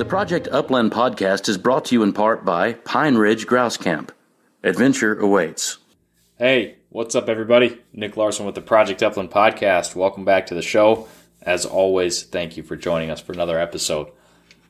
The 0.00 0.06
Project 0.06 0.48
Upland 0.50 0.92
podcast 0.92 1.46
is 1.46 1.58
brought 1.58 1.84
to 1.84 1.94
you 1.94 2.02
in 2.02 2.14
part 2.14 2.42
by 2.42 2.72
Pine 2.72 3.16
Ridge 3.16 3.46
Grouse 3.46 3.76
Camp. 3.76 4.12
Adventure 4.64 5.14
awaits. 5.14 5.76
Hey, 6.38 6.76
what's 6.88 7.14
up, 7.14 7.28
everybody? 7.28 7.78
Nick 7.92 8.16
Larson 8.16 8.46
with 8.46 8.54
the 8.54 8.62
Project 8.62 9.02
Upland 9.02 9.30
podcast. 9.30 9.94
Welcome 9.94 10.24
back 10.24 10.46
to 10.46 10.54
the 10.54 10.62
show. 10.62 11.06
As 11.42 11.66
always, 11.66 12.22
thank 12.22 12.56
you 12.56 12.62
for 12.62 12.76
joining 12.76 13.10
us 13.10 13.20
for 13.20 13.34
another 13.34 13.60
episode. 13.60 14.10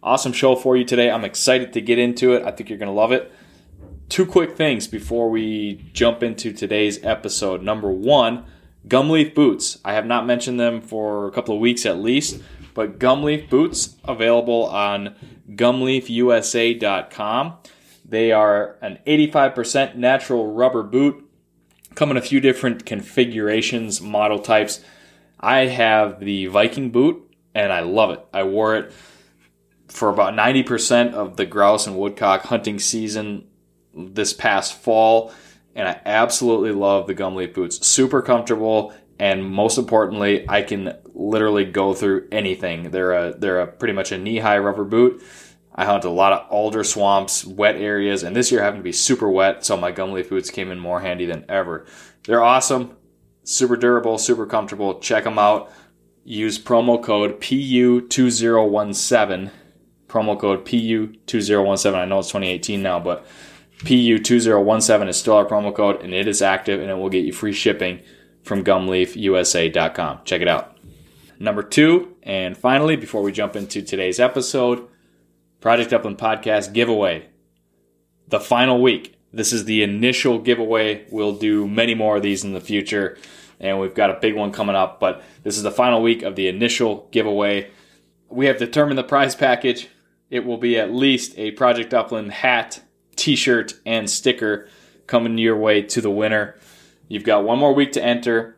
Awesome 0.02 0.32
show 0.32 0.56
for 0.56 0.76
you 0.76 0.84
today. 0.84 1.12
I'm 1.12 1.24
excited 1.24 1.74
to 1.74 1.80
get 1.80 2.00
into 2.00 2.32
it. 2.32 2.42
I 2.44 2.50
think 2.50 2.68
you're 2.68 2.76
going 2.80 2.88
to 2.88 2.92
love 2.92 3.12
it. 3.12 3.30
Two 4.08 4.26
quick 4.26 4.56
things 4.56 4.88
before 4.88 5.30
we 5.30 5.84
jump 5.92 6.24
into 6.24 6.52
today's 6.52 6.98
episode. 7.04 7.62
Number 7.62 7.92
one, 7.92 8.47
Gumleaf 8.88 9.32
boots. 9.36 9.78
I 9.84 9.92
have 9.92 10.06
not 10.06 10.26
mentioned 10.26 10.58
them 10.58 10.80
for 10.80 11.28
a 11.28 11.30
couple 11.30 11.54
of 11.54 11.60
weeks 11.60 11.86
at 11.86 11.98
least, 11.98 12.42
but 12.80 12.98
Gumleaf 12.98 13.50
boots 13.50 13.96
available 14.04 14.64
on 14.64 15.14
gumleafusa.com. 15.50 17.58
They 18.06 18.32
are 18.32 18.78
an 18.80 18.98
85% 19.06 19.96
natural 19.96 20.50
rubber 20.50 20.82
boot, 20.82 21.22
come 21.94 22.10
in 22.10 22.16
a 22.16 22.22
few 22.22 22.41
different 22.41 22.86
configurations, 22.86 24.00
model 24.00 24.38
types. 24.38 24.82
I 25.38 25.66
have 25.66 26.20
the 26.20 26.46
Viking 26.46 26.88
boot 26.88 27.30
and 27.54 27.70
I 27.70 27.80
love 27.80 28.12
it. 28.12 28.24
I 28.32 28.44
wore 28.44 28.76
it 28.76 28.94
for 29.88 30.08
about 30.08 30.32
90% 30.32 31.12
of 31.12 31.36
the 31.36 31.44
grouse 31.44 31.86
and 31.86 31.98
woodcock 31.98 32.44
hunting 32.44 32.78
season 32.78 33.47
this 33.94 34.32
past 34.32 34.72
fall, 34.72 35.34
and 35.74 35.86
I 35.86 36.00
absolutely 36.06 36.72
love 36.72 37.06
the 37.06 37.14
Gumleaf 37.14 37.52
boots. 37.52 37.86
Super 37.86 38.22
comfortable, 38.22 38.94
and 39.20 39.44
most 39.44 39.76
importantly, 39.76 40.48
I 40.48 40.62
can 40.62 40.97
literally 41.12 41.66
go 41.66 41.92
through 41.92 42.26
anything. 42.32 42.91
They're 42.91 43.12
a 43.12 43.34
they're 43.36 43.60
a 43.60 43.66
pretty 43.66 43.92
much 43.92 44.12
a 44.12 44.19
knee 44.19 44.38
high 44.38 44.56
rubber 44.56 44.84
boot. 44.84 45.22
I 45.75 45.84
hunt 45.84 46.04
a 46.04 46.10
lot 46.10 46.32
of 46.32 46.50
alder 46.50 46.82
swamps, 46.82 47.44
wet 47.44 47.76
areas, 47.76 48.22
and 48.22 48.34
this 48.34 48.50
year 48.50 48.62
happened 48.62 48.80
to 48.80 48.84
be 48.84 48.92
super 48.92 49.28
wet, 49.28 49.62
so 49.64 49.76
my 49.76 49.92
Gumleaf 49.92 50.30
boots 50.30 50.50
came 50.50 50.70
in 50.70 50.78
more 50.78 51.00
handy 51.00 51.26
than 51.26 51.44
ever. 51.50 51.84
They're 52.25 52.42
awesome, 52.42 52.97
super 53.44 53.76
durable, 53.76 54.16
super 54.16 54.47
comfortable. 54.47 54.98
Check 55.00 55.25
them 55.25 55.38
out. 55.38 55.70
Use 56.25 56.59
promo 56.59 57.03
code 57.03 57.42
PU2017. 57.42 59.50
Promo 60.09 60.41
code 60.41 60.64
PU2017. 60.64 61.94
I 61.94 62.06
know 62.06 62.20
it's 62.20 62.28
2018 62.28 62.82
now, 62.82 62.98
but 62.98 63.26
PU2017 63.84 65.09
is 65.09 65.19
still 65.19 65.34
our 65.34 65.47
promo 65.47 65.75
code 65.75 66.03
and 66.03 66.14
it 66.14 66.26
is 66.26 66.41
active 66.41 66.80
and 66.80 66.91
it 66.91 66.94
will 66.94 67.10
get 67.10 67.25
you 67.25 67.32
free 67.32 67.53
shipping 67.53 68.00
from 68.43 68.65
gumleafusa.com. 68.65 70.21
Check 70.25 70.41
it 70.43 70.49
out. 70.49 70.77
Number 71.39 71.62
two, 71.62 72.17
and 72.23 72.56
finally, 72.56 72.97
before 72.97 73.23
we 73.23 73.33
jump 73.33 73.56
into 73.56 73.83
today's 73.83 74.21
episode, 74.21 74.87
Project 75.61 75.93
Upland 75.93 76.19
Podcast 76.19 76.73
giveaway. 76.73 77.27
The 78.28 78.41
final 78.41 78.81
week. 78.81 79.17
This 79.33 79.53
is 79.53 79.65
the 79.65 79.83
initial 79.83 80.39
giveaway. 80.39 81.06
We'll 81.11 81.34
do 81.34 81.69
many 81.69 81.95
more 81.95 82.17
of 82.17 82.23
these 82.23 82.45
in 82.45 82.53
the 82.53 82.61
future, 82.61 83.17
and 83.61 83.78
we've 83.78 83.95
got 83.95 84.11
a 84.11 84.19
big 84.21 84.34
one 84.34 84.53
coming 84.53 84.75
up, 84.75 84.99
but 85.01 85.22
this 85.45 85.57
is 85.57 85.62
the 85.62 85.71
final 85.71 86.03
week 86.03 86.22
of 86.22 86.34
the 86.37 86.49
initial 86.49 87.09
giveaway. 87.12 87.71
We 88.28 88.47
have 88.47 88.59
determined 88.59 88.99
the 88.99 89.05
prize 89.05 89.34
package. 89.34 89.89
It 90.31 90.45
will 90.45 90.59
be 90.59 90.78
at 90.78 90.93
least 90.93 91.39
a 91.39 91.53
Project 91.53 91.95
Upland 91.95 92.33
hat, 92.33 92.83
t-shirt 93.17 93.75
and 93.87 94.09
sticker 94.11 94.69
coming 95.07 95.39
your 95.39 95.57
way 95.57 95.83
to 95.83 96.01
the 96.01 96.11
winner. 96.11 96.57
You've 97.10 97.25
got 97.25 97.43
one 97.43 97.59
more 97.59 97.75
week 97.75 97.91
to 97.93 98.03
enter 98.03 98.56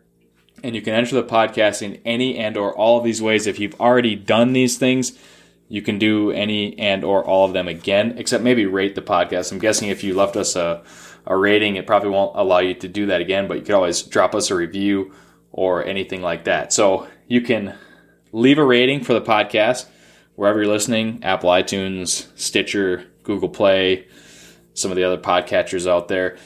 and 0.62 0.74
you 0.74 0.82
can 0.82 0.92
enter 0.92 1.14
the 1.14 1.24
podcast 1.24 1.80
in 1.80 2.02
any 2.04 2.36
and 2.36 2.54
or 2.58 2.76
all 2.76 2.98
of 2.98 3.04
these 3.04 3.22
ways. 3.22 3.46
If 3.46 3.58
you've 3.58 3.80
already 3.80 4.14
done 4.14 4.52
these 4.52 4.76
things, 4.76 5.18
you 5.68 5.80
can 5.80 5.98
do 5.98 6.30
any 6.30 6.78
and 6.78 7.02
or 7.02 7.24
all 7.24 7.46
of 7.46 7.54
them 7.54 7.66
again, 7.66 8.18
except 8.18 8.44
maybe 8.44 8.66
rate 8.66 8.94
the 8.94 9.00
podcast. 9.00 9.52
I'm 9.52 9.58
guessing 9.58 9.88
if 9.88 10.04
you 10.04 10.14
left 10.14 10.36
us 10.36 10.54
a, 10.54 10.82
a 11.24 11.34
rating, 11.34 11.76
it 11.76 11.86
probably 11.86 12.10
won't 12.10 12.36
allow 12.36 12.58
you 12.58 12.74
to 12.74 12.88
do 12.88 13.06
that 13.06 13.22
again, 13.22 13.48
but 13.48 13.56
you 13.56 13.62
could 13.62 13.74
always 13.74 14.02
drop 14.02 14.34
us 14.34 14.50
a 14.50 14.54
review 14.54 15.14
or 15.50 15.82
anything 15.82 16.20
like 16.20 16.44
that. 16.44 16.74
So 16.74 17.08
you 17.28 17.40
can 17.40 17.74
leave 18.32 18.58
a 18.58 18.64
rating 18.64 19.02
for 19.02 19.14
the 19.14 19.22
podcast 19.22 19.86
wherever 20.34 20.62
you're 20.62 20.70
listening, 20.70 21.24
Apple 21.24 21.48
iTunes, 21.48 22.28
Stitcher, 22.38 23.06
Google 23.22 23.48
Play, 23.48 24.06
some 24.74 24.90
of 24.90 24.98
the 24.98 25.04
other 25.04 25.18
podcatchers 25.18 25.90
out 25.90 26.08
there. 26.08 26.36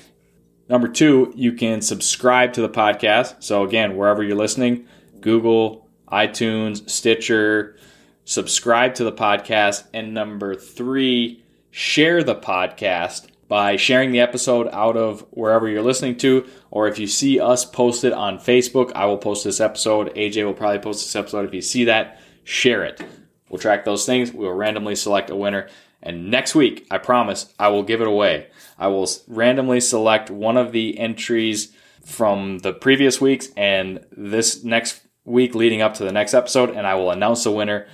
Number 0.69 0.89
two, 0.89 1.33
you 1.37 1.53
can 1.53 1.81
subscribe 1.81 2.53
to 2.55 2.61
the 2.61 2.69
podcast. 2.69 3.43
So, 3.43 3.65
again, 3.65 3.97
wherever 3.97 4.23
you're 4.23 4.37
listening, 4.37 4.87
Google, 5.21 5.89
iTunes, 6.11 6.89
Stitcher, 6.91 7.77
subscribe 8.25 8.95
to 8.97 9.05
the 9.05 9.13
podcast. 9.13 9.85
And 9.95 10.13
number 10.13 10.55
three, 10.55 11.45
share 11.71 12.25
the 12.25 12.35
podcast 12.35 13.29
by 13.49 13.77
sharing 13.77 14.11
the 14.11 14.21
episode 14.21 14.69
out 14.73 14.97
of 14.97 15.25
wherever 15.31 15.69
you're 15.69 15.83
listening 15.83 16.17
to. 16.19 16.45
Or 16.71 16.89
if 16.89 16.99
you 16.99 17.07
see 17.07 17.39
us 17.39 17.65
posted 17.65 18.13
on 18.13 18.39
Facebook, 18.39 18.93
I 18.95 19.07
will 19.07 19.19
post 19.19 19.45
this 19.45 19.61
episode. 19.61 20.13
AJ 20.15 20.45
will 20.45 20.55
probably 20.55 20.81
post 20.81 21.05
this 21.05 21.15
episode. 21.15 21.47
If 21.47 21.55
you 21.55 21.63
see 21.63 21.85
that, 21.85 22.21
share 22.43 22.85
it. 22.85 23.01
We'll 23.49 23.61
track 23.61 23.85
those 23.85 24.05
things. 24.05 24.33
We 24.33 24.41
will 24.41 24.53
randomly 24.53 24.97
select 24.97 25.31
a 25.31 25.37
winner. 25.37 25.69
And 26.03 26.31
next 26.31 26.55
week, 26.55 26.87
I 26.91 26.99
promise, 26.99 27.53
I 27.59 27.69
will 27.69 27.83
give 27.83 28.01
it 28.01 28.09
away. 28.09 28.49
I 28.78 28.88
will 28.88 29.08
randomly 29.26 29.81
select 29.81 30.31
one 30.31 30.56
of 30.56 30.73
the 30.73 30.99
entries 30.99 31.73
from 32.05 32.58
the 32.58 32.73
previous 32.73 33.20
weeks 33.20 33.49
and 33.56 34.05
this 34.12 34.62
next 34.62 35.00
week 35.25 35.55
leading 35.55 35.82
up 35.82 35.94
to 35.94 36.05
the 36.05 36.12
next 36.12 36.34
episode, 36.34 36.70
and 36.70 36.87
I 36.87 36.94
will 36.94 37.11
announce 37.11 37.44
the 37.44 37.50
winner. 37.50 37.88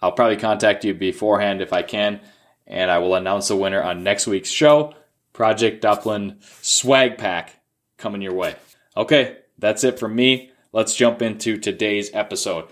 I'll 0.00 0.12
probably 0.12 0.36
contact 0.36 0.84
you 0.84 0.94
beforehand 0.94 1.60
if 1.60 1.72
I 1.72 1.82
can, 1.82 2.20
and 2.66 2.90
I 2.90 2.98
will 2.98 3.14
announce 3.14 3.48
the 3.48 3.56
winner 3.56 3.82
on 3.82 4.02
next 4.02 4.26
week's 4.26 4.50
show. 4.50 4.94
Project 5.32 5.84
Upland 5.84 6.38
swag 6.62 7.18
pack 7.18 7.60
coming 7.98 8.22
your 8.22 8.34
way. 8.34 8.56
Okay, 8.96 9.36
that's 9.58 9.84
it 9.84 9.98
from 9.98 10.14
me. 10.14 10.50
Let's 10.72 10.94
jump 10.94 11.20
into 11.20 11.58
today's 11.58 12.10
episode. 12.14 12.66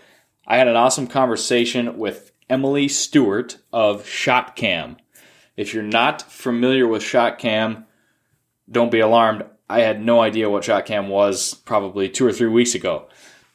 I 0.47 0.57
had 0.57 0.69
an 0.69 0.77
awesome 0.77 1.07
conversation 1.07 1.99
with 1.99 2.33
Emily 2.49 2.89
Stewart 2.89 3.59
of 3.73 4.05
ShotCam. 4.05 4.97
If 5.59 5.75
you're 5.75 5.83
not 5.83 6.23
familiar 6.23 6.87
with 6.87 7.03
ShotCam, 7.03 7.85
don't 8.71 8.93
be 8.93 9.01
alarmed. 9.01 9.45
I 9.69 9.81
had 9.81 10.01
no 10.01 10.21
idea 10.23 10.49
what 10.49 10.63
ShotCam 10.63 11.09
was 11.09 11.55
probably 11.55 12.09
two 12.09 12.25
or 12.25 12.33
three 12.33 12.49
weeks 12.49 12.77
ago. 12.77 13.09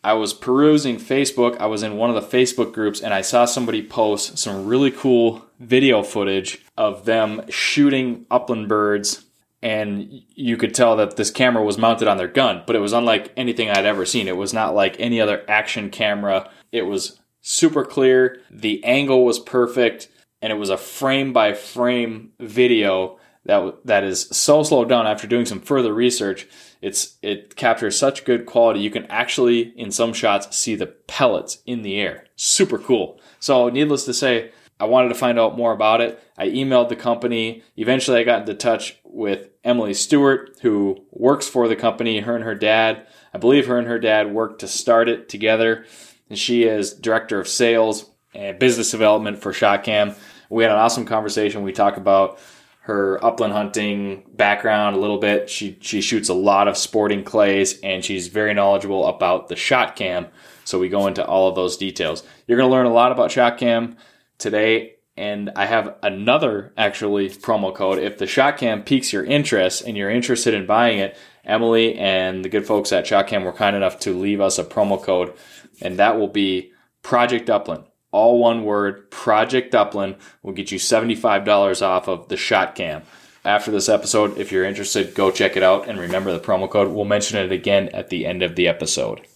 I 0.03 0.11
was 0.11 0.33
perusing 0.33 0.97
Facebook. 0.97 1.57
I 1.59 1.67
was 1.67 1.81
in 1.81 1.95
one 1.95 2.13
of 2.13 2.15
the 2.15 2.38
Facebook 2.38 2.73
groups 2.73 3.00
and 3.00 3.13
I 3.13 3.21
saw 3.21 3.45
somebody 3.45 3.81
post 3.81 4.38
some 4.38 4.67
really 4.67 4.91
cool 4.91 5.45
video 5.61 6.03
footage 6.03 6.59
of 6.77 7.05
them 7.05 7.50
shooting 7.50 8.25
upland 8.29 8.67
birds. 8.67 9.23
And 9.61 10.23
you 10.35 10.57
could 10.57 10.75
tell 10.75 10.97
that 10.97 11.15
this 11.15 11.31
camera 11.31 11.63
was 11.63 11.77
mounted 11.77 12.09
on 12.09 12.17
their 12.17 12.27
gun, 12.27 12.63
but 12.67 12.75
it 12.75 12.79
was 12.79 12.91
unlike 12.91 13.31
anything 13.38 13.69
I'd 13.69 13.85
ever 13.85 14.06
seen. 14.06 14.27
It 14.27 14.35
was 14.35 14.53
not 14.53 14.75
like 14.75 14.97
any 14.99 15.21
other 15.21 15.45
action 15.47 15.89
camera. 15.89 16.49
It 16.69 16.81
was 16.81 17.21
super 17.39 17.85
clear. 17.85 18.41
The 18.51 18.83
angle 18.83 19.23
was 19.23 19.39
perfect. 19.39 20.09
And 20.44 20.51
it 20.51 20.57
was 20.57 20.69
a 20.69 20.75
frame 20.75 21.31
by 21.31 21.54
frame 21.54 22.34
video 22.38 23.18
that 23.45 23.86
that 23.86 24.04
is 24.04 24.28
so 24.30 24.62
slowed 24.62 24.90
down 24.90 25.07
after 25.07 25.25
doing 25.25 25.45
some 25.45 25.62
further 25.62 25.94
research. 25.94 26.48
It's 26.81 27.18
it 27.22 27.56
captures 27.56 27.98
such 27.98 28.25
good 28.25 28.45
quality. 28.45 28.81
You 28.81 28.92
can 28.92 29.06
actually 29.06 29.74
in 29.78 29.90
some 29.90 30.12
shots 30.12 30.56
see 30.56 30.75
the 30.75 30.88
pellets 30.88 31.60
in 31.66 31.81
the 31.81 31.98
air. 31.98 32.25
Super 32.36 32.78
cool. 32.78 33.22
So 33.40 33.69
needless 33.69 34.04
to 34.04 34.13
say, 34.13 34.51
I 34.81 34.86
wanted 34.86 35.10
to 35.10 35.16
find 35.16 35.40
out 35.40 35.56
more 35.56 35.72
about 35.72 36.01
it. 36.01 36.22
I 36.38 36.50
emailed 36.50 36.90
the 36.90 36.98
company. 36.98 37.63
Eventually, 37.78 38.19
I 38.19 38.24
got 38.24 38.42
into 38.42 38.54
touch 38.54 39.00
with 39.06 39.48
Emily 39.63 39.94
Stewart, 39.94 40.57
who 40.62 41.06
works 41.12 41.48
for 41.48 41.69
the 41.69 41.78
company. 41.78 42.19
Her 42.19 42.36
and 42.36 42.44
her 42.44 42.56
dad, 42.56 43.07
I 43.34 43.38
believe 43.38 43.68
her 43.68 43.78
and 43.78 43.88
her 43.88 44.00
dad 44.00 44.34
worked 44.34 44.60
to 44.60 44.68
start 44.68 45.07
it 45.07 45.30
together. 45.30 45.86
And 46.30 46.38
she 46.38 46.63
is 46.63 46.92
director 46.92 47.40
of 47.40 47.48
sales 47.48 48.10
and 48.34 48.60
business 48.60 48.92
development 48.92 49.42
for 49.42 49.54
ShotCam. 49.54 50.18
We 50.53 50.63
had 50.63 50.71
an 50.71 50.77
awesome 50.77 51.05
conversation. 51.05 51.63
We 51.63 51.71
talk 51.71 51.97
about 51.97 52.38
her 52.81 53.23
upland 53.25 53.53
hunting 53.53 54.23
background 54.33 54.95
a 54.95 55.00
little 55.00 55.17
bit. 55.17 55.50
She 55.50 55.77
she 55.81 56.00
shoots 56.00 56.29
a 56.29 56.33
lot 56.35 56.67
of 56.67 56.77
sporting 56.77 57.23
clays 57.23 57.79
and 57.79 58.05
she's 58.05 58.27
very 58.27 58.53
knowledgeable 58.53 59.07
about 59.07 59.47
the 59.47 59.55
shot 59.55 59.95
cam. 59.95 60.27
So 60.63 60.77
we 60.77 60.89
go 60.89 61.07
into 61.07 61.25
all 61.25 61.47
of 61.47 61.55
those 61.55 61.75
details. 61.75 62.21
You're 62.45 62.57
going 62.57 62.69
to 62.69 62.71
learn 62.71 62.85
a 62.85 62.94
lot 62.94 63.11
about 63.11 63.31
shot 63.31 63.57
cam 63.57 63.97
today 64.38 64.97
and 65.17 65.50
I 65.55 65.65
have 65.65 65.95
another 66.03 66.71
actually 66.77 67.29
promo 67.29 67.73
code 67.73 67.97
if 67.97 68.19
the 68.19 68.27
shot 68.27 68.57
cam 68.57 68.83
piques 68.83 69.11
your 69.11 69.23
interest 69.23 69.81
and 69.81 69.97
you're 69.97 70.11
interested 70.11 70.53
in 70.53 70.67
buying 70.67 70.99
it. 70.99 71.17
Emily 71.44 71.95
and 71.95 72.45
the 72.45 72.49
good 72.49 72.67
folks 72.67 72.91
at 72.91 73.06
ShotCam 73.06 73.44
were 73.44 73.53
kind 73.53 73.75
enough 73.75 73.99
to 74.01 74.17
leave 74.17 74.39
us 74.39 74.59
a 74.59 74.63
promo 74.63 75.01
code 75.01 75.33
and 75.81 75.97
that 75.97 76.17
will 76.17 76.27
be 76.27 76.71
Project 77.01 77.49
Upland 77.49 77.85
all 78.13 78.39
one 78.39 78.63
word, 78.63 79.12
Project 79.12 79.75
Upland 79.75 80.15
will 80.44 80.54
get 80.54 80.71
you 80.71 80.80
$75 80.80 81.81
off 81.81 82.07
of 82.07 82.30
the 82.30 82.38
shot 82.38 82.75
cam. 82.75 83.01
After 83.44 83.71
this 83.71 83.89
episode, 83.89 84.38
if 84.38 84.54
you're 84.54 84.63
interested, 84.63 85.15
go 85.15 85.31
check 85.31 85.57
it 85.57 85.63
out 85.63 85.89
and 85.89 86.00
remember 86.00 86.31
the 86.31 86.39
promo 86.39 86.69
code. 86.69 86.88
We'll 86.89 87.04
mention 87.04 87.39
it 87.39 87.51
again 87.51 87.89
at 87.89 88.07
the 88.10 88.25
end 88.25 88.42
of 88.42 88.56
the 88.56 88.69
episode. 88.69 89.27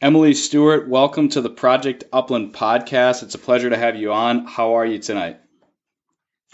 Emily 0.00 0.34
Stewart, 0.34 0.88
welcome 0.88 1.28
to 1.30 1.40
the 1.40 1.50
Project 1.50 2.04
Upland 2.12 2.54
podcast. 2.54 3.22
It's 3.22 3.34
a 3.34 3.38
pleasure 3.38 3.70
to 3.70 3.76
have 3.76 3.96
you 3.96 4.12
on. 4.12 4.46
How 4.46 4.74
are 4.74 4.86
you 4.86 4.98
tonight? 4.98 5.40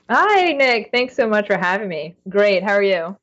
Hi, 0.08 0.52
Nick. 0.52 0.90
Thanks 0.92 1.16
so 1.16 1.28
much 1.28 1.48
for 1.48 1.58
having 1.58 1.88
me. 1.88 2.16
Great. 2.28 2.62
How 2.62 2.72
are 2.72 2.82
you? 2.82 3.16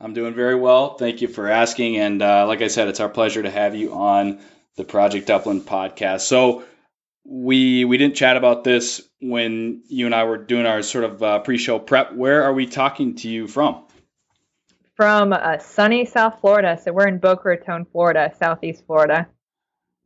I'm 0.00 0.14
doing 0.14 0.34
very 0.34 0.54
well. 0.54 0.94
Thank 0.94 1.20
you 1.20 1.28
for 1.28 1.46
asking. 1.46 1.98
And 1.98 2.22
uh, 2.22 2.46
like 2.46 2.62
I 2.62 2.68
said, 2.68 2.88
it's 2.88 3.00
our 3.00 3.08
pleasure 3.10 3.42
to 3.42 3.50
have 3.50 3.74
you 3.74 3.92
on 3.92 4.40
the 4.76 4.84
Project 4.84 5.28
Upland 5.28 5.62
podcast. 5.62 6.20
So, 6.20 6.64
we 7.24 7.84
we 7.84 7.98
didn't 7.98 8.16
chat 8.16 8.36
about 8.36 8.64
this 8.64 9.02
when 9.20 9.82
you 9.88 10.06
and 10.06 10.14
I 10.14 10.24
were 10.24 10.38
doing 10.38 10.66
our 10.66 10.82
sort 10.82 11.04
of 11.04 11.22
uh, 11.22 11.38
pre-show 11.40 11.78
prep. 11.78 12.14
Where 12.14 12.44
are 12.44 12.52
we 12.52 12.66
talking 12.66 13.16
to 13.16 13.28
you 13.28 13.46
from? 13.46 13.84
From 14.96 15.32
uh, 15.32 15.58
sunny 15.58 16.04
South 16.04 16.40
Florida. 16.40 16.78
So 16.82 16.92
we're 16.92 17.08
in 17.08 17.18
Boca 17.18 17.48
Raton, 17.48 17.86
Florida, 17.86 18.32
Southeast 18.38 18.84
Florida. 18.86 19.28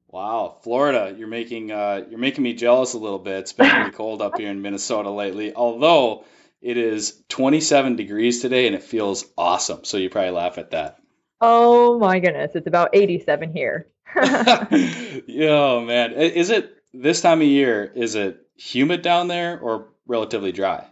Wow, 0.09 0.59
Florida! 0.63 1.15
You're 1.17 1.29
making 1.29 1.73
uh, 1.73 2.05
you're 2.09 2.21
making 2.21 2.45
me 2.45 2.55
jealous 2.55 2.95
a 2.95 2.99
little 2.99 3.19
bit. 3.19 3.41
It's 3.41 3.53
been 3.53 3.71
pretty 3.71 3.91
cold 3.97 4.23
up 4.23 4.39
here 4.39 4.51
in 4.51 4.63
Minnesota 4.63 5.11
lately. 5.11 5.55
Although 5.55 6.25
it 6.61 6.79
is 6.79 7.23
27 7.29 7.97
degrees 7.97 8.41
today 8.41 8.67
and 8.67 8.75
it 8.75 8.83
feels 8.83 9.25
awesome. 9.37 9.85
So 9.85 9.97
you 9.97 10.09
probably 10.09 10.31
laugh 10.31 10.57
at 10.57 10.71
that. 10.71 10.99
Oh 11.41 11.99
my 11.99 12.21
goodness, 12.21 12.53
it's 12.55 12.67
about 12.67 12.91
87 12.95 13.53
here. 13.53 13.89
oh 14.17 15.85
man, 15.85 16.13
is 16.13 16.51
it 16.51 16.74
this 16.95 17.21
time 17.21 17.41
of 17.41 17.47
year, 17.47 17.91
is 17.95 18.15
it 18.15 18.47
humid 18.57 19.03
down 19.03 19.29
there 19.29 19.59
or 19.59 19.89
relatively 20.07 20.53
dry? 20.53 20.87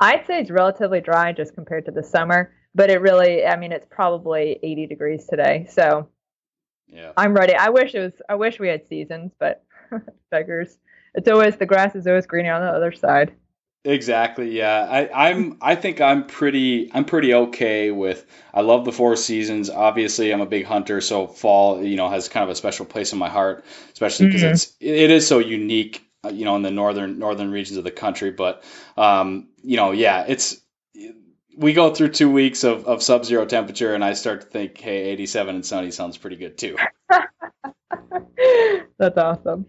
I'd 0.00 0.26
say 0.26 0.40
it's 0.40 0.50
relatively 0.50 1.00
dry 1.00 1.32
just 1.32 1.54
compared 1.54 1.84
to 1.86 1.90
the 1.90 2.02
summer, 2.02 2.54
but 2.74 2.90
it 2.90 3.00
really, 3.00 3.44
I 3.44 3.56
mean, 3.56 3.72
it's 3.72 3.86
probably 3.90 4.58
80 4.62 4.86
degrees 4.86 5.26
today. 5.26 5.66
So 5.70 6.08
yeah, 6.86 7.12
I'm 7.16 7.34
ready. 7.34 7.54
I 7.54 7.70
wish 7.70 7.94
it 7.94 8.00
was, 8.00 8.12
I 8.28 8.36
wish 8.36 8.58
we 8.58 8.68
had 8.68 8.86
seasons, 8.88 9.32
but 9.38 9.64
beggars. 10.30 10.78
It's 11.14 11.28
always, 11.28 11.56
the 11.56 11.66
grass 11.66 11.94
is 11.94 12.06
always 12.06 12.26
greener 12.26 12.52
on 12.52 12.62
the 12.62 12.70
other 12.70 12.92
side. 12.92 13.34
Exactly. 13.84 14.56
Yeah. 14.56 14.86
I, 14.88 15.28
I'm. 15.28 15.58
I 15.60 15.74
think 15.74 16.00
I'm 16.00 16.26
pretty. 16.26 16.90
I'm 16.92 17.04
pretty 17.04 17.34
okay 17.34 17.90
with. 17.90 18.24
I 18.54 18.60
love 18.60 18.84
the 18.84 18.92
four 18.92 19.16
seasons. 19.16 19.70
Obviously, 19.70 20.32
I'm 20.32 20.40
a 20.40 20.46
big 20.46 20.64
hunter, 20.64 21.00
so 21.00 21.26
fall, 21.26 21.82
you 21.82 21.96
know, 21.96 22.08
has 22.08 22.28
kind 22.28 22.44
of 22.44 22.50
a 22.50 22.54
special 22.54 22.86
place 22.86 23.12
in 23.12 23.18
my 23.18 23.28
heart, 23.28 23.64
especially 23.92 24.26
because 24.26 24.42
mm-hmm. 24.42 24.52
it's 24.52 24.76
it 24.80 25.10
is 25.10 25.26
so 25.26 25.40
unique, 25.40 26.06
uh, 26.24 26.28
you 26.28 26.44
know, 26.44 26.54
in 26.54 26.62
the 26.62 26.70
northern 26.70 27.18
northern 27.18 27.50
regions 27.50 27.76
of 27.76 27.82
the 27.82 27.90
country. 27.90 28.30
But, 28.30 28.62
um, 28.96 29.48
you 29.64 29.76
know, 29.76 29.90
yeah, 29.90 30.26
it's 30.28 30.60
we 31.56 31.72
go 31.72 31.92
through 31.92 32.10
two 32.10 32.30
weeks 32.30 32.64
of, 32.64 32.86
of 32.86 33.02
sub 33.02 33.24
zero 33.24 33.44
temperature, 33.46 33.94
and 33.94 34.04
I 34.04 34.12
start 34.14 34.42
to 34.42 34.46
think, 34.46 34.78
hey, 34.78 35.10
87 35.10 35.54
and 35.56 35.66
sunny 35.66 35.90
sounds 35.90 36.16
pretty 36.16 36.36
good 36.36 36.56
too. 36.56 36.76
That's 38.98 39.18
awesome. 39.18 39.66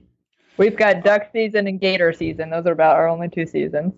We've 0.57 0.77
got 0.77 1.03
duck 1.03 1.29
season 1.33 1.67
and 1.67 1.79
gator 1.79 2.13
season. 2.13 2.49
Those 2.49 2.67
are 2.67 2.71
about 2.71 2.95
our 2.95 3.07
only 3.07 3.29
two 3.29 3.45
seasons. 3.45 3.93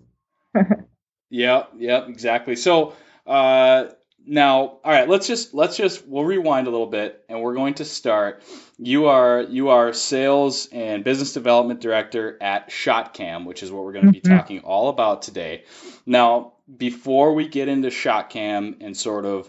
Yeah, 1.30 1.64
yeah, 1.76 2.06
exactly. 2.06 2.56
So 2.56 2.94
uh, 3.26 3.86
now, 4.26 4.78
all 4.84 4.92
right, 4.92 5.08
let's 5.08 5.28
just 5.28 5.54
let's 5.54 5.76
just 5.76 6.06
we'll 6.06 6.24
rewind 6.24 6.66
a 6.66 6.70
little 6.70 6.88
bit, 6.88 7.24
and 7.28 7.40
we're 7.40 7.54
going 7.54 7.74
to 7.74 7.84
start. 7.84 8.42
You 8.76 9.06
are 9.06 9.42
you 9.42 9.68
are 9.68 9.92
sales 9.92 10.68
and 10.72 11.04
business 11.04 11.32
development 11.32 11.80
director 11.80 12.36
at 12.40 12.70
ShotCam, 12.70 13.44
which 13.44 13.62
is 13.62 13.70
what 13.70 13.84
we're 13.84 13.92
going 13.92 14.06
to 14.06 14.12
be 14.12 14.20
mm-hmm. 14.20 14.36
talking 14.36 14.60
all 14.60 14.88
about 14.88 15.22
today. 15.22 15.64
Now, 16.04 16.54
before 16.74 17.34
we 17.34 17.46
get 17.46 17.68
into 17.68 17.88
ShotCam 17.88 18.78
and 18.80 18.96
sort 18.96 19.26
of 19.26 19.48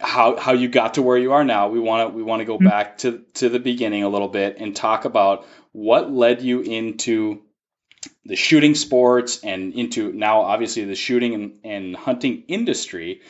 how 0.00 0.36
how 0.36 0.52
you 0.52 0.68
got 0.68 0.94
to 0.94 1.02
where 1.02 1.18
you 1.18 1.32
are 1.32 1.44
now, 1.44 1.68
we 1.68 1.78
want 1.78 2.10
to 2.10 2.16
we 2.16 2.24
want 2.24 2.40
to 2.40 2.46
go 2.46 2.56
mm-hmm. 2.56 2.68
back 2.68 2.98
to 2.98 3.22
to 3.34 3.48
the 3.48 3.60
beginning 3.60 4.02
a 4.02 4.08
little 4.08 4.28
bit 4.28 4.56
and 4.58 4.74
talk 4.74 5.04
about 5.04 5.46
what 5.70 6.10
led 6.10 6.42
you 6.42 6.60
into 6.60 7.42
the 8.24 8.36
shooting 8.36 8.74
sports 8.74 9.42
and 9.42 9.74
into 9.74 10.12
now 10.12 10.42
obviously 10.42 10.84
the 10.84 10.94
shooting 10.94 11.34
and, 11.34 11.58
and 11.64 11.96
hunting 11.96 12.44
industry. 12.48 13.22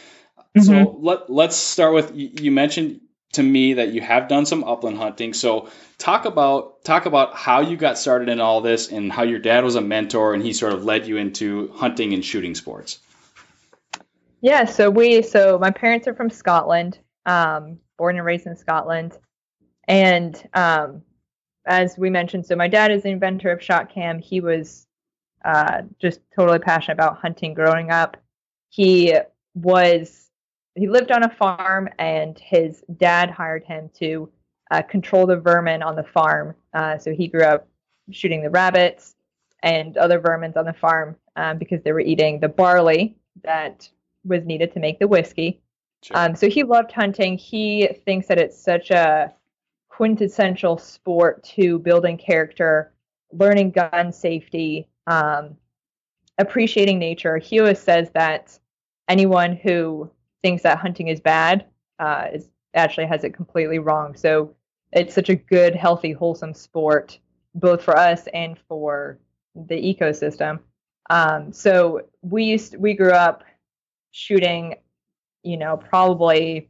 Mm-hmm. 0.57 0.63
So 0.63 0.99
let 1.01 1.31
let's 1.31 1.57
start 1.57 1.95
with 1.95 2.13
you 2.15 2.51
mentioned 2.51 3.01
to 3.35 3.43
me 3.43 3.75
that 3.75 3.89
you 3.89 4.01
have 4.01 4.29
done 4.29 4.47
some 4.47 4.65
upland 4.65 4.97
hunting. 4.97 5.35
So 5.35 5.69
talk 5.99 6.25
about 6.25 6.85
talk 6.85 7.07
about 7.07 7.35
how 7.35 7.61
you 7.61 7.77
got 7.77 7.99
started 7.99 8.29
in 8.29 8.41
all 8.41 8.61
this 8.61 8.91
and 8.91 9.13
how 9.13 9.23
your 9.23 9.39
dad 9.39 9.65
was 9.65 9.75
a 9.75 9.81
mentor 9.81 10.35
and 10.35 10.43
he 10.43 10.53
sort 10.53 10.73
of 10.73 10.85
led 10.85 11.07
you 11.07 11.17
into 11.17 11.73
hunting 11.75 12.15
and 12.15 12.25
shooting 12.25 12.55
sports. 12.55 12.99
Yeah, 14.41 14.67
so 14.67 14.91
we 14.91 15.23
so 15.23 15.59
my 15.59 15.71
parents 15.71 16.07
are 16.07 16.15
from 16.15 16.31
Scotland, 16.31 16.99
um, 17.27 17.79
born 17.97 18.17
and 18.17 18.27
raised 18.27 18.47
in 18.47 18.57
Scotland, 18.57 19.17
and 19.89 20.37
um, 20.53 21.03
as 21.67 21.97
we 21.97 22.11
mentioned, 22.11 22.47
so 22.47 22.57
my 22.57 22.69
dad 22.69 22.91
is 22.91 23.03
the 23.03 23.11
inventor 23.11 23.51
of 23.51 23.61
ShotCam. 23.61 24.21
He 24.21 24.41
was 24.41 24.87
uh, 25.45 25.83
just 26.01 26.21
totally 26.35 26.59
passionate 26.59 26.95
about 26.95 27.19
hunting 27.19 27.55
growing 27.55 27.91
up. 27.91 28.17
He 28.71 29.15
was 29.55 30.31
he 30.75 30.89
lived 30.89 31.13
on 31.13 31.23
a 31.23 31.31
farm, 31.31 31.89
and 31.99 32.39
his 32.39 32.83
dad 32.97 33.31
hired 33.31 33.65
him 33.65 33.91
to 34.01 34.29
uh, 34.71 34.83
control 34.83 35.27
the 35.27 35.37
vermin 35.37 35.83
on 35.83 35.95
the 35.95 36.03
farm. 36.03 36.55
Uh, 36.73 36.99
so 36.99 37.13
he 37.13 37.29
grew 37.29 37.45
up 37.45 37.69
shooting 38.11 38.43
the 38.43 38.51
rabbits 38.51 39.15
and 39.63 39.97
other 39.97 40.21
vermins 40.21 40.57
on 40.57 40.65
the 40.65 40.73
farm 40.73 41.17
um, 41.37 41.59
because 41.59 41.83
they 41.83 41.93
were 41.93 42.01
eating 42.01 42.41
the 42.41 42.49
barley 42.49 43.17
that 43.43 43.89
was 44.25 44.45
needed 44.45 44.73
to 44.73 44.81
make 44.81 44.99
the 44.99 45.09
whiskey. 45.09 45.61
Sure. 46.03 46.19
Um, 46.19 46.35
so 46.37 46.51
he 46.51 46.63
loved 46.65 46.93
hunting. 46.93 47.39
He 47.39 47.89
thinks 48.05 48.27
that 48.27 48.39
it's 48.39 48.63
such 48.63 48.91
a 48.91 49.33
quintessential 49.97 50.77
sport 50.77 51.45
to 51.45 51.79
building 51.79 52.17
character, 52.17 52.93
learning 53.33 53.71
gun 53.71 54.13
safety, 54.13 54.89
um, 55.07 55.57
appreciating 56.39 56.99
nature. 56.99 57.39
He 57.39 57.61
always 57.61 57.79
says 57.79 58.11
that 58.15 58.59
anyone 59.09 59.55
who 59.55 60.11
thinks 60.43 60.65
that 60.65 60.79
hunting 60.79 61.09
is 61.09 61.21
bad 61.21 61.67
uh, 62.01 62.27
is 62.33 62.49
actually 62.75 63.07
has 63.07 63.23
it 63.23 63.35
completely 63.35 63.79
wrong. 63.79 64.17
So 64.17 64.57
it's 64.93 65.15
such 65.15 65.29
a 65.29 65.37
good, 65.37 65.77
healthy, 65.77 66.11
wholesome 66.11 66.55
sport, 66.55 67.21
both 67.55 67.81
for 67.81 67.97
us 67.97 68.27
and 68.35 68.59
for 68.67 69.21
the 69.55 69.77
ecosystem. 69.77 70.59
Um, 71.09 71.53
so 71.53 72.01
we 72.21 72.43
used 72.43 72.75
we 72.77 72.95
grew 72.95 73.13
up 73.13 73.45
shooting, 74.11 74.75
you 75.45 75.57
know, 75.57 75.77
probably 75.77 76.69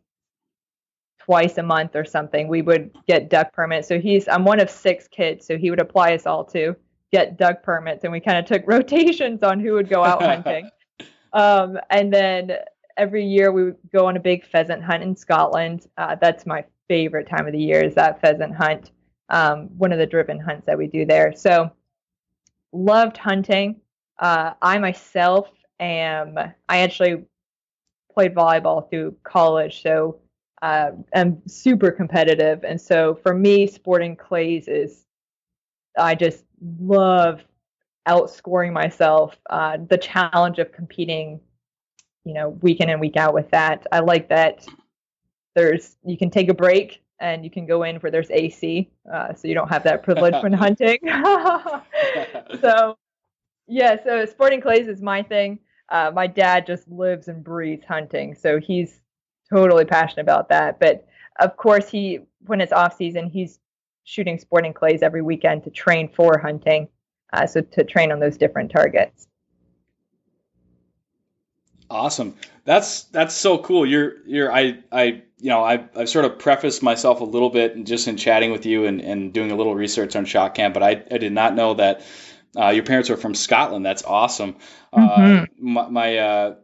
twice 1.24 1.56
a 1.58 1.62
month 1.62 1.96
or 1.96 2.04
something. 2.04 2.48
We 2.48 2.62
would 2.62 2.90
get 3.06 3.30
duck 3.30 3.52
permits. 3.52 3.88
So 3.88 3.98
he's 3.98 4.28
I'm 4.28 4.44
one 4.44 4.60
of 4.60 4.68
six 4.68 5.08
kids, 5.08 5.46
so 5.46 5.56
he 5.56 5.70
would 5.70 5.80
apply 5.80 6.14
us 6.14 6.26
all 6.26 6.44
to 6.46 6.76
get 7.12 7.38
duck 7.38 7.62
permits, 7.62 8.04
and 8.04 8.12
we 8.12 8.20
kind 8.20 8.38
of 8.38 8.44
took 8.44 8.62
rotations 8.66 9.42
on 9.42 9.60
who 9.60 9.72
would 9.72 9.88
go 9.88 10.04
out 10.04 10.22
hunting. 10.22 10.70
Um, 11.32 11.80
and 11.90 12.14
then 12.14 12.52
every 12.96 13.26
year 13.26 13.50
we 13.50 13.64
would 13.64 13.76
go 13.92 14.06
on 14.06 14.16
a 14.16 14.20
big 14.20 14.46
pheasant 14.46 14.84
hunt 14.84 15.02
in 15.02 15.16
Scotland. 15.16 15.88
Uh, 15.98 16.14
that's 16.14 16.46
my 16.46 16.64
favorite 16.86 17.28
time 17.28 17.48
of 17.48 17.52
the 17.52 17.58
year 17.58 17.82
is 17.82 17.96
that 17.96 18.20
pheasant 18.20 18.54
hunt. 18.54 18.92
Um, 19.30 19.68
one 19.76 19.90
of 19.90 19.98
the 19.98 20.06
driven 20.06 20.38
hunts 20.38 20.64
that 20.66 20.78
we 20.78 20.86
do 20.86 21.04
there. 21.04 21.32
So 21.34 21.72
loved 22.72 23.16
hunting. 23.16 23.80
Uh, 24.20 24.52
I 24.62 24.78
myself 24.78 25.48
am. 25.80 26.38
I 26.38 26.78
actually 26.78 27.24
played 28.12 28.32
volleyball 28.32 28.88
through 28.88 29.16
college, 29.24 29.82
so 29.82 30.20
uh, 30.64 30.92
I'm 31.14 31.42
super 31.46 31.90
competitive. 31.90 32.64
And 32.64 32.80
so 32.80 33.14
for 33.22 33.34
me, 33.34 33.66
sporting 33.66 34.16
clays 34.16 34.66
is. 34.66 35.04
I 35.96 36.14
just 36.16 36.44
love 36.80 37.44
outscoring 38.08 38.72
myself. 38.72 39.36
Uh, 39.50 39.76
the 39.88 39.98
challenge 39.98 40.58
of 40.58 40.72
competing, 40.72 41.38
you 42.24 42.32
know, 42.32 42.48
week 42.48 42.80
in 42.80 42.88
and 42.88 43.00
week 43.00 43.16
out 43.16 43.34
with 43.34 43.50
that. 43.50 43.86
I 43.92 44.00
like 44.00 44.30
that. 44.30 44.66
There's 45.54 45.96
you 46.02 46.16
can 46.16 46.30
take 46.30 46.48
a 46.48 46.54
break 46.54 47.02
and 47.20 47.44
you 47.44 47.50
can 47.50 47.66
go 47.66 47.82
in 47.82 47.96
where 47.96 48.10
there's 48.10 48.30
AC, 48.30 48.90
uh, 49.12 49.34
so 49.34 49.46
you 49.46 49.54
don't 49.54 49.68
have 49.68 49.84
that 49.84 50.02
privilege 50.02 50.34
when 50.42 50.52
hunting. 50.64 50.98
so 52.62 52.96
yeah, 53.68 54.02
so 54.02 54.24
sporting 54.24 54.62
clays 54.62 54.88
is 54.88 55.02
my 55.02 55.22
thing. 55.22 55.58
Uh, 55.90 56.10
my 56.12 56.26
dad 56.26 56.66
just 56.66 56.88
lives 56.88 57.28
and 57.28 57.44
breathes 57.44 57.84
hunting, 57.84 58.34
so 58.34 58.58
he's 58.58 59.03
totally 59.54 59.84
passionate 59.84 60.22
about 60.22 60.48
that. 60.48 60.80
But 60.80 61.06
of 61.38 61.56
course, 61.56 61.88
he 61.88 62.20
when 62.46 62.60
it's 62.60 62.72
off 62.72 62.96
season, 62.96 63.28
he's 63.28 63.58
shooting 64.04 64.38
sporting 64.38 64.72
clays 64.72 65.02
every 65.02 65.22
weekend 65.22 65.64
to 65.64 65.70
train 65.70 66.08
for 66.08 66.38
hunting. 66.38 66.88
Uh, 67.32 67.46
so 67.46 67.60
to 67.60 67.84
train 67.84 68.12
on 68.12 68.20
those 68.20 68.36
different 68.36 68.70
targets. 68.70 69.26
Awesome. 71.90 72.36
That's 72.64 73.04
that's 73.04 73.34
so 73.34 73.58
cool. 73.58 73.86
You're 73.86 74.14
you're 74.26 74.52
I 74.52 74.78
I 74.90 75.22
you 75.38 75.50
know 75.50 75.62
I 75.62 75.84
I 75.94 76.04
sort 76.06 76.24
of 76.24 76.38
prefaced 76.38 76.82
myself 76.82 77.20
a 77.20 77.24
little 77.24 77.50
bit 77.50 77.76
and 77.76 77.86
just 77.86 78.08
in 78.08 78.16
chatting 78.16 78.50
with 78.50 78.66
you 78.66 78.86
and, 78.86 79.00
and 79.00 79.32
doing 79.32 79.50
a 79.50 79.56
little 79.56 79.74
research 79.74 80.16
on 80.16 80.24
shot 80.24 80.54
cam, 80.54 80.72
but 80.72 80.82
I, 80.82 81.02
I 81.10 81.18
did 81.18 81.32
not 81.32 81.54
know 81.54 81.74
that 81.74 82.02
uh, 82.56 82.70
your 82.70 82.84
parents 82.84 83.10
are 83.10 83.16
from 83.16 83.34
Scotland. 83.34 83.84
That's 83.84 84.04
awesome. 84.04 84.56
Mm-hmm. 84.92 85.42
Uh, 85.42 85.46
my 85.58 85.88
my, 85.88 86.18
uh, 86.18 86.54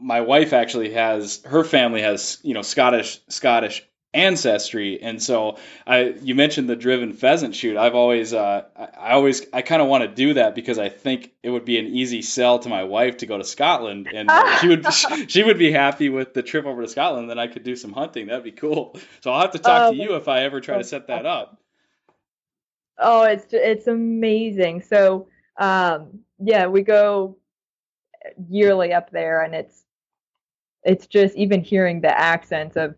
my 0.00 0.20
wife 0.22 0.52
actually 0.52 0.92
has 0.92 1.42
her 1.44 1.64
family 1.64 2.02
has 2.02 2.38
you 2.42 2.54
know 2.54 2.62
Scottish 2.62 3.20
Scottish 3.28 3.86
ancestry. 4.12 5.00
And 5.00 5.22
so 5.22 5.58
I 5.86 6.14
you 6.22 6.34
mentioned 6.34 6.68
the 6.68 6.76
driven 6.76 7.12
pheasant 7.12 7.54
shoot. 7.54 7.76
I've 7.76 7.94
always 7.94 8.34
uh, 8.34 8.64
I, 8.76 9.12
always 9.12 9.46
I 9.52 9.62
kind 9.62 9.80
of 9.80 9.88
want 9.88 10.02
to 10.02 10.08
do 10.08 10.34
that 10.34 10.54
because 10.54 10.78
I 10.78 10.88
think 10.88 11.32
it 11.42 11.50
would 11.50 11.64
be 11.64 11.78
an 11.78 11.86
easy 11.86 12.22
sell 12.22 12.58
to 12.60 12.68
my 12.68 12.84
wife 12.84 13.18
to 13.18 13.26
go 13.26 13.38
to 13.38 13.44
Scotland 13.44 14.08
and 14.12 14.30
she 14.60 14.68
would 14.68 14.86
she 15.30 15.44
would 15.44 15.58
be 15.58 15.70
happy 15.70 16.08
with 16.08 16.34
the 16.34 16.42
trip 16.42 16.66
over 16.66 16.82
to 16.82 16.88
Scotland. 16.88 17.30
Then 17.30 17.38
I 17.38 17.46
could 17.46 17.62
do 17.62 17.76
some 17.76 17.92
hunting. 17.92 18.26
That'd 18.26 18.44
be 18.44 18.52
cool. 18.52 18.98
So 19.20 19.32
I'll 19.32 19.42
have 19.42 19.52
to 19.52 19.58
talk 19.58 19.82
Oh, 19.82 19.92
to 19.92 19.96
you 19.96 20.16
if 20.16 20.28
I 20.28 20.42
ever 20.42 20.60
try 20.60 20.78
to 20.78 20.84
set 20.84 21.06
that 21.08 21.26
up. 21.26 21.56
Oh, 23.02 23.22
it's 23.22 23.46
it's 23.52 23.86
amazing. 23.86 24.82
So, 24.82 25.28
um, 25.56 26.20
yeah, 26.38 26.66
we 26.66 26.82
go 26.82 27.38
yearly 28.46 28.92
up 28.92 29.10
there, 29.10 29.42
and 29.42 29.54
it's 29.54 29.84
it's 30.84 31.06
just 31.06 31.36
even 31.36 31.62
hearing 31.62 32.00
the 32.00 32.18
accents 32.18 32.76
of 32.76 32.94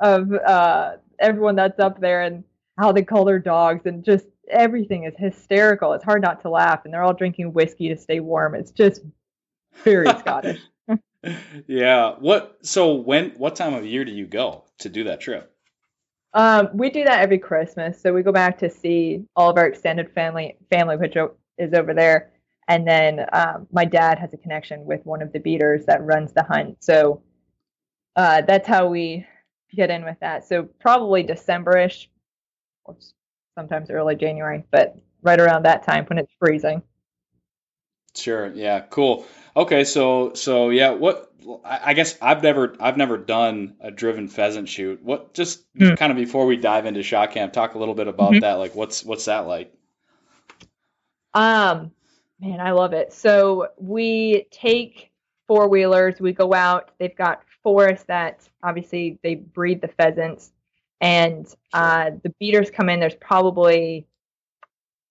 of 0.00 0.32
uh, 0.32 0.96
everyone 1.18 1.56
that's 1.56 1.78
up 1.78 2.00
there 2.00 2.22
and 2.22 2.44
how 2.78 2.92
they 2.92 3.02
call 3.02 3.24
their 3.24 3.38
dogs, 3.38 3.86
and 3.86 4.04
just 4.04 4.26
everything 4.50 5.04
is 5.04 5.14
hysterical. 5.18 5.92
It's 5.92 6.04
hard 6.04 6.22
not 6.22 6.40
to 6.42 6.50
laugh, 6.50 6.84
and 6.84 6.92
they're 6.94 7.02
all 7.02 7.14
drinking 7.14 7.52
whiskey 7.52 7.88
to 7.88 7.96
stay 7.96 8.20
warm. 8.20 8.54
It's 8.54 8.70
just 8.70 9.02
very 9.84 10.14
Scottish. 10.18 10.60
yeah 11.66 12.14
what 12.18 12.58
so 12.62 12.94
when 12.94 13.30
what 13.32 13.54
time 13.54 13.74
of 13.74 13.84
year 13.84 14.04
do 14.04 14.12
you 14.12 14.26
go 14.26 14.64
to 14.78 14.88
do 14.88 15.04
that 15.04 15.20
trip 15.20 15.54
Um, 16.32 16.68
we 16.74 16.90
do 16.90 17.04
that 17.04 17.20
every 17.20 17.38
Christmas. 17.38 18.00
So 18.00 18.12
we 18.12 18.22
go 18.22 18.32
back 18.32 18.58
to 18.58 18.70
see 18.70 19.24
all 19.34 19.50
of 19.50 19.56
our 19.56 19.66
extended 19.66 20.12
family, 20.12 20.56
family 20.70 20.96
which 20.96 21.16
is 21.58 21.74
over 21.74 21.92
there, 21.92 22.29
and 22.70 22.86
then 22.86 23.26
um, 23.32 23.66
my 23.72 23.84
dad 23.84 24.20
has 24.20 24.32
a 24.32 24.38
connection 24.38 24.86
with 24.86 25.04
one 25.04 25.22
of 25.22 25.32
the 25.32 25.40
beaters 25.40 25.86
that 25.86 26.04
runs 26.04 26.32
the 26.32 26.44
hunt. 26.44 26.76
So 26.84 27.22
uh, 28.16 28.42
that's 28.42 28.68
how 28.68 28.88
we 28.88 29.26
get 29.74 29.90
in 29.90 30.04
with 30.04 30.18
that. 30.20 30.46
So 30.46 30.64
probably 30.80 31.24
Decemberish, 31.24 32.06
or 32.84 32.96
sometimes 33.58 33.90
early 33.90 34.16
January, 34.16 34.64
but 34.70 34.96
right 35.22 35.40
around 35.40 35.64
that 35.64 35.84
time 35.84 36.06
when 36.06 36.18
it's 36.18 36.32
freezing. 36.38 36.82
Sure. 38.16 38.52
Yeah. 38.54 38.80
Cool. 38.80 39.26
Okay. 39.56 39.84
So 39.84 40.34
so 40.34 40.70
yeah. 40.70 40.90
What 40.90 41.32
I 41.64 41.94
guess 41.94 42.18
I've 42.20 42.42
never 42.42 42.76
I've 42.80 42.96
never 42.96 43.16
done 43.18 43.76
a 43.80 43.90
driven 43.90 44.28
pheasant 44.28 44.68
shoot. 44.68 45.02
What 45.02 45.34
just 45.34 45.64
Hmm. 45.78 45.94
kind 45.96 46.12
of 46.12 46.16
before 46.18 46.46
we 46.46 46.56
dive 46.56 46.86
into 46.86 47.02
shot 47.02 47.32
cam, 47.32 47.50
talk 47.50 47.74
a 47.74 47.78
little 47.78 47.94
bit 47.94 48.08
about 48.08 48.32
Mhm. 48.32 48.40
that. 48.40 48.54
Like 48.54 48.74
what's 48.74 49.04
what's 49.04 49.26
that 49.26 49.46
like? 49.46 49.72
Um, 51.34 51.92
man, 52.40 52.60
I 52.60 52.72
love 52.72 52.92
it. 52.92 53.12
So 53.12 53.68
we 53.76 54.46
take 54.50 55.10
four 55.46 55.68
wheelers, 55.68 56.20
we 56.20 56.32
go 56.32 56.54
out. 56.54 56.92
They've 56.98 57.16
got 57.16 57.42
forests 57.62 58.06
that 58.06 58.48
obviously 58.62 59.18
they 59.22 59.34
breed 59.34 59.80
the 59.80 59.88
pheasants, 59.88 60.52
and 61.00 61.52
uh, 61.72 62.12
the 62.22 62.32
beaters 62.40 62.70
come 62.70 62.88
in. 62.88 63.00
There's 63.00 63.14
probably 63.14 64.06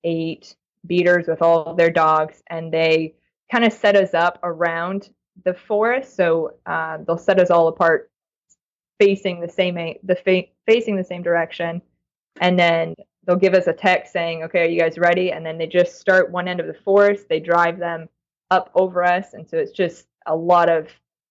eight 0.04 0.56
beaters 0.86 1.28
with 1.28 1.42
all 1.42 1.76
their 1.76 1.92
dogs, 1.92 2.42
and 2.48 2.74
they 2.74 3.16
kind 3.52 3.66
of 3.66 3.74
set 3.74 3.96
us 3.96 4.14
up 4.14 4.40
around 4.44 5.10
the 5.44 5.54
forest. 5.54 6.16
So 6.16 6.56
uh, 6.66 7.00
they'll 7.06 7.18
set 7.18 7.40
us 7.40 7.50
all 7.50 7.68
apart, 7.68 8.10
facing 9.00 9.42
the 9.42 9.50
same 9.50 9.76
the 10.04 10.16
fa- 10.16 10.50
facing 10.66 10.96
the 10.96 11.04
same 11.04 11.22
direction, 11.22 11.82
and 12.40 12.58
then 12.58 12.96
they'll 13.26 13.36
give 13.36 13.54
us 13.54 13.68
a 13.68 13.74
text 13.74 14.14
saying, 14.14 14.44
"Okay, 14.44 14.64
are 14.64 14.70
you 14.70 14.80
guys 14.80 14.98
ready?" 14.98 15.32
And 15.32 15.46
then 15.46 15.58
they 15.58 15.68
just 15.68 16.00
start 16.00 16.32
one 16.32 16.48
end 16.48 16.60
of 16.60 16.68
the 16.68 16.74
forest. 16.74 17.28
They 17.30 17.40
drive 17.40 17.80
them 17.80 18.10
up 18.52 18.72
over 18.76 19.04
us, 19.04 19.34
and 19.34 19.48
so 19.48 19.58
it's 19.58 19.72
just 19.72 20.08
a 20.26 20.36
lot 20.36 20.70
of 20.70 20.88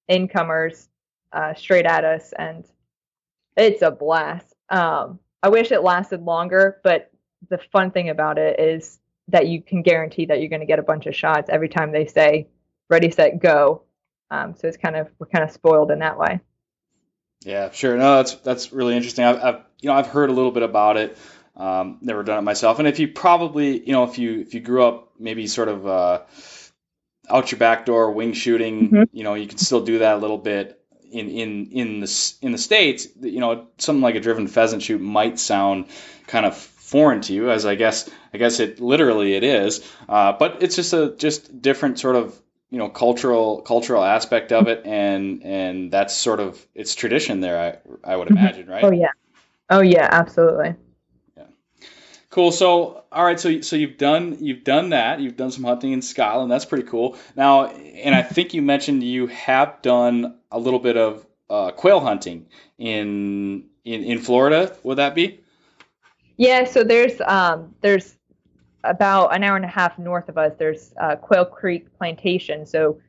incomers 0.08 0.88
uh, 1.32 1.54
straight 1.54 1.86
at 1.86 2.04
us, 2.04 2.32
and 2.38 2.64
it's 3.56 3.82
a 3.82 3.90
blast. 3.90 4.54
Um, 4.70 5.18
I 5.42 5.48
wish 5.48 5.72
it 5.72 5.82
lasted 5.82 6.22
longer, 6.22 6.80
but 6.82 7.10
the 7.48 7.58
fun 7.72 7.90
thing 7.90 8.08
about 8.08 8.38
it 8.38 8.58
is 8.58 8.98
that 9.28 9.46
you 9.46 9.62
can 9.62 9.82
guarantee 9.82 10.26
that 10.26 10.40
you're 10.40 10.48
going 10.48 10.60
to 10.60 10.66
get 10.66 10.78
a 10.78 10.82
bunch 10.82 11.06
of 11.06 11.14
shots 11.14 11.50
every 11.50 11.68
time 11.68 11.92
they 11.92 12.06
say 12.06 12.48
"ready, 12.88 13.10
set, 13.10 13.40
go." 13.40 13.82
Um, 14.30 14.54
so 14.54 14.68
it's 14.68 14.76
kind 14.76 14.96
of 14.96 15.08
we're 15.18 15.26
kind 15.26 15.44
of 15.44 15.50
spoiled 15.50 15.90
in 15.90 16.00
that 16.00 16.18
way. 16.18 16.40
Yeah. 17.44 17.70
Sure. 17.70 17.96
No, 17.96 18.16
that's 18.16 18.34
that's 18.36 18.72
really 18.72 18.96
interesting. 18.96 19.24
I've, 19.24 19.42
I've 19.42 19.60
you 19.80 19.88
know 19.88 19.94
I've 19.94 20.08
heard 20.08 20.30
a 20.30 20.32
little 20.32 20.50
bit 20.50 20.62
about 20.62 20.96
it. 20.96 21.16
Um, 21.58 21.98
never 22.00 22.22
done 22.22 22.38
it 22.38 22.42
myself. 22.42 22.78
And 22.78 22.88
if 22.88 22.98
you 23.00 23.08
probably 23.08 23.84
you 23.86 23.92
know 23.92 24.04
if 24.04 24.18
you 24.18 24.40
if 24.40 24.54
you 24.54 24.60
grew 24.60 24.84
up 24.84 25.12
maybe 25.18 25.46
sort 25.46 25.68
of 25.68 25.86
uh, 25.86 26.20
out 27.30 27.50
your 27.50 27.58
back 27.58 27.84
door 27.86 28.12
wing 28.12 28.32
shooting, 28.32 28.90
Mhm. 28.90 29.08
you 29.12 29.24
know 29.24 29.34
you 29.34 29.46
can 29.46 29.58
still 29.58 29.84
do 29.84 29.98
that 29.98 30.14
a 30.14 30.18
little 30.18 30.38
bit 30.38 30.80
in 31.10 31.28
in 31.28 31.66
in 31.72 32.00
the 32.00 32.34
in 32.42 32.52
the 32.52 32.58
states. 32.58 33.08
You 33.20 33.40
know 33.40 33.66
something 33.78 34.02
like 34.02 34.14
a 34.14 34.20
driven 34.20 34.46
pheasant 34.46 34.82
shoot 34.82 35.00
might 35.00 35.38
sound 35.38 35.86
kind 36.26 36.46
of 36.46 36.56
foreign 36.56 37.20
to 37.22 37.32
you, 37.34 37.50
as 37.50 37.66
I 37.66 37.74
guess 37.74 38.08
I 38.32 38.38
guess 38.38 38.60
it 38.60 38.80
literally 38.80 39.34
it 39.34 39.44
is. 39.44 39.84
Uh, 40.08 40.32
but 40.32 40.62
it's 40.62 40.76
just 40.76 40.92
a 40.92 41.14
just 41.18 41.60
different 41.60 41.98
sort 41.98 42.16
of 42.16 42.40
you 42.70 42.78
know 42.78 42.88
cultural 42.88 43.60
cultural 43.62 44.04
aspect 44.04 44.52
of 44.52 44.68
it, 44.68 44.86
and 44.86 45.42
and 45.44 45.90
that's 45.90 46.14
sort 46.14 46.40
of 46.40 46.64
it's 46.74 46.94
tradition 46.94 47.40
there. 47.40 47.58
I 48.04 48.12
I 48.12 48.16
would 48.16 48.28
Mhm. 48.28 48.32
imagine, 48.32 48.66
right? 48.68 48.84
Oh 48.84 48.90
yeah, 48.92 49.12
oh 49.70 49.80
yeah, 49.80 50.08
absolutely. 50.10 50.74
Cool. 52.38 52.52
So, 52.52 53.02
all 53.10 53.24
right. 53.24 53.40
So, 53.40 53.62
so 53.62 53.74
you've 53.74 53.98
done 53.98 54.36
you've 54.38 54.62
done 54.62 54.90
that. 54.90 55.18
You've 55.18 55.36
done 55.36 55.50
some 55.50 55.64
hunting 55.64 55.90
in 55.90 56.02
Scotland. 56.02 56.52
That's 56.52 56.64
pretty 56.64 56.86
cool. 56.86 57.18
Now, 57.34 57.66
and 57.66 58.14
I 58.14 58.22
think 58.22 58.54
you 58.54 58.62
mentioned 58.62 59.02
you 59.02 59.26
have 59.26 59.82
done 59.82 60.36
a 60.52 60.56
little 60.60 60.78
bit 60.78 60.96
of 60.96 61.26
uh, 61.50 61.72
quail 61.72 61.98
hunting 61.98 62.46
in 62.78 63.64
in 63.84 64.04
in 64.04 64.18
Florida. 64.20 64.72
Would 64.84 64.98
that 64.98 65.16
be? 65.16 65.40
Yeah. 66.36 66.62
So 66.62 66.84
there's 66.84 67.20
um 67.22 67.74
there's 67.80 68.14
about 68.84 69.34
an 69.34 69.42
hour 69.42 69.56
and 69.56 69.64
a 69.64 69.68
half 69.68 69.98
north 69.98 70.28
of 70.28 70.38
us. 70.38 70.52
There's 70.56 70.94
uh, 71.00 71.16
Quail 71.16 71.44
Creek 71.44 71.92
Plantation. 71.98 72.66
So 72.66 73.00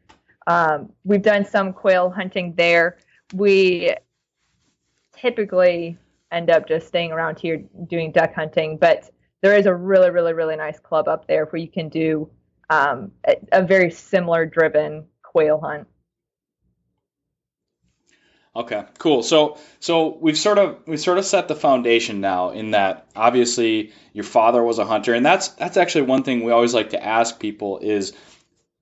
um, 0.48 0.92
we've 1.04 1.22
done 1.22 1.46
some 1.46 1.72
quail 1.72 2.10
hunting 2.10 2.56
there. 2.56 2.98
We 3.36 3.94
typically 5.16 6.00
end 6.32 6.50
up 6.50 6.68
just 6.68 6.88
staying 6.88 7.12
around 7.12 7.38
here 7.38 7.64
doing 7.88 8.12
duck 8.12 8.34
hunting, 8.34 8.76
but 8.78 9.12
there 9.42 9.58
is 9.58 9.66
a 9.66 9.74
really, 9.74 10.10
really, 10.10 10.34
really 10.34 10.56
nice 10.56 10.80
club 10.80 11.08
up 11.08 11.28
there 11.28 11.46
where 11.46 11.62
you 11.62 11.68
can 11.68 11.90
do 11.90 12.30
um, 12.70 13.12
a, 13.28 13.38
a 13.52 13.64
very 13.64 13.92
similar 13.92 14.46
driven 14.46 15.06
quail 15.24 15.60
hunt. 15.60 15.88
Okay, 18.56 18.84
cool. 18.98 19.24
So 19.24 19.58
so 19.80 20.18
we've 20.20 20.38
sort 20.38 20.58
of 20.58 20.80
we've 20.88 21.00
sort 21.00 21.18
of 21.18 21.26
set 21.26 21.48
the 21.48 21.56
foundation 21.56 22.20
now 22.20 22.50
in 22.50 22.72
that 22.72 23.08
obviously 23.16 23.94
your 24.12 24.24
father 24.24 24.64
was 24.64 24.80
a 24.80 24.86
hunter, 24.86 25.14
and 25.14 25.26
that's 25.26 25.50
that's 25.50 25.78
actually 25.78 26.04
one 26.04 26.24
thing 26.24 26.44
we 26.44 26.52
always 26.52 26.74
like 26.74 26.90
to 26.90 27.04
ask 27.04 27.40
people 27.40 27.80
is 27.80 28.12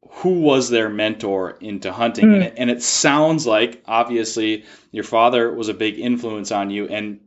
who 0.10 0.40
was 0.40 0.70
their 0.70 0.90
mentor 0.90 1.58
into 1.60 1.92
hunting, 1.92 2.30
mm. 2.30 2.34
and, 2.36 2.44
it, 2.44 2.54
and 2.58 2.70
it 2.70 2.82
sounds 2.82 3.46
like 3.46 3.84
obviously 3.86 4.64
your 4.92 5.04
father 5.04 5.54
was 5.54 5.68
a 5.68 5.74
big 5.74 6.00
influence 6.00 6.52
on 6.52 6.70
you, 6.70 6.88
and 6.88 7.20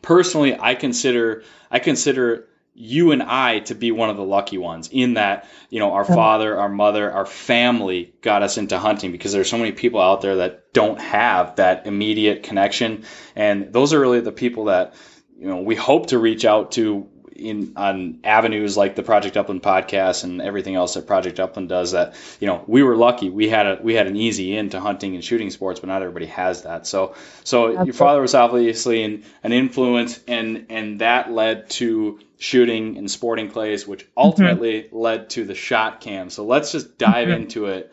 personally, 0.00 0.56
I 0.58 0.74
consider 0.74 1.44
I 1.70 1.78
consider 1.78 2.48
you 2.78 3.12
and 3.12 3.22
I 3.22 3.60
to 3.60 3.74
be 3.74 3.90
one 3.90 4.10
of 4.10 4.18
the 4.18 4.24
lucky 4.24 4.58
ones 4.58 4.90
in 4.92 5.14
that, 5.14 5.48
you 5.70 5.80
know, 5.80 5.92
our 5.92 6.04
father, 6.04 6.58
our 6.58 6.68
mother, 6.68 7.10
our 7.10 7.24
family 7.24 8.14
got 8.20 8.42
us 8.42 8.58
into 8.58 8.78
hunting 8.78 9.12
because 9.12 9.32
there's 9.32 9.48
so 9.48 9.56
many 9.56 9.72
people 9.72 10.00
out 10.00 10.20
there 10.20 10.36
that 10.36 10.74
don't 10.74 11.00
have 11.00 11.56
that 11.56 11.86
immediate 11.86 12.42
connection. 12.42 13.04
And 13.34 13.72
those 13.72 13.94
are 13.94 14.00
really 14.00 14.20
the 14.20 14.30
people 14.30 14.66
that, 14.66 14.94
you 15.38 15.48
know, 15.48 15.62
we 15.62 15.74
hope 15.74 16.08
to 16.08 16.18
reach 16.18 16.44
out 16.44 16.72
to 16.72 17.08
in 17.38 17.72
on 17.76 18.20
avenues 18.24 18.76
like 18.76 18.94
the 18.94 19.02
Project 19.02 19.36
Upland 19.36 19.62
podcast 19.62 20.24
and 20.24 20.40
everything 20.40 20.74
else 20.74 20.94
that 20.94 21.06
Project 21.06 21.38
Upland 21.38 21.68
does 21.68 21.92
that 21.92 22.14
you 22.40 22.46
know 22.46 22.64
we 22.66 22.82
were 22.82 22.96
lucky 22.96 23.30
we 23.30 23.48
had 23.48 23.66
a 23.66 23.78
we 23.82 23.94
had 23.94 24.06
an 24.06 24.16
easy 24.16 24.56
into 24.56 24.80
hunting 24.80 25.14
and 25.14 25.24
shooting 25.24 25.50
sports 25.50 25.80
but 25.80 25.88
not 25.88 26.02
everybody 26.02 26.26
has 26.26 26.62
that 26.62 26.86
so 26.86 27.14
so 27.44 27.64
Absolutely. 27.64 27.86
your 27.86 27.94
father 27.94 28.20
was 28.20 28.34
obviously 28.34 29.02
an, 29.02 29.24
an 29.42 29.52
influence 29.52 30.20
and 30.26 30.66
and 30.70 31.00
that 31.00 31.30
led 31.30 31.70
to 31.70 32.18
shooting 32.38 32.98
and 32.98 33.10
sporting 33.10 33.50
clays 33.50 33.86
which 33.86 34.02
mm-hmm. 34.02 34.12
ultimately 34.18 34.82
mm-hmm. 34.82 34.96
led 34.96 35.30
to 35.30 35.44
the 35.44 35.54
shot 35.54 36.00
cam 36.00 36.30
so 36.30 36.44
let's 36.44 36.72
just 36.72 36.98
dive 36.98 37.28
mm-hmm. 37.28 37.42
into 37.42 37.66
it 37.66 37.92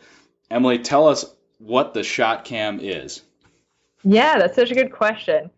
Emily 0.50 0.78
tell 0.78 1.08
us 1.08 1.24
what 1.58 1.94
the 1.94 2.02
shot 2.02 2.44
cam 2.44 2.80
is 2.80 3.22
yeah 4.02 4.38
that's 4.38 4.56
such 4.56 4.70
a 4.70 4.74
good 4.74 4.92
question 4.92 5.50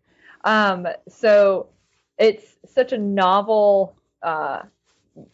um, 0.47 0.87
so 1.09 1.67
it's 2.19 2.57
such 2.67 2.93
a 2.93 2.99
novel 2.99 3.97
uh, 4.23 4.63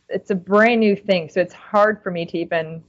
it's 0.09 0.31
a 0.31 0.35
brand 0.35 0.81
new 0.81 0.95
thing 0.95 1.29
so 1.29 1.41
it's 1.41 1.55
hard 1.55 2.03
for 2.03 2.11
me 2.11 2.25
to 2.27 2.39
even 2.39 2.83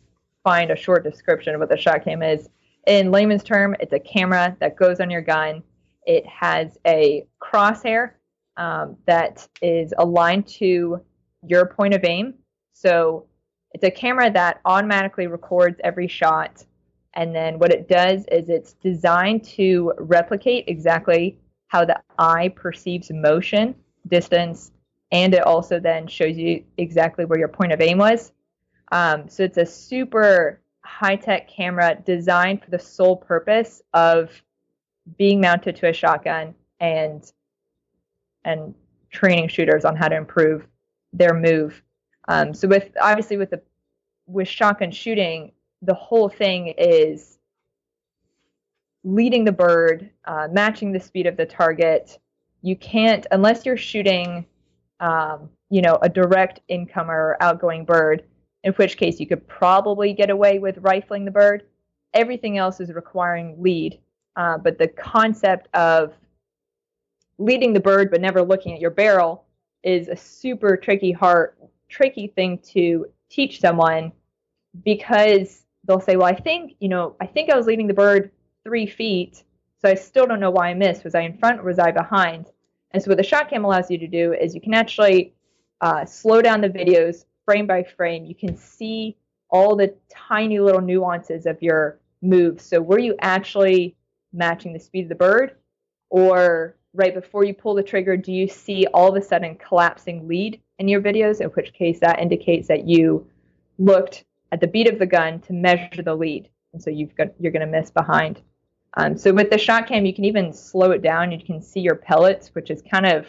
find 0.43 0.71
a 0.71 0.75
short 0.75 1.03
description 1.03 1.55
of 1.55 1.59
what 1.59 1.69
the 1.69 1.77
shot 1.77 2.03
cam 2.03 2.21
is. 2.21 2.49
In 2.87 3.11
layman's 3.11 3.43
term 3.43 3.75
it's 3.79 3.93
a 3.93 3.99
camera 3.99 4.55
that 4.59 4.75
goes 4.75 4.99
on 4.99 5.09
your 5.09 5.21
gun. 5.21 5.63
It 6.05 6.25
has 6.25 6.77
a 6.85 7.25
crosshair 7.41 8.11
um, 8.57 8.97
that 9.05 9.47
is 9.61 9.93
aligned 9.97 10.47
to 10.47 11.01
your 11.47 11.65
point 11.65 11.93
of 11.93 12.03
aim. 12.03 12.33
So 12.73 13.25
it's 13.71 13.83
a 13.83 13.91
camera 13.91 14.29
that 14.31 14.59
automatically 14.65 15.27
records 15.27 15.79
every 15.83 16.07
shot 16.07 16.65
and 17.15 17.35
then 17.35 17.59
what 17.59 17.71
it 17.71 17.87
does 17.87 18.25
is 18.31 18.49
it's 18.49 18.73
designed 18.73 19.43
to 19.43 19.93
replicate 19.99 20.65
exactly 20.67 21.37
how 21.73 21.83
the 21.83 21.99
eye 22.19 22.49
perceives 22.49 23.09
motion 23.11 23.73
distance, 24.07 24.71
and 25.11 25.33
it 25.33 25.43
also 25.43 25.79
then 25.79 26.05
shows 26.05 26.37
you 26.37 26.63
exactly 26.77 27.25
where 27.25 27.39
your 27.39 27.47
point 27.47 27.71
of 27.71 27.81
aim 27.81 27.97
was. 27.97 28.31
Um, 28.91 29.27
so 29.27 29.41
it's 29.41 29.57
a 29.57 29.65
super 29.65 30.61
high 30.81 31.15
tech 31.15 31.49
camera 31.49 31.97
designed 32.05 32.63
for 32.63 32.69
the 32.69 32.77
sole 32.77 33.15
purpose 33.15 33.81
of 33.91 34.29
being 35.17 35.41
mounted 35.41 35.75
to 35.77 35.89
a 35.89 35.93
shotgun 35.93 36.53
and 36.79 37.31
and 38.45 38.75
training 39.09 39.47
shooters 39.47 39.83
on 39.83 39.95
how 39.95 40.07
to 40.07 40.15
improve 40.15 40.67
their 41.11 41.33
move. 41.33 41.81
Um, 42.27 42.53
so 42.53 42.67
with 42.67 42.91
obviously 43.01 43.37
with 43.37 43.49
the 43.49 43.61
with 44.27 44.47
shotgun 44.47 44.91
shooting, 44.91 45.53
the 45.81 45.95
whole 45.95 46.29
thing 46.29 46.67
is 46.77 47.39
leading 49.03 49.43
the 49.43 49.51
bird, 49.51 50.09
uh, 50.25 50.47
matching 50.51 50.91
the 50.91 50.99
speed 50.99 51.27
of 51.27 51.37
the 51.37 51.45
target, 51.45 52.19
you 52.61 52.75
can't 52.75 53.27
unless 53.31 53.65
you're 53.65 53.77
shooting 53.77 54.45
um, 54.99 55.49
you 55.69 55.81
know 55.81 55.97
a 56.01 56.09
direct 56.09 56.61
incomer 56.69 57.37
outgoing 57.41 57.83
bird 57.85 58.23
in 58.63 58.73
which 58.73 58.97
case 58.97 59.19
you 59.19 59.27
could 59.27 59.45
probably 59.47 60.13
get 60.13 60.29
away 60.29 60.59
with 60.59 60.77
rifling 60.79 61.25
the 61.25 61.31
bird. 61.31 61.63
Everything 62.13 62.57
else 62.57 62.79
is 62.79 62.93
requiring 62.93 63.61
lead. 63.61 63.99
Uh, 64.35 64.57
but 64.57 64.77
the 64.77 64.87
concept 64.87 65.67
of 65.75 66.13
leading 67.37 67.73
the 67.73 67.79
bird 67.79 68.09
but 68.09 68.21
never 68.21 68.41
looking 68.41 68.73
at 68.73 68.79
your 68.81 68.91
barrel 68.91 69.45
is 69.83 70.07
a 70.07 70.15
super 70.15 70.77
tricky 70.77 71.11
hard 71.11 71.53
tricky 71.89 72.27
thing 72.27 72.57
to 72.59 73.05
teach 73.29 73.59
someone 73.59 74.11
because 74.83 75.63
they'll 75.85 75.99
say 75.99 76.15
well 76.15 76.27
i 76.27 76.35
think 76.35 76.75
you 76.79 76.87
know 76.87 77.15
i 77.19 77.25
think 77.25 77.49
i 77.49 77.55
was 77.55 77.65
leading 77.65 77.87
the 77.87 77.93
bird 77.93 78.31
three 78.63 78.87
feet 78.87 79.43
so 79.83 79.91
I 79.91 79.95
still 79.95 80.25
don't 80.25 80.39
know 80.39 80.51
why 80.51 80.69
I 80.69 80.73
missed. 80.73 81.03
Was 81.03 81.13
I 81.13 81.21
in 81.21 81.37
front 81.37 81.59
or 81.59 81.63
was 81.63 81.77
I 81.77 81.91
behind? 81.91 82.45
And 82.91 83.03
so 83.03 83.09
what 83.09 83.17
the 83.17 83.23
shot 83.23 83.49
cam 83.49 83.65
allows 83.65 83.91
you 83.91 83.97
to 83.97 84.07
do 84.07 84.33
is 84.33 84.55
you 84.55 84.61
can 84.61 84.73
actually 84.73 85.33
uh, 85.81 86.05
slow 86.05 86.41
down 86.41 86.61
the 86.61 86.69
videos 86.69 87.25
frame 87.43 87.67
by 87.67 87.83
frame. 87.83 88.23
You 88.23 88.35
can 88.35 88.55
see 88.55 89.17
all 89.49 89.75
the 89.75 89.93
tiny 90.09 90.59
little 90.59 90.79
nuances 90.79 91.45
of 91.45 91.61
your 91.61 91.99
move. 92.21 92.61
So 92.61 92.79
were 92.79 92.99
you 92.99 93.15
actually 93.19 93.97
matching 94.31 94.71
the 94.71 94.79
speed 94.79 95.03
of 95.03 95.09
the 95.09 95.15
bird? 95.15 95.57
Or 96.09 96.77
right 96.93 97.13
before 97.13 97.43
you 97.43 97.53
pull 97.53 97.73
the 97.73 97.83
trigger, 97.83 98.15
do 98.15 98.31
you 98.31 98.47
see 98.47 98.87
all 98.93 99.09
of 99.09 99.21
a 99.21 99.25
sudden 99.25 99.55
collapsing 99.55 100.29
lead 100.29 100.61
in 100.79 100.87
your 100.87 101.01
videos? 101.01 101.41
In 101.41 101.47
which 101.49 101.73
case 101.73 101.99
that 101.99 102.21
indicates 102.21 102.69
that 102.69 102.87
you 102.87 103.27
looked 103.77 104.23
at 104.53 104.61
the 104.61 104.67
bead 104.67 104.87
of 104.87 104.97
the 104.97 105.05
gun 105.05 105.41
to 105.41 105.53
measure 105.53 106.03
the 106.03 106.15
lead. 106.15 106.47
And 106.71 106.81
so 106.81 106.89
you've 106.89 107.15
got, 107.15 107.27
you're 107.37 107.51
going 107.51 107.65
to 107.65 107.79
miss 107.79 107.91
behind. 107.91 108.41
Um, 108.95 109.17
so 109.17 109.33
with 109.33 109.49
the 109.49 109.57
shot 109.57 109.87
cam, 109.87 110.05
you 110.05 110.13
can 110.13 110.25
even 110.25 110.53
slow 110.53 110.91
it 110.91 111.01
down. 111.01 111.31
You 111.31 111.43
can 111.43 111.61
see 111.61 111.79
your 111.79 111.95
pellets, 111.95 112.49
which 112.53 112.69
is 112.69 112.81
kind 112.81 113.05
of 113.05 113.25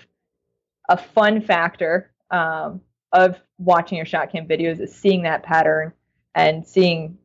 a 0.89 0.97
fun 0.97 1.41
factor 1.41 2.13
um, 2.31 2.81
of 3.13 3.41
watching 3.59 3.97
your 3.97 4.07
shot 4.07 4.31
cam 4.31 4.47
videos 4.47 4.81
is 4.81 4.95
seeing 4.95 5.23
that 5.23 5.43
pattern 5.43 5.93
and 6.35 6.67
seeing 6.67 7.17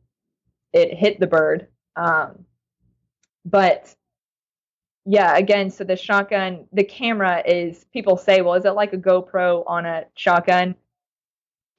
it 0.71 0.97
hit 0.97 1.19
the 1.19 1.27
bird. 1.27 1.67
Um, 1.95 2.45
but 3.43 3.93
yeah, 5.05 5.35
again, 5.35 5.71
so 5.71 5.83
the 5.83 5.95
shotgun, 5.95 6.65
the 6.71 6.83
camera 6.83 7.41
is, 7.45 7.85
people 7.91 8.15
say, 8.15 8.41
well, 8.41 8.53
is 8.53 8.65
it 8.65 8.71
like 8.71 8.93
a 8.93 8.97
GoPro 8.97 9.63
on 9.65 9.85
a 9.85 10.05
shotgun? 10.15 10.75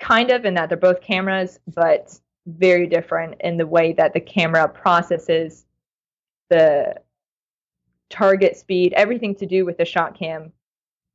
Kind 0.01 0.31
of, 0.31 0.45
in 0.45 0.55
that 0.55 0.69
they're 0.69 0.79
both 0.79 1.01
cameras, 1.01 1.61
but 1.69 2.19
very 2.47 2.87
different 2.87 3.37
in 3.41 3.57
the 3.57 3.67
way 3.67 3.93
that 3.93 4.13
the 4.15 4.21
camera 4.21 4.67
processes 4.69 5.65
the 6.51 7.01
target 8.11 8.57
speed, 8.59 8.93
everything 8.93 9.35
to 9.37 9.47
do 9.47 9.65
with 9.65 9.79
the 9.79 9.85
shot 9.85 10.19
cam 10.19 10.53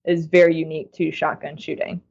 is 0.05 0.25
very 0.25 0.55
unique 0.55 0.91
to 0.93 1.11
shotgun 1.11 1.57
shooting. 1.57 2.01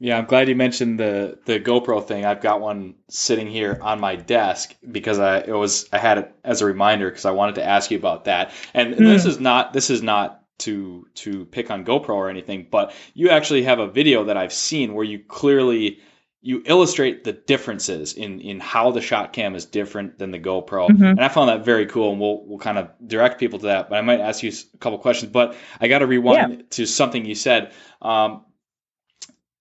Yeah, 0.00 0.18
I'm 0.18 0.26
glad 0.26 0.48
you 0.48 0.56
mentioned 0.56 0.98
the 0.98 1.38
the 1.44 1.60
GoPro 1.60 2.04
thing. 2.04 2.24
I've 2.24 2.40
got 2.40 2.60
one 2.60 2.96
sitting 3.08 3.46
here 3.46 3.78
on 3.80 4.00
my 4.00 4.16
desk 4.16 4.74
because 4.90 5.18
I 5.18 5.38
it 5.38 5.52
was 5.52 5.88
I 5.92 5.98
had 5.98 6.18
it 6.18 6.34
as 6.42 6.60
a 6.60 6.66
reminder 6.66 7.08
because 7.08 7.24
I 7.24 7.30
wanted 7.30 7.54
to 7.56 7.64
ask 7.64 7.90
you 7.90 7.96
about 7.96 8.24
that. 8.24 8.52
And 8.74 8.94
mm. 8.94 8.98
this 8.98 9.24
is 9.24 9.38
not 9.38 9.72
this 9.72 9.90
is 9.90 10.02
not 10.02 10.42
to 10.58 11.06
to 11.14 11.46
pick 11.46 11.70
on 11.70 11.84
GoPro 11.84 12.10
or 12.10 12.28
anything, 12.28 12.66
but 12.70 12.92
you 13.14 13.30
actually 13.30 13.62
have 13.62 13.78
a 13.78 13.86
video 13.86 14.24
that 14.24 14.36
I've 14.36 14.52
seen 14.52 14.94
where 14.94 15.04
you 15.04 15.20
clearly 15.20 16.00
you 16.46 16.62
illustrate 16.66 17.24
the 17.24 17.32
differences 17.32 18.12
in 18.12 18.38
in 18.38 18.60
how 18.60 18.90
the 18.90 19.00
shot 19.00 19.32
cam 19.32 19.54
is 19.54 19.64
different 19.64 20.18
than 20.18 20.30
the 20.30 20.38
GoPro, 20.38 20.90
mm-hmm. 20.90 21.02
and 21.02 21.20
I 21.20 21.28
found 21.28 21.48
that 21.48 21.64
very 21.64 21.86
cool. 21.86 22.12
And 22.12 22.20
we'll 22.20 22.44
we'll 22.44 22.58
kind 22.58 22.76
of 22.76 22.90
direct 23.06 23.40
people 23.40 23.58
to 23.60 23.66
that. 23.66 23.88
But 23.88 23.96
I 23.96 24.02
might 24.02 24.20
ask 24.20 24.42
you 24.42 24.52
a 24.52 24.76
couple 24.76 24.98
questions. 24.98 25.32
But 25.32 25.56
I 25.80 25.88
got 25.88 26.00
to 26.00 26.06
rewind 26.06 26.52
yeah. 26.52 26.62
to 26.70 26.86
something 26.86 27.24
you 27.24 27.34
said. 27.34 27.72
Um, 28.02 28.44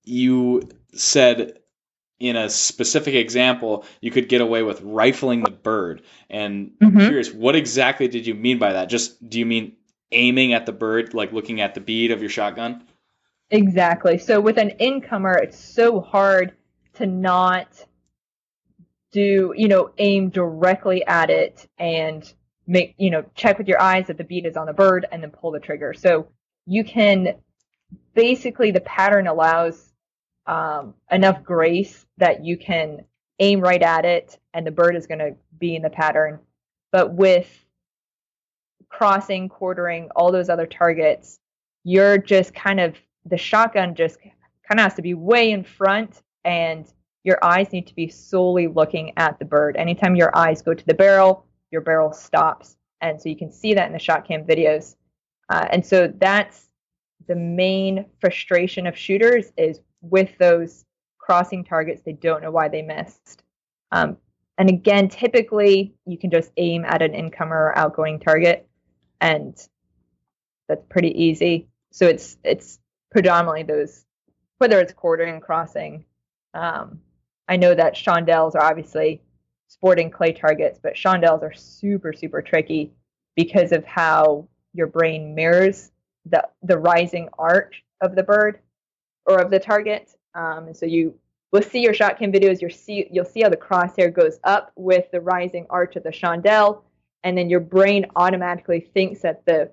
you 0.03 0.69
said 0.93 1.53
in 2.19 2.35
a 2.35 2.49
specific 2.49 3.15
example, 3.15 3.85
you 4.01 4.11
could 4.11 4.27
get 4.27 4.41
away 4.41 4.61
with 4.61 4.81
rifling 4.81 5.41
the 5.41 5.51
bird. 5.51 6.01
And 6.29 6.71
mm-hmm. 6.71 6.97
I'm 6.97 7.07
curious, 7.07 7.31
what 7.31 7.55
exactly 7.55 8.09
did 8.09 8.27
you 8.27 8.35
mean 8.35 8.59
by 8.59 8.73
that? 8.73 8.89
Just 8.89 9.29
do 9.29 9.39
you 9.39 9.45
mean 9.45 9.77
aiming 10.11 10.51
at 10.51 10.65
the 10.65 10.73
bird, 10.73 11.13
like 11.13 11.31
looking 11.31 11.61
at 11.61 11.75
the 11.75 11.81
bead 11.81 12.11
of 12.11 12.19
your 12.19 12.29
shotgun? 12.29 12.83
Exactly. 13.51 14.17
So 14.17 14.41
with 14.41 14.57
an 14.57 14.71
incomer, 14.79 15.33
it's 15.33 15.57
so 15.57 16.01
hard 16.01 16.53
to 16.95 17.05
not 17.05 17.67
do, 19.11 19.53
you 19.55 19.67
know, 19.67 19.91
aim 19.97 20.29
directly 20.29 21.05
at 21.05 21.29
it 21.29 21.67
and 21.77 22.33
make, 22.65 22.95
you 22.97 23.09
know, 23.09 23.23
check 23.35 23.57
with 23.57 23.67
your 23.67 23.81
eyes 23.81 24.07
that 24.07 24.17
the 24.17 24.23
bead 24.23 24.45
is 24.45 24.57
on 24.57 24.65
the 24.65 24.73
bird 24.73 25.05
and 25.11 25.21
then 25.21 25.31
pull 25.31 25.51
the 25.51 25.59
trigger. 25.59 25.93
So 25.93 26.27
you 26.65 26.83
can 26.83 27.35
basically 28.13 28.71
the 28.71 28.81
pattern 28.81 29.27
allows 29.27 29.91
um, 30.45 30.93
enough 31.11 31.43
grace 31.43 32.05
that 32.17 32.43
you 32.43 32.57
can 32.57 33.05
aim 33.39 33.61
right 33.61 33.81
at 33.81 34.05
it 34.05 34.37
and 34.53 34.65
the 34.65 34.71
bird 34.71 34.95
is 34.95 35.07
going 35.07 35.19
to 35.19 35.35
be 35.57 35.75
in 35.75 35.81
the 35.81 35.89
pattern. 35.89 36.39
But 36.91 37.13
with 37.13 37.49
crossing, 38.89 39.49
quartering, 39.49 40.09
all 40.15 40.31
those 40.31 40.49
other 40.49 40.67
targets, 40.67 41.39
you're 41.83 42.17
just 42.17 42.53
kind 42.53 42.79
of 42.79 42.95
the 43.25 43.37
shotgun 43.37 43.95
just 43.95 44.19
kind 44.21 44.79
of 44.79 44.83
has 44.83 44.93
to 44.95 45.01
be 45.01 45.13
way 45.13 45.51
in 45.51 45.63
front 45.63 46.21
and 46.45 46.91
your 47.23 47.43
eyes 47.43 47.71
need 47.71 47.87
to 47.87 47.95
be 47.95 48.09
solely 48.09 48.67
looking 48.67 49.13
at 49.17 49.39
the 49.39 49.45
bird. 49.45 49.77
Anytime 49.77 50.15
your 50.15 50.35
eyes 50.35 50.61
go 50.61 50.73
to 50.73 50.85
the 50.85 50.93
barrel, 50.93 51.45
your 51.71 51.81
barrel 51.81 52.11
stops. 52.11 52.77
And 53.01 53.21
so 53.21 53.29
you 53.29 53.37
can 53.37 53.51
see 53.51 53.73
that 53.73 53.87
in 53.87 53.93
the 53.93 53.99
shot 53.99 54.27
cam 54.27 54.43
videos. 54.43 54.95
Uh, 55.49 55.67
and 55.71 55.85
so 55.85 56.11
that's 56.17 56.69
the 57.27 57.35
main 57.35 58.05
frustration 58.19 58.87
of 58.87 58.97
shooters 58.97 59.51
is 59.57 59.79
with 60.01 60.37
those 60.37 60.85
crossing 61.17 61.63
targets, 61.63 62.01
they 62.01 62.13
don't 62.13 62.41
know 62.41 62.51
why 62.51 62.67
they 62.67 62.81
missed. 62.81 63.43
Um, 63.91 64.17
and 64.57 64.69
again, 64.69 65.07
typically 65.07 65.95
you 66.05 66.17
can 66.17 66.29
just 66.29 66.51
aim 66.57 66.85
at 66.85 67.01
an 67.01 67.15
incomer 67.15 67.55
or 67.55 67.77
outgoing 67.77 68.19
target, 68.19 68.67
and 69.21 69.55
that's 70.67 70.85
pretty 70.89 71.09
easy. 71.23 71.69
So 71.91 72.05
it's 72.05 72.37
it's 72.43 72.79
predominantly 73.11 73.63
those, 73.63 74.05
whether 74.57 74.79
it's 74.79 74.93
quartering 74.93 75.39
crossing. 75.39 76.05
Um, 76.53 76.99
I 77.47 77.57
know 77.57 77.75
that 77.75 77.95
chandelles 77.95 78.55
are 78.55 78.63
obviously 78.63 79.21
sporting 79.67 80.09
clay 80.11 80.33
targets, 80.33 80.79
but 80.81 80.93
chandelles 80.95 81.41
are 81.41 81.53
super 81.53 82.13
super 82.13 82.41
tricky 82.41 82.91
because 83.35 83.71
of 83.71 83.83
how 83.85 84.47
your 84.73 84.87
brain 84.87 85.35
mirrors 85.35 85.91
the 86.25 86.47
the 86.63 86.77
rising 86.77 87.29
arch 87.37 87.83
of 88.01 88.15
the 88.15 88.23
bird 88.23 88.59
or 89.25 89.39
of 89.39 89.51
the 89.51 89.59
target. 89.59 90.15
Um, 90.35 90.67
and 90.67 90.77
so 90.77 90.85
you 90.85 91.17
will 91.51 91.61
see 91.61 91.81
your 91.81 91.93
shot 91.93 92.17
cam 92.17 92.31
videos. 92.31 92.61
You'll 92.61 92.71
see 92.71 93.07
you'll 93.11 93.25
see 93.25 93.41
how 93.41 93.49
the 93.49 93.57
crosshair 93.57 94.13
goes 94.13 94.39
up 94.43 94.71
with 94.75 95.09
the 95.11 95.21
rising 95.21 95.65
arch 95.69 95.95
of 95.95 96.03
the 96.03 96.09
chandelle, 96.11 96.83
and 97.23 97.37
then 97.37 97.49
your 97.49 97.59
brain 97.59 98.05
automatically 98.15 98.89
thinks 98.93 99.21
that 99.21 99.45
the 99.45 99.71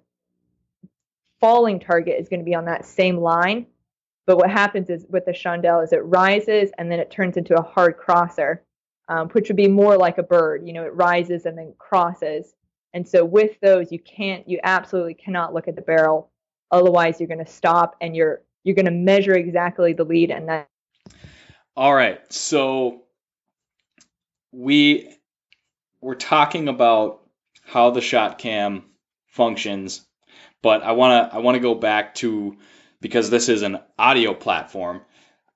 falling 1.40 1.80
target 1.80 2.20
is 2.20 2.28
going 2.28 2.40
to 2.40 2.44
be 2.44 2.54
on 2.54 2.66
that 2.66 2.84
same 2.84 3.16
line. 3.16 3.66
But 4.30 4.36
what 4.36 4.50
happens 4.50 4.90
is 4.90 5.06
with 5.08 5.24
the 5.24 5.32
chandelle 5.32 5.82
is 5.82 5.92
it 5.92 6.04
rises 6.04 6.70
and 6.78 6.88
then 6.88 7.00
it 7.00 7.10
turns 7.10 7.36
into 7.36 7.58
a 7.58 7.62
hard 7.62 7.96
crosser, 7.96 8.62
um, 9.08 9.28
which 9.30 9.48
would 9.48 9.56
be 9.56 9.66
more 9.66 9.96
like 9.96 10.18
a 10.18 10.22
bird. 10.22 10.64
You 10.64 10.72
know, 10.72 10.84
it 10.84 10.94
rises 10.94 11.46
and 11.46 11.58
then 11.58 11.74
crosses. 11.78 12.54
And 12.94 13.08
so 13.08 13.24
with 13.24 13.58
those, 13.60 13.90
you 13.90 13.98
can't, 13.98 14.48
you 14.48 14.60
absolutely 14.62 15.14
cannot 15.14 15.52
look 15.52 15.66
at 15.66 15.74
the 15.74 15.82
barrel. 15.82 16.30
Otherwise, 16.70 17.18
you're 17.18 17.26
going 17.26 17.44
to 17.44 17.50
stop 17.50 17.96
and 18.00 18.14
you're 18.14 18.42
you're 18.62 18.76
going 18.76 18.84
to 18.84 18.92
measure 18.92 19.34
exactly 19.34 19.94
the 19.94 20.04
lead 20.04 20.30
and 20.30 20.48
that. 20.48 20.68
All 21.74 21.92
right, 21.92 22.20
so 22.32 23.02
we 24.52 25.12
we're 26.00 26.14
talking 26.14 26.68
about 26.68 27.22
how 27.64 27.90
the 27.90 28.00
shot 28.00 28.38
cam 28.38 28.84
functions 29.26 30.06
but 30.62 30.82
I 30.82 30.92
want 30.92 31.30
to 31.30 31.36
I 31.36 31.40
want 31.40 31.56
to 31.56 31.60
go 31.60 31.74
back 31.74 32.14
to 32.16 32.56
because 33.00 33.30
this 33.30 33.48
is 33.48 33.62
an 33.62 33.78
audio 33.98 34.34
platform. 34.34 35.00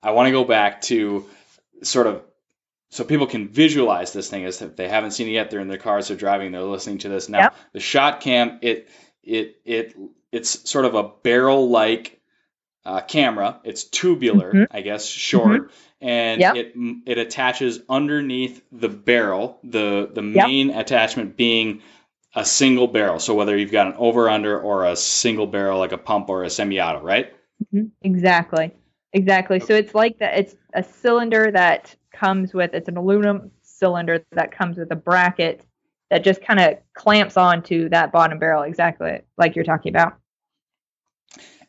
I 0.01 0.11
want 0.11 0.27
to 0.27 0.31
go 0.31 0.43
back 0.43 0.81
to 0.83 1.25
sort 1.83 2.07
of 2.07 2.21
so 2.91 3.03
people 3.03 3.27
can 3.27 3.47
visualize 3.49 4.13
this 4.13 4.29
thing 4.29 4.45
as 4.45 4.61
if 4.61 4.75
they 4.75 4.87
haven't 4.87 5.11
seen 5.11 5.27
it 5.27 5.31
yet. 5.31 5.51
They're 5.51 5.59
in 5.59 5.67
their 5.67 5.77
cars, 5.77 6.07
they're 6.07 6.17
driving, 6.17 6.51
they're 6.51 6.61
listening 6.61 6.99
to 6.99 7.09
this 7.09 7.27
now. 7.29 7.39
Yep. 7.39 7.55
The 7.73 7.79
shot 7.79 8.21
cam 8.21 8.59
it 8.61 8.89
it 9.23 9.57
it 9.65 9.95
it's 10.31 10.69
sort 10.69 10.85
of 10.85 10.95
a 10.95 11.03
barrel 11.23 11.69
like 11.69 12.19
uh, 12.85 13.01
camera. 13.01 13.59
It's 13.63 13.83
tubular, 13.83 14.51
Mm-hmm. 14.53 14.75
I 14.77 14.81
guess, 14.81 15.05
short, 15.07 15.71
and 16.01 16.39
Yep. 16.41 16.55
it 16.55 16.73
it 17.07 17.17
attaches 17.17 17.79
underneath 17.89 18.61
the 18.71 18.89
barrel. 18.89 19.59
The 19.63 20.09
the 20.13 20.21
Yep. 20.21 20.47
main 20.47 20.69
attachment 20.69 21.35
being 21.35 21.81
a 22.35 22.45
single 22.45 22.87
barrel. 22.87 23.19
So 23.19 23.33
whether 23.33 23.57
you've 23.57 23.71
got 23.71 23.87
an 23.87 23.93
over 23.97 24.29
under 24.29 24.59
or 24.59 24.85
a 24.85 24.95
single 24.95 25.47
barrel 25.47 25.79
like 25.79 25.93
a 25.93 25.97
pump 25.97 26.29
or 26.29 26.43
a 26.43 26.49
semi-auto, 26.49 27.01
right? 27.01 27.33
Mhm. 27.73 27.91
Exactly. 28.01 28.71
Exactly. 29.13 29.59
So 29.59 29.73
it's 29.73 29.95
like 29.95 30.17
that. 30.19 30.37
It's 30.37 30.55
a 30.73 30.83
cylinder 30.83 31.51
that 31.51 31.95
comes 32.11 32.53
with. 32.53 32.73
It's 32.73 32.89
an 32.89 32.97
aluminum 32.97 33.51
cylinder 33.61 34.25
that 34.31 34.51
comes 34.51 34.77
with 34.77 34.91
a 34.91 34.95
bracket 34.95 35.65
that 36.09 36.23
just 36.23 36.41
kind 36.41 36.59
of 36.59 36.77
clamps 36.93 37.37
onto 37.37 37.89
that 37.89 38.11
bottom 38.11 38.39
barrel, 38.39 38.63
exactly 38.63 39.21
like 39.37 39.55
you're 39.55 39.65
talking 39.65 39.91
about. 39.91 40.13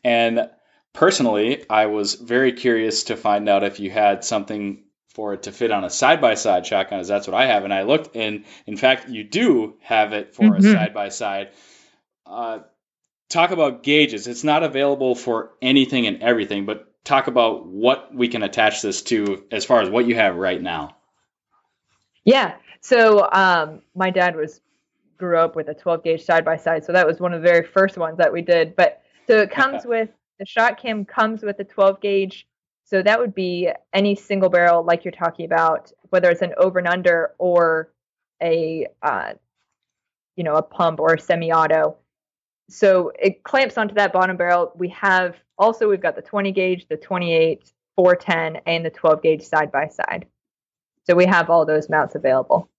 And 0.03 0.49
personally, 0.93 1.65
I 1.69 1.87
was 1.87 2.15
very 2.15 2.53
curious 2.53 3.05
to 3.05 3.17
find 3.17 3.49
out 3.49 3.63
if 3.63 3.79
you 3.79 3.89
had 3.89 4.23
something 4.23 4.83
for 5.09 5.33
it 5.33 5.43
to 5.43 5.51
fit 5.51 5.71
on 5.71 5.83
a 5.83 5.89
side 5.89 6.21
by 6.21 6.35
side 6.35 6.65
shotgun, 6.65 6.99
as 6.99 7.07
that's 7.07 7.27
what 7.27 7.35
I 7.35 7.47
have. 7.47 7.63
And 7.63 7.73
I 7.73 7.83
looked, 7.83 8.15
and 8.15 8.45
in 8.67 8.77
fact, 8.77 9.09
you 9.09 9.23
do 9.23 9.77
have 9.81 10.13
it 10.13 10.35
for 10.35 10.55
a 10.55 10.59
Mhm. 10.59 10.73
side 10.73 10.93
by 10.93 11.09
side. 11.09 11.49
Talk 13.29 13.51
about 13.51 13.83
gauges. 13.83 14.27
It's 14.27 14.43
not 14.43 14.63
available 14.63 15.15
for 15.15 15.51
anything 15.61 16.07
and 16.07 16.23
everything, 16.23 16.65
but 16.65 16.87
talk 17.03 17.27
about 17.27 17.65
what 17.65 18.13
we 18.13 18.27
can 18.27 18.43
attach 18.43 18.81
this 18.81 19.01
to 19.01 19.45
as 19.51 19.65
far 19.65 19.81
as 19.81 19.89
what 19.89 20.07
you 20.07 20.15
have 20.15 20.35
right 20.35 20.61
now. 20.61 20.95
Yeah. 22.23 22.55
So 22.81 23.29
um, 23.31 23.81
my 23.95 24.09
dad 24.09 24.35
was 24.35 24.61
grew 25.17 25.37
up 25.37 25.55
with 25.55 25.67
a 25.67 25.73
12 25.73 26.03
gauge 26.03 26.23
side 26.23 26.45
by 26.45 26.57
side, 26.57 26.85
so 26.85 26.93
that 26.93 27.07
was 27.07 27.19
one 27.19 27.33
of 27.33 27.41
the 27.41 27.47
very 27.47 27.65
first 27.65 27.97
ones 27.97 28.17
that 28.17 28.31
we 28.31 28.41
did. 28.41 28.75
But 28.75 29.01
so 29.25 29.37
it 29.39 29.49
comes 29.49 29.85
with 29.85 30.09
the 30.39 30.45
shot 30.45 30.79
cam 30.79 31.05
comes 31.05 31.41
with 31.41 31.59
a 31.59 31.63
12 31.63 31.99
gauge, 32.01 32.47
so 32.83 33.01
that 33.01 33.19
would 33.19 33.33
be 33.33 33.69
any 33.93 34.15
single 34.15 34.49
barrel 34.49 34.83
like 34.83 35.03
you're 35.03 35.11
talking 35.11 35.45
about, 35.45 35.91
whether 36.09 36.29
it's 36.29 36.41
an 36.41 36.53
over 36.57 36.79
and 36.79 36.87
under 36.87 37.33
or 37.39 37.91
a 38.41 38.87
uh, 39.01 39.33
you 40.35 40.43
know 40.43 40.55
a 40.55 40.61
pump 40.61 40.99
or 40.99 41.13
a 41.13 41.19
semi-auto. 41.19 41.97
So 42.69 43.11
it 43.19 43.43
clamps 43.43 43.77
onto 43.77 43.95
that 43.95 44.13
bottom 44.13 44.37
barrel. 44.37 44.71
We 44.75 44.89
have 44.89 45.35
also 45.57 45.87
we've 45.87 46.01
got 46.01 46.15
the 46.15 46.21
20 46.21 46.51
gauge, 46.51 46.87
the 46.87 46.97
28, 46.97 47.71
410, 47.95 48.61
and 48.65 48.85
the 48.85 48.89
12 48.89 49.21
gauge 49.21 49.43
side 49.43 49.71
by 49.71 49.87
side. 49.87 50.27
So 51.05 51.15
we 51.15 51.25
have 51.25 51.49
all 51.49 51.65
those 51.65 51.89
mounts 51.89 52.15
available. 52.15 52.69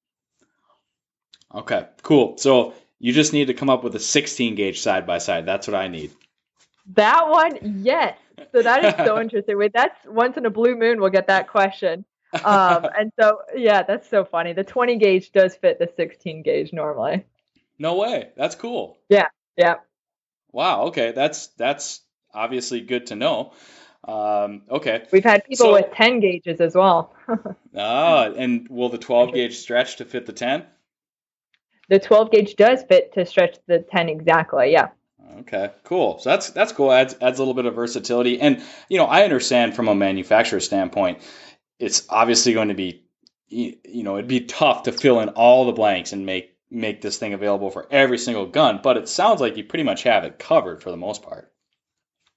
Okay, 1.55 1.87
cool. 2.03 2.37
So 2.37 2.75
you 2.99 3.13
just 3.13 3.33
need 3.33 3.47
to 3.47 3.55
come 3.55 3.71
up 3.71 3.83
with 3.83 3.95
a 3.95 4.01
16 4.01 4.55
gauge 4.55 4.81
side 4.81 5.07
by 5.07 5.19
side. 5.19 5.47
That's 5.47 5.67
what 5.67 5.75
I 5.75 5.89
need. 5.89 6.13
That 6.95 7.29
one, 7.29 7.83
yes. 7.83 8.19
So 8.53 8.63
that 8.63 8.85
is 8.85 8.95
so 9.07 9.21
interesting. 9.21 9.57
Wait, 9.57 9.73
that's 9.73 9.97
once 10.07 10.37
in 10.37 10.45
a 10.45 10.51
blue 10.51 10.77
moon 10.77 11.01
we'll 11.01 11.11
get 11.11 11.27
that 11.29 11.49
question. 11.49 12.05
Um, 12.45 12.87
and 12.99 13.11
so 13.19 13.39
yeah, 13.57 13.83
that's 13.83 14.09
so 14.09 14.25
funny. 14.25 14.53
The 14.53 14.65
20 14.65 14.97
gauge 14.97 15.33
does 15.33 15.57
fit 15.57 15.79
the 15.79 15.91
16 15.97 16.43
gauge 16.43 16.73
normally. 16.73 17.25
No 17.79 17.95
way. 17.97 18.31
That's 18.37 18.55
cool. 18.55 18.99
Yeah. 19.09 19.29
Wow. 20.53 20.83
Okay. 20.87 21.13
That's 21.13 21.49
that's 21.49 22.01
obviously 22.33 22.81
good 22.81 23.07
to 23.09 23.17
know. 23.17 23.53
Um, 24.05 24.63
okay. 24.71 25.05
We've 25.13 25.25
had 25.25 25.45
people 25.45 25.67
So- 25.67 25.73
with 25.73 25.93
10 25.93 26.21
gauges 26.21 26.61
as 26.61 26.75
well. 26.75 27.15
Ah, 27.77 28.25
and 28.37 28.67
will 28.69 28.89
the 28.89 28.99
12 28.99 29.35
gauge 29.35 29.57
stretch 29.57 29.97
to 29.97 30.05
fit 30.05 30.27
the 30.27 30.33
10? 30.33 30.65
the 31.91 31.99
12 31.99 32.31
gauge 32.31 32.57
does 32.57 32.83
fit 32.83 33.13
to 33.15 33.25
stretch 33.25 33.57
the 33.67 33.79
10 33.79 34.09
exactly. 34.09 34.73
Yeah. 34.73 34.89
Okay, 35.41 35.71
cool. 35.85 36.19
So 36.19 36.31
that's 36.31 36.51
that's 36.51 36.73
cool. 36.73 36.91
Adds 36.91 37.15
adds 37.21 37.39
a 37.39 37.43
little 37.43 37.55
bit 37.55 37.67
of 37.67 37.75
versatility, 37.75 38.41
and 38.41 38.63
you 38.89 38.97
know 38.99 39.05
I 39.05 39.23
understand 39.25 39.77
from 39.77 39.89
a 39.89 39.95
manufacturer 39.95 40.61
standpoint, 40.61 41.21
it's 41.79 42.07
obviously 42.09 42.55
going 42.55 42.69
to 42.69 42.75
be, 42.75 43.05
you 43.49 44.03
know, 44.03 44.17
it'd 44.17 44.27
be 44.27 44.41
tough 44.41 44.85
to 44.85 44.93
fill 44.93 45.21
in 45.21 45.29
all 45.31 45.67
the 45.67 45.73
blanks 45.73 46.13
and 46.13 46.27
make 46.27 46.57
make 46.71 47.01
this 47.01 47.19
thing 47.19 47.33
available 47.33 47.71
for 47.71 47.87
every 47.91 48.19
single 48.19 48.47
gun. 48.47 48.81
But 48.83 48.97
it 48.97 49.09
sounds 49.09 49.41
like 49.41 49.57
you 49.57 49.65
pretty 49.65 49.85
much 49.85 50.03
have 50.03 50.25
it 50.25 50.39
covered 50.39 50.83
for 50.83 50.91
the 50.91 50.97
most 50.97 51.23
part. 51.23 51.53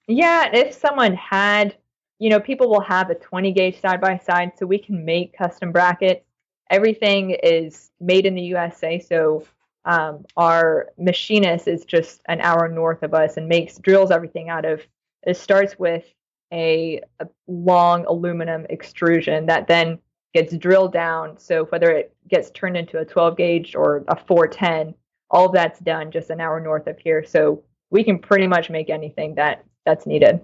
Yeah, 0.08 0.50
if 0.54 0.74
someone 0.74 1.16
had, 1.16 1.76
you 2.20 2.30
know, 2.30 2.40
people 2.40 2.70
will 2.70 2.82
have 2.82 3.10
a 3.10 3.16
20 3.16 3.52
gauge 3.52 3.80
side 3.80 4.02
by 4.02 4.18
side, 4.18 4.54
so 4.58 4.66
we 4.66 4.80
can 4.80 5.06
make 5.06 5.38
custom 5.38 5.72
brackets. 5.72 6.26
Everything 6.70 7.32
is 7.44 7.92
made 8.00 8.26
in 8.26 8.36
the 8.36 8.42
USA, 8.42 9.00
so 9.00 9.46
um, 9.86 10.26
our 10.38 10.90
machinist 10.98 11.68
is 11.68 11.86
just 11.86 12.22
an 12.28 12.40
hour 12.42 12.68
north 12.68 13.04
of 13.04 13.14
us 13.14 13.38
and 13.38 13.48
makes 13.48 13.78
drills 13.78 14.12
everything 14.12 14.50
out 14.50 14.66
of. 14.66 14.82
It 15.24 15.38
starts 15.38 15.78
with 15.78 16.06
a, 16.52 17.02
a 17.20 17.28
long 17.48 18.06
aluminum 18.06 18.66
extrusion 18.70 19.48
that 19.48 19.68
then 19.68 20.00
gets 20.34 20.56
drilled 20.56 20.94
down. 20.94 21.38
So 21.38 21.66
whether 21.66 21.92
it 21.92 22.16
gets 22.28 22.50
turned 22.52 22.78
into 22.78 23.00
a 23.00 23.06
12 23.06 23.38
gauge 23.38 23.76
or 23.76 24.04
a 24.08 24.16
410, 24.16 24.94
all 25.30 25.48
of 25.48 25.54
that's 25.54 25.80
done 25.80 26.12
just 26.12 26.30
an 26.30 26.42
hour 26.42 26.60
north 26.60 26.88
of 26.88 27.00
here. 27.00 27.24
So 27.24 27.64
we 27.90 28.04
can 28.04 28.20
pretty 28.20 28.48
much 28.48 28.70
make 28.70 28.90
anything 28.90 29.36
that 29.36 29.66
that's 29.86 30.06
needed. 30.06 30.42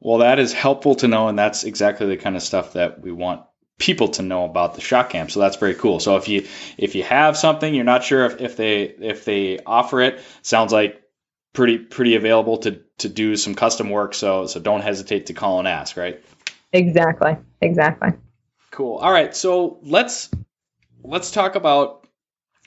Well, 0.00 0.18
that 0.18 0.38
is 0.38 0.52
helpful 0.52 0.94
to 0.96 1.08
know, 1.08 1.28
and 1.28 1.38
that's 1.38 1.64
exactly 1.64 2.06
the 2.06 2.16
kind 2.16 2.36
of 2.36 2.42
stuff 2.42 2.74
that 2.74 3.00
we 3.00 3.10
want 3.10 3.42
people 3.78 4.08
to 4.08 4.22
know 4.22 4.44
about 4.44 4.74
the 4.74 4.80
shot 4.80 5.10
cam. 5.10 5.28
So 5.28 5.40
that's 5.40 5.56
very 5.56 5.74
cool. 5.74 6.00
So 6.00 6.16
if 6.16 6.28
you 6.28 6.46
if 6.76 6.94
you 6.94 7.02
have 7.04 7.36
something 7.36 7.74
you're 7.74 7.84
not 7.84 8.04
sure 8.04 8.26
if, 8.26 8.40
if 8.40 8.56
they 8.56 8.82
if 8.82 9.24
they 9.24 9.58
offer 9.64 10.00
it, 10.00 10.20
sounds 10.42 10.72
like 10.72 11.02
pretty 11.52 11.78
pretty 11.78 12.14
available 12.14 12.58
to 12.58 12.80
to 12.98 13.08
do 13.08 13.36
some 13.36 13.54
custom 13.54 13.90
work. 13.90 14.14
So 14.14 14.46
so 14.46 14.60
don't 14.60 14.82
hesitate 14.82 15.26
to 15.26 15.32
call 15.32 15.58
and 15.58 15.68
ask. 15.68 15.96
Right. 15.96 16.22
Exactly. 16.72 17.36
Exactly. 17.60 18.10
Cool. 18.70 18.96
All 18.96 19.12
right. 19.12 19.34
So 19.34 19.78
let's 19.82 20.30
let's 21.02 21.30
talk 21.30 21.54
about 21.54 22.06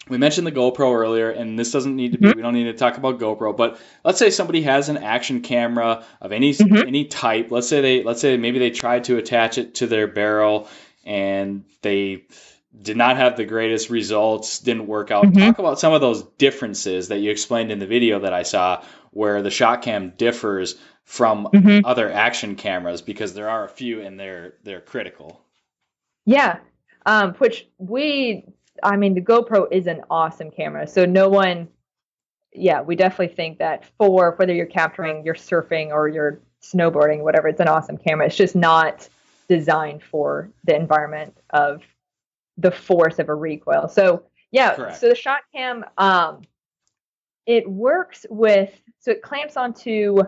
we 0.09 0.17
mentioned 0.17 0.47
the 0.47 0.51
GoPro 0.51 0.93
earlier, 0.95 1.29
and 1.29 1.57
this 1.57 1.71
doesn't 1.71 1.95
need 1.95 2.13
to 2.13 2.17
be. 2.17 2.27
Mm-hmm. 2.27 2.37
We 2.37 2.41
don't 2.41 2.53
need 2.53 2.65
to 2.65 2.73
talk 2.73 2.97
about 2.97 3.19
GoPro, 3.19 3.55
but 3.55 3.79
let's 4.03 4.17
say 4.17 4.31
somebody 4.31 4.63
has 4.63 4.89
an 4.89 4.97
action 4.97 5.41
camera 5.41 6.03
of 6.19 6.31
any 6.31 6.51
mm-hmm. 6.53 6.87
any 6.87 7.05
type. 7.05 7.51
Let's 7.51 7.67
say 7.67 7.81
they 7.81 8.03
let's 8.03 8.21
say 8.21 8.37
maybe 8.37 8.59
they 8.59 8.71
tried 8.71 9.05
to 9.05 9.17
attach 9.17 9.57
it 9.57 9.75
to 9.75 9.87
their 9.87 10.07
barrel 10.07 10.67
and 11.05 11.65
they 11.81 12.25
did 12.79 12.97
not 12.97 13.17
have 13.17 13.37
the 13.37 13.45
greatest 13.45 13.89
results. 13.89 14.59
Didn't 14.59 14.87
work 14.87 15.11
out. 15.11 15.25
Mm-hmm. 15.25 15.39
Talk 15.39 15.59
about 15.59 15.79
some 15.79 15.93
of 15.93 16.01
those 16.01 16.23
differences 16.23 17.09
that 17.09 17.19
you 17.19 17.29
explained 17.29 17.71
in 17.71 17.79
the 17.79 17.87
video 17.87 18.19
that 18.19 18.33
I 18.33 18.43
saw, 18.43 18.83
where 19.11 19.41
the 19.41 19.51
shot 19.51 19.83
cam 19.83 20.13
differs 20.17 20.79
from 21.03 21.47
mm-hmm. 21.53 21.85
other 21.85 22.11
action 22.11 22.55
cameras 22.55 23.01
because 23.01 23.33
there 23.33 23.49
are 23.49 23.65
a 23.65 23.69
few 23.69 24.01
and 24.01 24.19
they're 24.19 24.55
they're 24.63 24.81
critical. 24.81 25.40
Yeah, 26.25 26.59
um, 27.05 27.33
which 27.35 27.67
we 27.77 28.45
I 28.83 28.97
mean, 28.97 29.13
the 29.13 29.21
GoPro 29.21 29.67
is 29.71 29.87
an 29.87 30.01
awesome 30.09 30.51
camera. 30.51 30.87
So 30.87 31.05
no 31.05 31.29
one, 31.29 31.67
yeah, 32.53 32.81
we 32.81 32.95
definitely 32.95 33.35
think 33.35 33.59
that 33.59 33.85
for 33.97 34.35
whether 34.37 34.53
you're 34.53 34.65
capturing, 34.65 35.23
you're 35.23 35.35
surfing 35.35 35.91
or 35.91 36.07
you're 36.07 36.41
snowboarding, 36.61 37.21
whatever, 37.23 37.47
it's 37.47 37.59
an 37.59 37.67
awesome 37.67 37.97
camera. 37.97 38.27
It's 38.27 38.35
just 38.35 38.55
not 38.55 39.07
designed 39.47 40.03
for 40.03 40.49
the 40.63 40.75
environment 40.75 41.37
of 41.51 41.83
the 42.57 42.71
force 42.71 43.19
of 43.19 43.29
a 43.29 43.35
recoil. 43.35 43.87
So 43.87 44.23
yeah, 44.51 44.75
Correct. 44.75 44.97
so 44.97 45.09
the 45.09 45.15
shot 45.15 45.41
cam, 45.53 45.85
um, 45.97 46.41
it 47.45 47.69
works 47.69 48.25
with 48.29 48.69
so 48.99 49.11
it 49.11 49.21
clamps 49.21 49.57
onto 49.57 50.19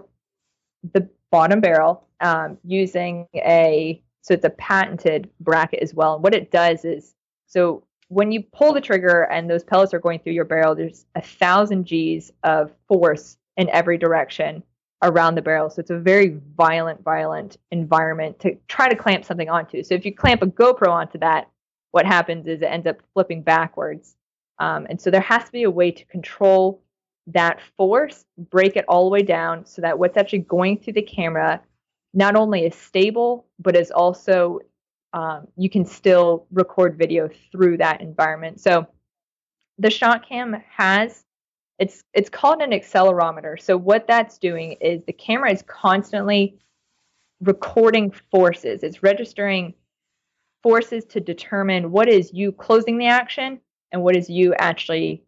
the 0.93 1.09
bottom 1.31 1.61
barrel 1.61 2.07
um, 2.21 2.57
using 2.63 3.27
a 3.35 4.02
so 4.23 4.33
it's 4.33 4.45
a 4.45 4.49
patented 4.49 5.29
bracket 5.41 5.83
as 5.83 5.93
well. 5.93 6.15
And 6.15 6.23
what 6.23 6.33
it 6.33 6.49
does 6.49 6.85
is 6.85 7.13
so 7.45 7.83
when 8.07 8.31
you 8.31 8.41
pull 8.41 8.73
the 8.73 8.81
trigger 8.81 9.23
and 9.23 9.49
those 9.49 9.63
pellets 9.63 9.93
are 9.93 9.99
going 9.99 10.19
through 10.19 10.33
your 10.33 10.45
barrel, 10.45 10.73
there's 10.73 11.05
a 11.15 11.21
thousand 11.21 11.85
G's 11.85 12.31
of 12.43 12.71
force 12.87 13.37
in 13.57 13.69
every 13.69 13.97
direction 13.97 14.63
around 15.01 15.35
the 15.35 15.41
barrel. 15.41 15.69
So 15.69 15.81
it's 15.81 15.89
a 15.89 15.99
very 15.99 16.39
violent, 16.55 17.03
violent 17.03 17.57
environment 17.71 18.39
to 18.39 18.57
try 18.67 18.87
to 18.87 18.95
clamp 18.95 19.25
something 19.25 19.49
onto. 19.49 19.83
So 19.83 19.93
if 19.93 20.05
you 20.05 20.15
clamp 20.15 20.41
a 20.41 20.47
GoPro 20.47 20.89
onto 20.89 21.17
that, 21.19 21.49
what 21.91 22.05
happens 22.05 22.47
is 22.47 22.61
it 22.61 22.65
ends 22.65 22.87
up 22.87 23.01
flipping 23.13 23.43
backwards. 23.43 24.15
Um, 24.59 24.87
and 24.89 24.99
so 24.99 25.11
there 25.11 25.21
has 25.21 25.43
to 25.43 25.51
be 25.51 25.63
a 25.63 25.71
way 25.71 25.91
to 25.91 26.05
control 26.05 26.81
that 27.27 27.59
force, 27.77 28.25
break 28.37 28.75
it 28.75 28.85
all 28.87 29.03
the 29.03 29.09
way 29.09 29.21
down 29.21 29.65
so 29.65 29.81
that 29.81 29.99
what's 29.99 30.17
actually 30.17 30.39
going 30.39 30.79
through 30.79 30.93
the 30.93 31.01
camera 31.01 31.61
not 32.13 32.35
only 32.35 32.65
is 32.65 32.75
stable, 32.75 33.47
but 33.59 33.75
is 33.75 33.91
also 33.91 34.59
um, 35.13 35.47
you 35.57 35.69
can 35.69 35.85
still 35.85 36.47
record 36.51 36.97
video 36.97 37.29
through 37.51 37.77
that 37.77 38.01
environment. 38.01 38.59
So 38.59 38.87
the 39.77 39.89
shot 39.89 40.27
cam 40.27 40.61
has 40.69 41.23
it's 41.79 42.03
it's 42.13 42.29
called 42.29 42.61
an 42.61 42.71
accelerometer. 42.71 43.59
So 43.59 43.75
what 43.77 44.07
that's 44.07 44.37
doing 44.37 44.73
is 44.73 45.01
the 45.05 45.13
camera 45.13 45.51
is 45.51 45.63
constantly 45.63 46.57
recording 47.41 48.11
forces. 48.31 48.83
It's 48.83 49.03
registering 49.03 49.73
forces 50.61 51.03
to 51.05 51.19
determine 51.19 51.91
what 51.91 52.07
is 52.07 52.31
you 52.31 52.51
closing 52.51 52.97
the 52.97 53.07
action 53.07 53.59
and 53.91 54.01
what 54.01 54.15
is 54.15 54.29
you 54.29 54.53
actually 54.55 55.23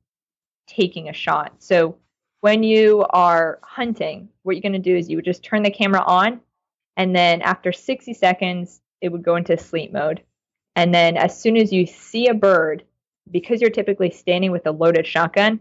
taking 0.67 1.09
a 1.09 1.13
shot. 1.13 1.53
So 1.59 1.97
when 2.41 2.63
you 2.63 3.05
are 3.09 3.59
hunting, 3.63 4.29
what 4.43 4.55
you're 4.55 4.61
going 4.61 4.73
to 4.73 4.79
do 4.79 4.95
is 4.95 5.09
you 5.09 5.17
would 5.17 5.25
just 5.25 5.43
turn 5.43 5.63
the 5.63 5.71
camera 5.71 6.03
on 6.05 6.39
and 6.97 7.15
then 7.15 7.41
after 7.41 7.71
60 7.71 8.13
seconds 8.13 8.81
it 9.01 9.09
would 9.09 9.23
go 9.23 9.35
into 9.35 9.57
sleep 9.57 9.91
mode. 9.91 10.23
And 10.75 10.93
then 10.93 11.17
as 11.17 11.39
soon 11.39 11.57
as 11.57 11.71
you 11.71 11.85
see 11.85 12.27
a 12.27 12.33
bird, 12.33 12.83
because 13.31 13.61
you're 13.61 13.69
typically 13.69 14.11
standing 14.11 14.51
with 14.51 14.67
a 14.67 14.71
loaded 14.71 15.07
shotgun 15.07 15.59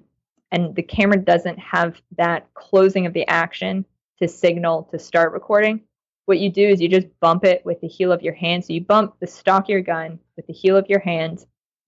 and 0.50 0.74
the 0.74 0.82
camera 0.82 1.18
doesn't 1.18 1.58
have 1.58 2.00
that 2.16 2.52
closing 2.54 3.06
of 3.06 3.12
the 3.12 3.26
action 3.28 3.84
to 4.20 4.28
signal 4.28 4.84
to 4.90 4.98
start 4.98 5.32
recording, 5.32 5.80
what 6.26 6.38
you 6.38 6.50
do 6.50 6.66
is 6.66 6.80
you 6.80 6.88
just 6.88 7.08
bump 7.20 7.44
it 7.44 7.64
with 7.64 7.80
the 7.80 7.88
heel 7.88 8.12
of 8.12 8.22
your 8.22 8.34
hand. 8.34 8.64
So 8.64 8.72
you 8.72 8.80
bump 8.80 9.16
the 9.20 9.26
stock 9.26 9.64
of 9.64 9.68
your 9.68 9.82
gun 9.82 10.18
with 10.36 10.46
the 10.46 10.52
heel 10.52 10.76
of 10.76 10.88
your 10.88 11.00
hand, 11.00 11.44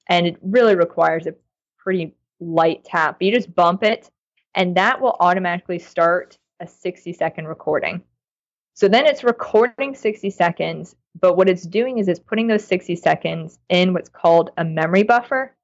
and 0.08 0.26
it 0.26 0.36
really 0.42 0.74
requires 0.74 1.26
a 1.26 1.34
pretty 1.78 2.14
light 2.40 2.84
tap. 2.84 3.18
But 3.18 3.26
you 3.26 3.32
just 3.32 3.54
bump 3.54 3.82
it, 3.82 4.10
and 4.54 4.76
that 4.76 5.00
will 5.00 5.16
automatically 5.20 5.78
start 5.78 6.38
a 6.60 6.66
60 6.66 7.12
second 7.12 7.46
recording. 7.46 8.02
So 8.76 8.88
then 8.88 9.06
it's 9.06 9.24
recording 9.24 9.94
60 9.94 10.28
seconds, 10.28 10.96
but 11.18 11.34
what 11.34 11.48
it's 11.48 11.62
doing 11.62 11.96
is 11.96 12.08
it's 12.08 12.20
putting 12.20 12.46
those 12.46 12.64
60 12.64 12.94
seconds 12.96 13.58
in 13.70 13.94
what's 13.94 14.10
called 14.10 14.50
a 14.58 14.66
memory 14.66 15.02
buffer. 15.02 15.56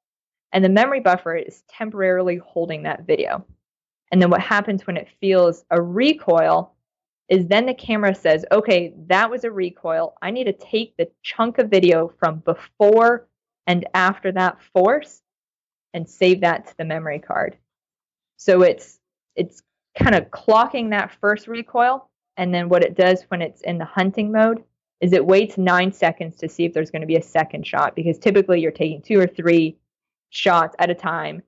And 0.51 0.65
the 0.65 0.69
memory 0.69 0.99
buffer 0.99 1.35
is 1.35 1.61
temporarily 1.69 2.37
holding 2.37 2.81
that 2.83 3.05
video. 3.05 3.45
And 4.11 4.19
then 4.19 4.31
what 4.31 4.41
happens 4.41 4.87
when 4.87 4.97
it 4.97 5.09
feels 5.21 5.63
a 5.69 5.79
recoil 5.79 6.73
is 7.29 7.45
then 7.45 7.67
the 7.67 7.75
camera 7.75 8.15
says, 8.15 8.45
okay, 8.51 8.95
that 9.05 9.29
was 9.29 9.43
a 9.43 9.51
recoil. 9.51 10.15
I 10.19 10.31
need 10.31 10.45
to 10.45 10.53
take 10.53 10.97
the 10.97 11.11
chunk 11.21 11.59
of 11.59 11.69
video 11.69 12.11
from 12.19 12.39
before 12.39 13.27
and 13.67 13.87
after 13.93 14.31
that 14.31 14.57
force 14.73 15.21
and 15.93 16.09
save 16.09 16.41
that 16.41 16.65
to 16.65 16.77
the 16.77 16.85
memory 16.85 17.19
card. 17.19 17.57
So 18.37 18.63
it's 18.63 18.99
it's 19.35 19.61
kind 19.95 20.15
of 20.15 20.31
clocking 20.31 20.89
that 20.89 21.11
first 21.21 21.47
recoil 21.47 22.09
and 22.37 22.53
then 22.53 22.69
what 22.69 22.83
it 22.83 22.95
does 22.95 23.23
when 23.29 23.41
it's 23.41 23.61
in 23.61 23.77
the 23.77 23.85
hunting 23.85 24.31
mode 24.31 24.63
is 25.01 25.13
it 25.13 25.25
waits 25.25 25.57
nine 25.57 25.91
seconds 25.91 26.37
to 26.37 26.49
see 26.49 26.65
if 26.65 26.73
there's 26.73 26.91
going 26.91 27.01
to 27.01 27.07
be 27.07 27.17
a 27.17 27.21
second 27.21 27.67
shot 27.67 27.95
because 27.95 28.17
typically 28.17 28.61
you're 28.61 28.71
taking 28.71 29.01
two 29.01 29.19
or 29.19 29.27
three 29.27 29.77
shots 30.29 30.75
at 30.79 30.89
a 30.89 30.95
time. 30.95 31.43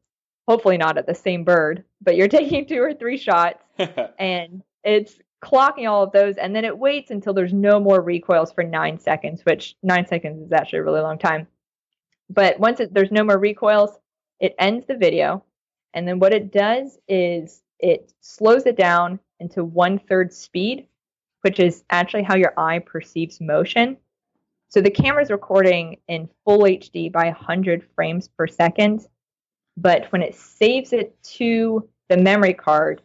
Hopefully 0.47 0.77
not 0.77 0.97
at 0.97 1.07
the 1.07 1.15
same 1.15 1.43
bird, 1.43 1.83
but 2.01 2.15
you're 2.15 2.27
taking 2.39 2.65
two 2.65 2.81
or 2.81 2.93
three 2.93 3.17
shots 3.17 3.63
and 4.19 4.61
it's 4.83 5.15
clocking 5.43 5.89
all 5.89 6.03
of 6.03 6.11
those 6.11 6.35
and 6.37 6.55
then 6.55 6.65
it 6.65 6.77
waits 6.77 7.11
until 7.11 7.33
there's 7.33 7.53
no 7.53 7.79
more 7.79 8.01
recoils 8.01 8.51
for 8.51 8.63
nine 8.63 8.99
seconds, 8.99 9.41
which 9.45 9.75
nine 9.81 10.05
seconds 10.05 10.41
is 10.45 10.51
actually 10.51 10.79
a 10.79 10.83
really 10.83 11.01
long 11.01 11.17
time. 11.17 11.47
But 12.29 12.59
once 12.59 12.79
it, 12.79 12.93
there's 12.93 13.11
no 13.11 13.23
more 13.23 13.37
recoils, 13.37 13.97
it 14.39 14.55
ends 14.59 14.85
the 14.85 14.97
video. 14.97 15.43
And 15.93 16.07
then 16.07 16.19
what 16.19 16.33
it 16.33 16.51
does 16.51 16.97
is 17.07 17.61
it 17.79 18.13
slows 18.19 18.65
it 18.65 18.75
down 18.75 19.19
into 19.39 19.63
one 19.63 19.99
third 19.99 20.33
speed, 20.33 20.87
which 21.41 21.59
is 21.59 21.83
actually 21.89 22.23
how 22.23 22.35
your 22.35 22.53
eye 22.57 22.79
perceives 22.79 23.39
motion. 23.39 23.97
So 24.69 24.81
the 24.81 24.91
camera 24.91 25.23
is 25.23 25.29
recording 25.29 25.97
in 26.07 26.29
full 26.43 26.63
HD 26.63 27.11
by 27.11 27.25
100 27.25 27.87
frames 27.95 28.27
per 28.27 28.47
second, 28.47 29.07
but 29.77 30.11
when 30.11 30.21
it 30.21 30.35
saves 30.35 30.93
it 30.93 31.15
to 31.37 31.87
the 32.09 32.17
memory 32.17 32.53
card, 32.53 33.01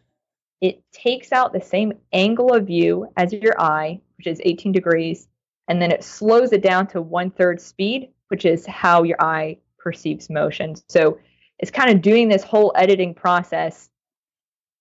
it 0.60 0.82
takes 0.92 1.32
out 1.32 1.52
the 1.52 1.60
same 1.60 1.92
angle 2.12 2.54
of 2.54 2.66
view 2.66 3.06
as 3.16 3.32
your 3.32 3.60
eye, 3.60 4.00
which 4.16 4.26
is 4.26 4.40
18 4.44 4.72
degrees, 4.72 5.28
and 5.68 5.80
then 5.80 5.90
it 5.90 6.04
slows 6.04 6.52
it 6.52 6.62
down 6.62 6.86
to 6.88 7.00
one 7.00 7.30
third 7.30 7.60
speed, 7.60 8.10
which 8.28 8.44
is 8.44 8.66
how 8.66 9.02
your 9.02 9.20
eye 9.22 9.56
perceives 9.78 10.28
motion. 10.28 10.74
So 10.88 11.18
it's 11.58 11.70
kind 11.70 11.90
of 11.90 12.02
doing 12.02 12.28
this 12.28 12.42
whole 12.42 12.72
editing 12.74 13.14
process 13.14 13.88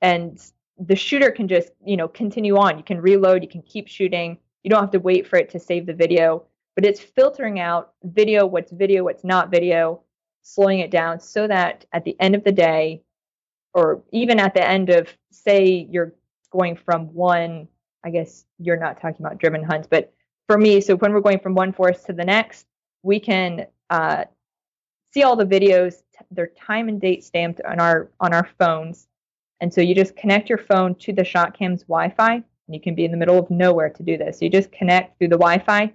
and 0.01 0.41
the 0.79 0.95
shooter 0.95 1.31
can 1.31 1.47
just 1.47 1.71
you 1.85 1.97
know 1.97 2.07
continue 2.07 2.57
on. 2.57 2.77
You 2.77 2.83
can 2.83 3.01
reload 3.01 3.43
you 3.43 3.49
can 3.49 3.61
keep 3.61 3.87
shooting. 3.87 4.37
You 4.63 4.69
don't 4.69 4.81
have 4.81 4.91
to 4.91 4.99
wait 4.99 5.27
for 5.27 5.37
it 5.37 5.49
to 5.51 5.59
save 5.59 5.85
the 5.85 5.93
video. 5.93 6.43
But 6.75 6.85
it's 6.85 6.99
filtering 6.99 7.59
out 7.59 7.93
video 8.03 8.45
what's 8.45 8.71
video 8.71 9.03
what's 9.03 9.23
not 9.23 9.51
video 9.51 10.01
slowing 10.41 10.79
it 10.79 10.91
down 10.91 11.19
so 11.19 11.47
that 11.47 11.85
at 11.93 12.03
the 12.05 12.15
end 12.19 12.35
of 12.35 12.43
the 12.43 12.51
day 12.51 13.01
or 13.73 14.01
even 14.11 14.39
at 14.39 14.53
the 14.53 14.67
end 14.67 14.89
of 14.89 15.07
say 15.31 15.87
you're 15.91 16.13
going 16.51 16.75
from 16.75 17.13
one 17.13 17.67
i 18.03 18.09
guess 18.09 18.45
you're 18.57 18.79
not 18.79 18.99
talking 18.99 19.23
about 19.25 19.37
driven 19.37 19.63
hunts 19.63 19.87
but 19.89 20.13
for 20.47 20.57
me 20.57 20.81
so 20.81 20.95
when 20.95 21.13
we're 21.13 21.19
going 21.19 21.39
from 21.39 21.53
one 21.53 21.71
forest 21.71 22.05
to 22.05 22.13
the 22.13 22.23
next 22.23 22.65
we 23.03 23.19
can 23.19 23.67
uh, 23.89 24.25
see 25.13 25.23
all 25.23 25.35
the 25.35 25.45
videos 25.45 26.01
their 26.31 26.47
time 26.47 26.89
and 26.89 26.99
date 26.99 27.23
stamped 27.23 27.61
on 27.61 27.79
our 27.79 28.09
on 28.19 28.33
our 28.33 28.47
phones 28.57 29.07
and 29.61 29.73
so 29.73 29.81
you 29.81 29.93
just 29.93 30.15
connect 30.15 30.49
your 30.49 30.57
phone 30.57 30.95
to 30.95 31.13
the 31.13 31.23
ShotCam's 31.23 31.83
Wi-Fi, 31.83 32.33
and 32.33 32.43
you 32.75 32.79
can 32.79 32.95
be 32.95 33.05
in 33.05 33.11
the 33.11 33.17
middle 33.17 33.37
of 33.37 33.49
nowhere 33.49 33.89
to 33.89 34.03
do 34.03 34.17
this. 34.17 34.41
You 34.41 34.49
just 34.49 34.71
connect 34.71 35.17
through 35.17 35.29
the 35.29 35.37
Wi-Fi, 35.37 35.93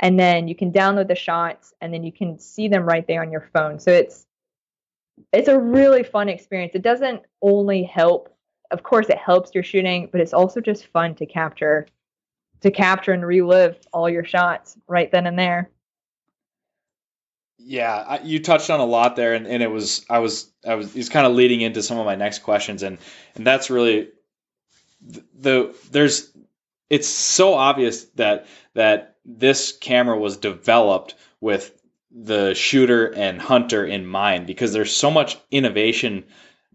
and 0.00 0.18
then 0.18 0.48
you 0.48 0.54
can 0.54 0.72
download 0.72 1.08
the 1.08 1.14
shots, 1.14 1.74
and 1.80 1.92
then 1.92 2.02
you 2.04 2.12
can 2.12 2.38
see 2.38 2.68
them 2.68 2.84
right 2.84 3.06
there 3.06 3.22
on 3.22 3.32
your 3.32 3.48
phone. 3.52 3.78
So 3.78 3.90
it's 3.90 4.26
it's 5.32 5.48
a 5.48 5.58
really 5.58 6.02
fun 6.04 6.28
experience. 6.28 6.74
It 6.74 6.82
doesn't 6.82 7.22
only 7.42 7.82
help, 7.82 8.32
of 8.70 8.82
course, 8.82 9.08
it 9.08 9.18
helps 9.18 9.54
your 9.54 9.64
shooting, 9.64 10.08
but 10.12 10.20
it's 10.20 10.32
also 10.32 10.60
just 10.60 10.86
fun 10.86 11.14
to 11.16 11.26
capture 11.26 11.86
to 12.60 12.70
capture 12.70 13.12
and 13.12 13.24
relive 13.24 13.78
all 13.92 14.10
your 14.10 14.24
shots 14.24 14.76
right 14.88 15.10
then 15.12 15.26
and 15.26 15.38
there. 15.38 15.70
Yeah, 17.58 17.92
I, 17.92 18.20
you 18.20 18.40
touched 18.40 18.70
on 18.70 18.80
a 18.80 18.84
lot 18.84 19.16
there, 19.16 19.34
and, 19.34 19.46
and 19.46 19.62
it 19.62 19.70
was 19.70 20.06
I 20.08 20.20
was 20.20 20.50
I 20.66 20.76
was 20.76 20.94
it's 20.96 21.08
kind 21.08 21.26
of 21.26 21.34
leading 21.34 21.60
into 21.60 21.82
some 21.82 21.98
of 21.98 22.06
my 22.06 22.14
next 22.14 22.40
questions, 22.40 22.82
and 22.82 22.98
and 23.34 23.46
that's 23.46 23.68
really 23.68 24.08
the, 25.00 25.24
the 25.38 25.74
there's 25.90 26.30
it's 26.88 27.08
so 27.08 27.54
obvious 27.54 28.04
that 28.16 28.46
that 28.74 29.16
this 29.24 29.76
camera 29.76 30.18
was 30.18 30.36
developed 30.36 31.14
with 31.40 31.72
the 32.10 32.54
shooter 32.54 33.06
and 33.06 33.40
hunter 33.40 33.84
in 33.84 34.06
mind 34.06 34.46
because 34.46 34.72
there's 34.72 34.94
so 34.94 35.10
much 35.10 35.36
innovation 35.50 36.24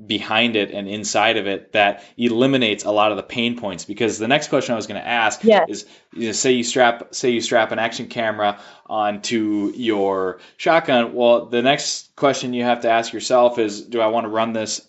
behind 0.03 0.55
it 0.55 0.71
and 0.71 0.89
inside 0.89 1.37
of 1.37 1.45
it 1.45 1.71
that 1.73 2.03
eliminates 2.17 2.83
a 2.83 2.89
lot 2.91 3.11
of 3.11 3.17
the 3.17 3.23
pain 3.23 3.57
points 3.57 3.85
because 3.85 4.17
the 4.17 4.27
next 4.27 4.47
question 4.47 4.73
I 4.73 4.75
was 4.75 4.87
going 4.87 4.99
to 4.99 5.07
ask 5.07 5.43
Yeah. 5.43 5.65
is 5.69 5.85
you 6.11 6.27
know, 6.27 6.31
say 6.31 6.53
you 6.53 6.63
strap 6.63 7.13
say 7.13 7.29
you 7.29 7.41
strap 7.41 7.71
an 7.71 7.77
action 7.77 8.07
camera 8.07 8.59
onto 8.87 9.71
your 9.75 10.39
shotgun 10.57 11.13
well 11.13 11.45
the 11.45 11.61
next 11.61 12.15
question 12.15 12.53
you 12.53 12.63
have 12.63 12.81
to 12.81 12.89
ask 12.89 13.13
yourself 13.13 13.59
is 13.59 13.83
do 13.83 14.01
I 14.01 14.07
want 14.07 14.25
to 14.25 14.29
run 14.29 14.51
this 14.51 14.81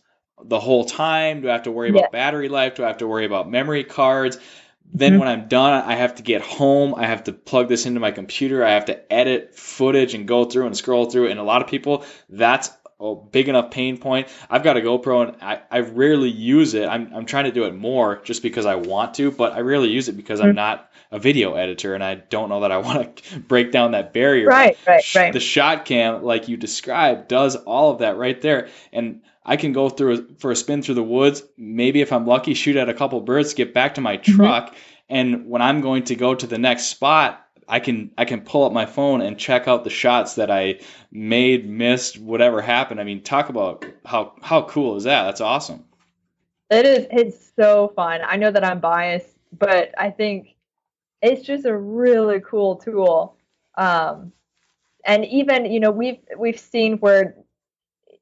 the 0.42 0.58
whole 0.58 0.86
time 0.86 1.42
do 1.42 1.50
I 1.50 1.52
have 1.52 1.64
to 1.64 1.70
worry 1.70 1.90
Yeah. 1.90 2.00
about 2.00 2.12
battery 2.12 2.48
life 2.48 2.76
do 2.76 2.84
I 2.84 2.88
have 2.88 2.98
to 2.98 3.06
worry 3.06 3.26
about 3.26 3.50
memory 3.50 3.84
cards 3.84 4.38
then 4.96 5.14
Mhm. 5.14 5.18
when 5.20 5.28
I'm 5.28 5.48
done, 5.48 5.82
I 5.84 5.96
have 5.96 6.16
to 6.16 6.22
get 6.22 6.42
home. 6.42 6.94
I 6.94 7.06
have 7.06 7.24
to 7.24 7.32
plug 7.32 7.68
this 7.68 7.84
into 7.86 7.98
my 8.00 8.12
computer. 8.12 8.64
I 8.64 8.72
have 8.72 8.84
to 8.84 9.12
edit 9.12 9.56
footage 9.56 10.14
and 10.14 10.28
go 10.28 10.44
through 10.44 10.66
and 10.66 10.76
scroll 10.76 11.06
through. 11.06 11.28
And 11.30 11.40
a 11.40 11.42
lot 11.42 11.62
of 11.62 11.68
people, 11.68 12.04
that's 12.28 12.70
a 13.12 13.14
big 13.16 13.48
enough 13.48 13.70
pain 13.70 13.98
point. 13.98 14.28
I've 14.50 14.62
got 14.62 14.76
a 14.76 14.80
GoPro 14.80 15.28
and 15.28 15.42
I, 15.42 15.60
I 15.70 15.80
rarely 15.80 16.30
use 16.30 16.74
it. 16.74 16.86
I'm, 16.88 17.12
I'm 17.14 17.26
trying 17.26 17.44
to 17.44 17.52
do 17.52 17.64
it 17.64 17.74
more 17.74 18.20
just 18.24 18.42
because 18.42 18.66
I 18.66 18.76
want 18.76 19.14
to, 19.14 19.30
but 19.30 19.52
I 19.52 19.60
rarely 19.60 19.90
use 19.90 20.08
it 20.08 20.16
because 20.16 20.40
I'm 20.40 20.54
Mhm. 20.54 20.54
not 20.54 20.90
a 21.10 21.18
video 21.18 21.54
editor 21.54 21.94
and 21.94 22.02
I 22.02 22.14
don't 22.16 22.48
know 22.48 22.60
that 22.60 22.72
I 22.72 22.78
want 22.88 23.16
to 23.16 23.40
break 23.40 23.72
down 23.72 23.92
that 23.92 24.12
barrier. 24.12 24.50
Right, 24.50 24.78
right, 24.86 25.04
right. 25.14 25.32
The 25.32 25.40
shot 25.40 25.84
cam, 25.84 26.22
like 26.22 26.48
you 26.48 26.56
described, 26.56 27.28
does 27.28 27.56
all 27.56 27.90
of 27.92 27.98
that 27.98 28.16
right 28.16 28.40
there. 28.40 28.68
And 28.92 29.22
I 29.44 29.56
can 29.56 29.72
go 29.72 29.88
through 29.88 30.36
for 30.38 30.50
a 30.50 30.56
spin 30.56 30.82
through 30.82 30.94
the 30.96 31.02
woods. 31.02 31.42
Maybe 31.56 32.00
if 32.00 32.12
I'm 32.12 32.26
lucky, 32.26 32.54
shoot 32.54 32.76
at 32.76 32.88
a 32.88 32.94
couple 32.94 33.20
birds, 33.20 33.54
get 33.54 33.74
back 33.74 33.94
to 33.96 34.00
my 34.00 34.16
Mm-hmm. 34.28 34.54
truck, 34.56 34.74
and 35.08 35.48
when 35.48 35.60
I'm 35.60 35.82
going 35.82 36.04
to 36.04 36.14
go 36.16 36.34
to 36.34 36.46
the 36.46 36.58
next 36.58 36.84
spot, 36.86 37.43
I 37.68 37.80
can 37.80 38.10
I 38.18 38.24
can 38.24 38.42
pull 38.42 38.64
up 38.64 38.72
my 38.72 38.86
phone 38.86 39.20
and 39.20 39.38
check 39.38 39.68
out 39.68 39.84
the 39.84 39.90
shots 39.90 40.34
that 40.34 40.50
I 40.50 40.80
made, 41.10 41.68
missed, 41.68 42.18
whatever 42.18 42.60
happened. 42.60 43.00
I 43.00 43.04
mean, 43.04 43.22
talk 43.22 43.48
about 43.48 43.84
how 44.04 44.34
how 44.42 44.62
cool 44.62 44.96
is 44.96 45.04
that? 45.04 45.24
That's 45.24 45.40
awesome. 45.40 45.84
It 46.70 46.86
is. 46.86 47.06
It's 47.10 47.52
so 47.56 47.92
fun. 47.94 48.20
I 48.26 48.36
know 48.36 48.50
that 48.50 48.64
I'm 48.64 48.80
biased, 48.80 49.36
but 49.58 49.94
I 49.98 50.10
think 50.10 50.54
it's 51.22 51.46
just 51.46 51.64
a 51.64 51.76
really 51.76 52.40
cool 52.40 52.76
tool. 52.76 53.36
Um, 53.76 54.32
and 55.06 55.24
even 55.26 55.66
you 55.66 55.80
know 55.80 55.90
we've 55.90 56.18
we've 56.38 56.58
seen 56.58 56.98
where, 56.98 57.36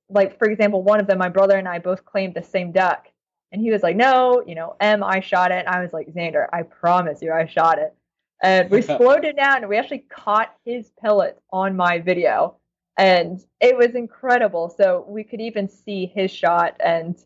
like 0.08 0.38
for 0.38 0.48
example, 0.48 0.82
one 0.82 1.00
of 1.00 1.06
them, 1.06 1.18
my 1.18 1.28
brother 1.28 1.56
and 1.56 1.68
I 1.68 1.78
both 1.78 2.04
claimed 2.04 2.34
the 2.34 2.42
same 2.42 2.72
duck, 2.72 3.08
and 3.50 3.60
he 3.60 3.70
was 3.70 3.82
like, 3.82 3.96
"No, 3.96 4.42
you 4.46 4.54
know, 4.54 4.76
M, 4.80 5.02
I 5.02 5.20
shot 5.20 5.50
it." 5.50 5.64
And 5.66 5.68
I 5.68 5.80
was 5.80 5.92
like, 5.92 6.08
"Xander, 6.12 6.46
I 6.52 6.62
promise 6.62 7.22
you, 7.22 7.32
I 7.32 7.46
shot 7.46 7.78
it." 7.78 7.94
And 8.42 8.70
we 8.70 8.82
slowed 8.82 9.24
it 9.24 9.36
down, 9.36 9.58
and 9.58 9.68
we 9.68 9.78
actually 9.78 10.04
caught 10.10 10.54
his 10.64 10.90
pellet 11.00 11.40
on 11.52 11.76
my 11.76 12.00
video, 12.00 12.56
and 12.98 13.40
it 13.60 13.76
was 13.76 13.94
incredible. 13.94 14.74
So 14.76 15.04
we 15.08 15.24
could 15.24 15.40
even 15.40 15.68
see 15.68 16.06
his 16.06 16.30
shot 16.30 16.76
and 16.80 17.16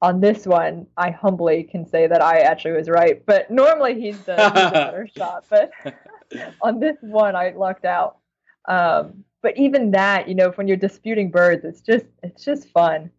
on 0.00 0.20
this 0.20 0.46
one, 0.46 0.86
I 0.96 1.10
humbly 1.10 1.64
can 1.64 1.86
say 1.86 2.06
that 2.06 2.22
I 2.22 2.40
actually 2.40 2.72
was 2.72 2.88
right. 2.88 3.24
But 3.26 3.50
normally 3.50 4.00
he's 4.00 4.18
the, 4.24 4.36
he's 4.36 4.52
the 4.52 4.70
better 4.70 5.08
shot. 5.16 5.44
But 5.50 5.70
on 6.62 6.78
this 6.80 6.96
one, 7.00 7.34
I 7.34 7.50
lucked 7.50 7.84
out. 7.84 8.18
Um, 8.68 9.24
but 9.42 9.56
even 9.56 9.92
that, 9.92 10.28
you 10.28 10.34
know, 10.34 10.50
when 10.50 10.68
you're 10.68 10.76
disputing 10.76 11.30
birds, 11.30 11.64
it's 11.64 11.80
just 11.80 12.06
it's 12.22 12.44
just 12.44 12.68
fun. 12.68 13.10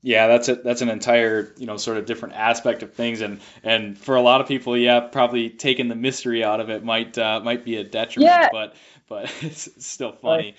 Yeah, 0.00 0.28
that's 0.28 0.48
it. 0.48 0.62
That's 0.62 0.80
an 0.80 0.90
entire, 0.90 1.52
you 1.56 1.66
know, 1.66 1.76
sort 1.76 1.96
of 1.98 2.06
different 2.06 2.34
aspect 2.36 2.82
of 2.84 2.94
things, 2.94 3.20
and 3.20 3.40
and 3.64 3.98
for 3.98 4.14
a 4.14 4.22
lot 4.22 4.40
of 4.40 4.46
people, 4.46 4.76
yeah, 4.76 5.00
probably 5.00 5.50
taking 5.50 5.88
the 5.88 5.96
mystery 5.96 6.44
out 6.44 6.60
of 6.60 6.70
it 6.70 6.84
might 6.84 7.18
uh, 7.18 7.40
might 7.42 7.64
be 7.64 7.76
a 7.76 7.84
detriment. 7.84 8.30
Yeah. 8.30 8.48
But 8.52 8.76
but 9.08 9.32
it's, 9.40 9.84
still 9.84 10.12
funny. 10.12 10.54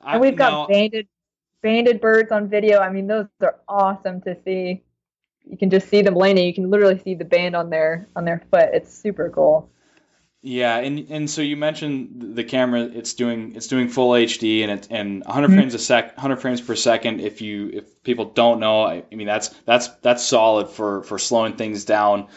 I- 0.00 0.12
And 0.12 0.20
we've 0.20 0.36
got 0.36 0.50
now- 0.52 0.66
banded 0.68 1.08
banded 1.60 2.00
birds 2.00 2.30
on 2.30 2.48
video. 2.48 2.78
I 2.78 2.90
mean, 2.90 3.08
those 3.08 3.26
are 3.40 3.56
awesome 3.68 4.20
to 4.22 4.36
see. 4.44 4.82
You 5.44 5.56
can 5.56 5.70
just 5.70 5.88
see 5.88 6.02
them 6.02 6.14
landing. 6.14 6.46
You 6.46 6.54
can 6.54 6.70
literally 6.70 6.98
see 6.98 7.14
the 7.14 7.24
band 7.24 7.56
on 7.56 7.70
their 7.70 8.06
on 8.14 8.24
their 8.24 8.42
foot. 8.50 8.68
It's 8.72 8.94
super 8.96 9.28
cool. 9.30 9.70
Yeah, 10.50 10.78
and 10.78 11.10
and 11.10 11.28
so 11.28 11.42
you 11.42 11.56
mentioned 11.58 12.34
the 12.34 12.42
camera. 12.44 12.80
It's 12.82 13.12
doing 13.12 13.54
it's 13.54 13.66
doing 13.66 13.88
full 13.88 14.14
HD 14.14 14.62
and 14.62 14.72
it 14.72 14.88
and 14.90 15.22
100 15.26 15.48
Mhm. 15.48 15.52
frames 15.52 15.74
a 15.74 15.78
sec, 15.78 16.16
100 16.16 16.36
frames 16.40 16.62
per 16.62 16.74
second. 16.74 17.20
If 17.20 17.42
you 17.42 17.68
if 17.74 18.02
people 18.02 18.24
don't 18.26 18.58
know, 18.58 18.82
I, 18.84 19.02
I 19.12 19.14
mean 19.14 19.26
that's 19.26 19.48
that's 19.66 19.88
that's 20.00 20.24
solid 20.24 20.70
for 20.70 21.02
for 21.02 21.18
slowing 21.18 21.56
things 21.56 21.84
down. 21.84 22.28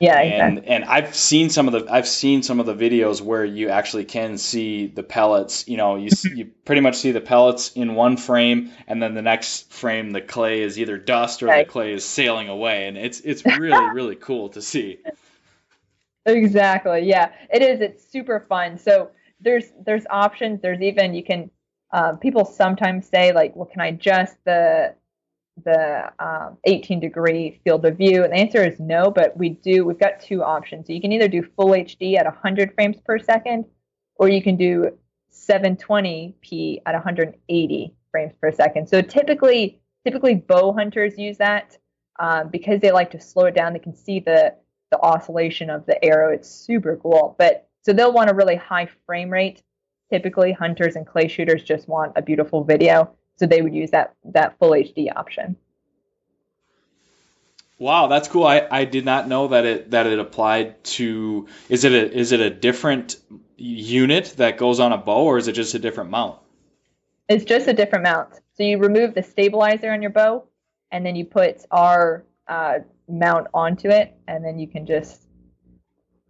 Yeah, 0.00 0.20
And 0.20 0.60
exactly. 0.60 0.66
and 0.66 0.84
I've 0.84 1.14
seen 1.14 1.50
some 1.50 1.68
of 1.68 1.74
the 1.74 1.92
I've 1.92 2.08
seen 2.08 2.42
some 2.42 2.60
of 2.60 2.66
the 2.66 2.74
videos 2.74 3.20
where 3.22 3.44
you 3.44 3.70
actually 3.70 4.06
can 4.06 4.38
see 4.38 4.86
the 4.88 5.02
pellets. 5.04 5.68
You 5.68 5.76
know, 5.78 5.96
you 5.96 6.12
you 6.32 6.46
pretty 6.64 6.82
much 6.82 6.96
see 6.96 7.12
the 7.12 7.20
pellets 7.22 7.72
in 7.74 7.94
one 7.96 8.16
frame, 8.16 8.72
and 8.88 9.02
then 9.02 9.14
the 9.14 9.22
next 9.22 9.72
frame 9.72 10.12
the 10.12 10.22
clay 10.22 10.62
is 10.62 10.78
either 10.78 10.98
dust 10.98 11.42
or 11.42 11.50
Right. 11.50 11.56
the 11.56 11.64
clay 11.64 11.92
is 11.94 12.04
sailing 12.04 12.48
away, 12.48 12.88
and 12.88 12.98
it's 12.98 13.20
it's 13.20 13.44
really 13.46 13.88
really 13.88 14.16
cool 14.16 14.50
to 14.50 14.62
see. 14.62 15.00
Exactly. 16.28 17.00
Yeah, 17.04 17.32
it 17.52 17.62
is. 17.62 17.80
It's 17.80 18.06
super 18.10 18.44
fun. 18.48 18.78
So 18.78 19.10
there's 19.40 19.72
there's 19.84 20.04
options. 20.10 20.60
There's 20.60 20.80
even 20.80 21.14
you 21.14 21.24
can. 21.24 21.50
Um, 21.90 22.18
people 22.18 22.44
sometimes 22.44 23.08
say 23.08 23.32
like, 23.32 23.56
well, 23.56 23.64
can 23.64 23.80
I 23.80 23.86
adjust 23.88 24.36
the 24.44 24.94
the 25.64 26.12
um, 26.18 26.58
18 26.64 27.00
degree 27.00 27.60
field 27.64 27.84
of 27.86 27.96
view? 27.96 28.24
And 28.24 28.32
the 28.32 28.36
answer 28.36 28.62
is 28.64 28.78
no. 28.78 29.10
But 29.10 29.36
we 29.36 29.50
do. 29.50 29.84
We've 29.84 29.98
got 29.98 30.20
two 30.20 30.42
options. 30.42 30.86
So 30.86 30.92
you 30.92 31.00
can 31.00 31.12
either 31.12 31.28
do 31.28 31.42
full 31.56 31.70
HD 31.70 32.18
at 32.18 32.26
100 32.26 32.74
frames 32.74 32.98
per 33.04 33.18
second, 33.18 33.64
or 34.16 34.28
you 34.28 34.42
can 34.42 34.56
do 34.56 34.90
720p 35.32 36.82
at 36.84 36.94
180 36.94 37.94
frames 38.10 38.32
per 38.40 38.52
second. 38.52 38.88
So 38.88 39.00
typically, 39.00 39.80
typically 40.04 40.34
bow 40.34 40.74
hunters 40.74 41.16
use 41.18 41.38
that 41.38 41.78
um, 42.20 42.48
because 42.50 42.80
they 42.80 42.90
like 42.90 43.10
to 43.12 43.20
slow 43.20 43.46
it 43.46 43.54
down. 43.54 43.72
They 43.72 43.78
can 43.78 43.94
see 43.94 44.20
the 44.20 44.54
the 44.90 45.00
oscillation 45.00 45.70
of 45.70 45.86
the 45.86 46.02
arrow. 46.04 46.32
It's 46.32 46.48
super 46.48 46.96
cool. 46.96 47.34
But 47.38 47.68
so 47.82 47.92
they'll 47.92 48.12
want 48.12 48.30
a 48.30 48.34
really 48.34 48.56
high 48.56 48.88
frame 49.06 49.30
rate. 49.30 49.62
Typically, 50.10 50.52
hunters 50.52 50.96
and 50.96 51.06
clay 51.06 51.28
shooters 51.28 51.62
just 51.62 51.88
want 51.88 52.12
a 52.16 52.22
beautiful 52.22 52.64
video, 52.64 53.10
so 53.36 53.46
they 53.46 53.60
would 53.60 53.74
use 53.74 53.90
that 53.90 54.14
that 54.24 54.58
full 54.58 54.70
HD 54.70 55.08
option. 55.14 55.56
Wow, 57.78 58.08
that's 58.08 58.26
cool. 58.26 58.44
I, 58.44 58.66
I 58.70 58.84
did 58.84 59.04
not 59.04 59.28
know 59.28 59.48
that 59.48 59.64
it 59.64 59.90
that 59.90 60.06
it 60.06 60.18
applied 60.18 60.82
to. 60.84 61.46
Is 61.68 61.84
it 61.84 61.92
a 61.92 62.12
is 62.12 62.32
it 62.32 62.40
a 62.40 62.50
different 62.50 63.16
unit 63.56 64.34
that 64.38 64.56
goes 64.56 64.80
on 64.80 64.92
a 64.92 64.98
bow, 64.98 65.24
or 65.24 65.38
is 65.38 65.46
it 65.46 65.52
just 65.52 65.74
a 65.74 65.78
different 65.78 66.10
mount? 66.10 66.38
It's 67.28 67.44
just 67.44 67.68
a 67.68 67.72
different 67.72 68.04
mount. 68.04 68.30
So 68.54 68.64
you 68.64 68.78
remove 68.78 69.14
the 69.14 69.22
stabilizer 69.22 69.92
on 69.92 70.02
your 70.02 70.10
bow, 70.10 70.44
and 70.90 71.06
then 71.06 71.14
you 71.14 71.24
put 71.24 71.64
our 71.70 72.24
uh, 72.48 72.80
mount 73.08 73.46
onto 73.54 73.88
it, 73.88 74.16
and 74.26 74.44
then 74.44 74.58
you 74.58 74.68
can 74.68 74.86
just 74.86 75.22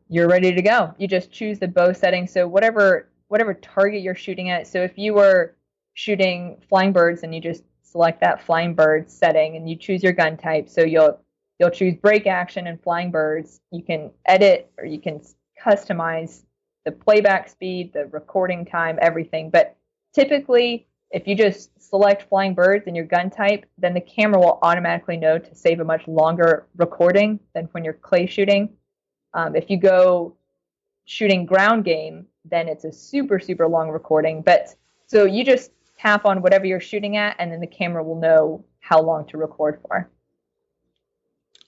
you're 0.08 0.28
ready 0.28 0.52
to 0.52 0.62
go. 0.62 0.94
You 0.98 1.06
just 1.06 1.30
choose 1.30 1.58
the 1.58 1.68
bow 1.68 1.92
setting. 1.92 2.26
So 2.26 2.48
whatever 2.48 3.10
whatever 3.28 3.54
target 3.54 4.02
you're 4.02 4.14
shooting 4.14 4.50
at. 4.50 4.66
So 4.66 4.82
if 4.82 4.96
you 4.96 5.14
were 5.14 5.54
shooting 5.94 6.62
flying 6.68 6.92
birds, 6.92 7.22
and 7.22 7.34
you 7.34 7.40
just 7.40 7.64
select 7.82 8.20
that 8.20 8.42
flying 8.42 8.74
bird 8.74 9.10
setting, 9.10 9.56
and 9.56 9.68
you 9.68 9.76
choose 9.76 10.02
your 10.02 10.12
gun 10.12 10.36
type. 10.36 10.68
So 10.68 10.82
you'll 10.82 11.20
you'll 11.58 11.70
choose 11.70 11.94
break 11.94 12.26
action 12.26 12.66
and 12.66 12.80
flying 12.82 13.10
birds. 13.10 13.60
You 13.70 13.82
can 13.82 14.10
edit 14.26 14.70
or 14.78 14.84
you 14.84 15.00
can 15.00 15.20
customize 15.62 16.44
the 16.84 16.92
playback 16.92 17.48
speed, 17.48 17.92
the 17.92 18.06
recording 18.06 18.64
time, 18.64 18.98
everything. 19.02 19.50
But 19.50 19.76
typically, 20.14 20.86
if 21.10 21.26
you 21.26 21.34
just 21.34 21.70
select 21.88 22.28
flying 22.28 22.54
birds 22.54 22.86
in 22.86 22.94
your 22.94 23.04
gun 23.04 23.30
type, 23.30 23.66
then 23.78 23.94
the 23.94 24.00
camera 24.00 24.38
will 24.38 24.58
automatically 24.62 25.16
know 25.16 25.38
to 25.38 25.54
save 25.54 25.80
a 25.80 25.84
much 25.84 26.06
longer 26.06 26.66
recording 26.76 27.40
than 27.54 27.66
when 27.72 27.84
you're 27.84 27.94
clay 27.94 28.26
shooting. 28.26 28.70
Um, 29.34 29.56
if 29.56 29.70
you 29.70 29.76
go 29.76 30.36
shooting 31.04 31.46
ground 31.46 31.84
game, 31.84 32.26
then 32.44 32.68
it's 32.68 32.84
a 32.84 32.92
super, 32.92 33.38
super 33.38 33.66
long 33.66 33.88
recording. 33.88 34.42
But 34.42 34.74
so 35.06 35.24
you 35.24 35.44
just 35.44 35.70
tap 35.98 36.24
on 36.24 36.42
whatever 36.42 36.66
you're 36.66 36.80
shooting 36.80 37.16
at, 37.16 37.36
and 37.38 37.50
then 37.50 37.60
the 37.60 37.66
camera 37.66 38.02
will 38.02 38.20
know 38.20 38.64
how 38.80 39.00
long 39.00 39.26
to 39.26 39.38
record 39.38 39.80
for. 39.86 40.10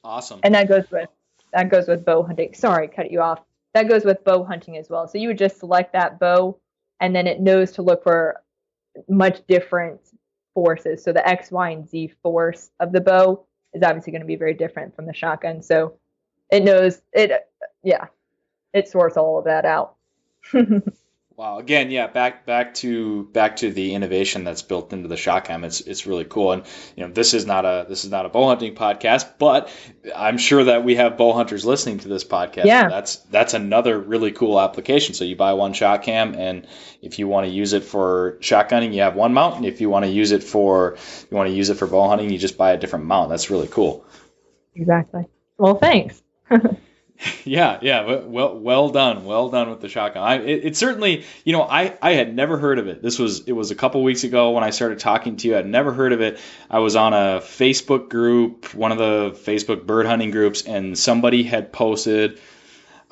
Awesome. 0.04 0.40
And 0.42 0.54
that 0.54 0.68
goes 0.68 0.90
with 0.90 1.08
that 1.52 1.68
goes 1.68 1.88
with 1.88 2.04
bow 2.04 2.22
hunting. 2.22 2.54
Sorry, 2.54 2.88
cut 2.88 3.10
you 3.10 3.20
off. 3.20 3.40
That 3.74 3.88
goes 3.88 4.04
with 4.04 4.24
bow 4.24 4.44
hunting 4.44 4.76
as 4.76 4.88
well. 4.88 5.08
So 5.08 5.18
you 5.18 5.28
would 5.28 5.38
just 5.38 5.58
select 5.58 5.92
that 5.92 6.18
bow, 6.18 6.58
and 7.00 7.14
then 7.14 7.26
it 7.26 7.40
knows 7.40 7.72
to 7.72 7.82
look 7.82 8.02
for 8.02 8.40
much 9.08 9.46
different 9.46 10.00
forces. 10.54 11.02
So 11.02 11.12
the 11.12 11.26
X, 11.26 11.50
Y, 11.50 11.70
and 11.70 11.88
Z 11.88 12.12
force 12.22 12.70
of 12.80 12.92
the 12.92 13.00
bow 13.00 13.44
is 13.72 13.82
obviously 13.82 14.12
going 14.12 14.22
to 14.22 14.26
be 14.26 14.36
very 14.36 14.54
different 14.54 14.94
from 14.94 15.06
the 15.06 15.14
shotgun. 15.14 15.62
So 15.62 15.94
it 16.50 16.64
knows 16.64 17.02
it. 17.12 17.48
Yeah, 17.82 18.06
it 18.72 18.88
sorts 18.88 19.16
all 19.16 19.38
of 19.38 19.44
that 19.44 19.64
out. 19.64 19.96
Wow. 21.40 21.56
Again, 21.56 21.90
yeah, 21.90 22.06
back 22.06 22.44
back 22.44 22.74
to 22.74 23.24
back 23.24 23.56
to 23.56 23.72
the 23.72 23.94
innovation 23.94 24.44
that's 24.44 24.60
built 24.60 24.92
into 24.92 25.08
the 25.08 25.16
shot 25.16 25.46
cam. 25.46 25.64
It's 25.64 25.80
it's 25.80 26.04
really 26.06 26.26
cool. 26.26 26.52
And 26.52 26.64
you 26.96 27.06
know, 27.06 27.10
this 27.10 27.32
is 27.32 27.46
not 27.46 27.64
a 27.64 27.86
this 27.88 28.04
is 28.04 28.10
not 28.10 28.26
a 28.26 28.28
bow 28.28 28.48
hunting 28.48 28.74
podcast, 28.74 29.26
but 29.38 29.72
I'm 30.14 30.36
sure 30.36 30.64
that 30.64 30.84
we 30.84 30.96
have 30.96 31.16
bow 31.16 31.32
hunters 31.32 31.64
listening 31.64 32.00
to 32.00 32.08
this 32.08 32.24
podcast. 32.24 32.66
Yeah. 32.66 32.82
So 32.82 32.88
that's 32.90 33.16
that's 33.16 33.54
another 33.54 33.98
really 33.98 34.32
cool 34.32 34.60
application. 34.60 35.14
So 35.14 35.24
you 35.24 35.34
buy 35.34 35.54
one 35.54 35.72
shot 35.72 36.02
cam 36.02 36.34
and 36.34 36.66
if 37.00 37.18
you 37.18 37.26
want 37.26 37.46
to 37.46 37.50
use 37.50 37.72
it 37.72 37.84
for 37.84 38.36
shotgunning, 38.42 38.92
you 38.92 39.00
have 39.00 39.14
one 39.14 39.32
mount. 39.32 39.56
And 39.56 39.64
if 39.64 39.80
you 39.80 39.88
want 39.88 40.04
to 40.04 40.10
use 40.10 40.32
it 40.32 40.44
for 40.44 40.98
you 41.30 41.34
want 41.34 41.48
to 41.48 41.54
use 41.54 41.70
it 41.70 41.78
for 41.78 41.86
bow 41.86 42.06
hunting, 42.06 42.28
you 42.28 42.36
just 42.36 42.58
buy 42.58 42.72
a 42.72 42.76
different 42.76 43.06
mount. 43.06 43.30
That's 43.30 43.48
really 43.48 43.68
cool. 43.68 44.04
Exactly. 44.74 45.24
Well, 45.56 45.76
thanks. 45.76 46.22
Yeah, 47.44 47.78
yeah, 47.82 48.22
well, 48.24 48.58
well 48.58 48.90
done, 48.90 49.24
well 49.24 49.48
done 49.48 49.70
with 49.70 49.80
the 49.80 49.88
shotgun. 49.88 50.22
I, 50.22 50.36
it, 50.36 50.64
it, 50.66 50.76
certainly, 50.76 51.24
you 51.44 51.52
know, 51.52 51.62
I, 51.62 51.96
I 52.00 52.12
had 52.12 52.34
never 52.34 52.58
heard 52.58 52.78
of 52.78 52.86
it. 52.86 53.02
This 53.02 53.18
was, 53.18 53.40
it 53.48 53.52
was 53.52 53.70
a 53.70 53.74
couple 53.74 54.02
weeks 54.02 54.24
ago 54.24 54.50
when 54.50 54.62
I 54.62 54.70
started 54.70 54.98
talking 54.98 55.36
to 55.36 55.48
you. 55.48 55.56
I'd 55.56 55.66
never 55.66 55.92
heard 55.92 56.12
of 56.12 56.20
it. 56.20 56.38
I 56.70 56.78
was 56.78 56.96
on 56.96 57.12
a 57.12 57.40
Facebook 57.40 58.08
group, 58.08 58.72
one 58.74 58.92
of 58.92 58.98
the 58.98 59.30
Facebook 59.42 59.86
bird 59.86 60.06
hunting 60.06 60.30
groups, 60.30 60.62
and 60.62 60.98
somebody 60.98 61.42
had 61.42 61.72
posted 61.72 62.40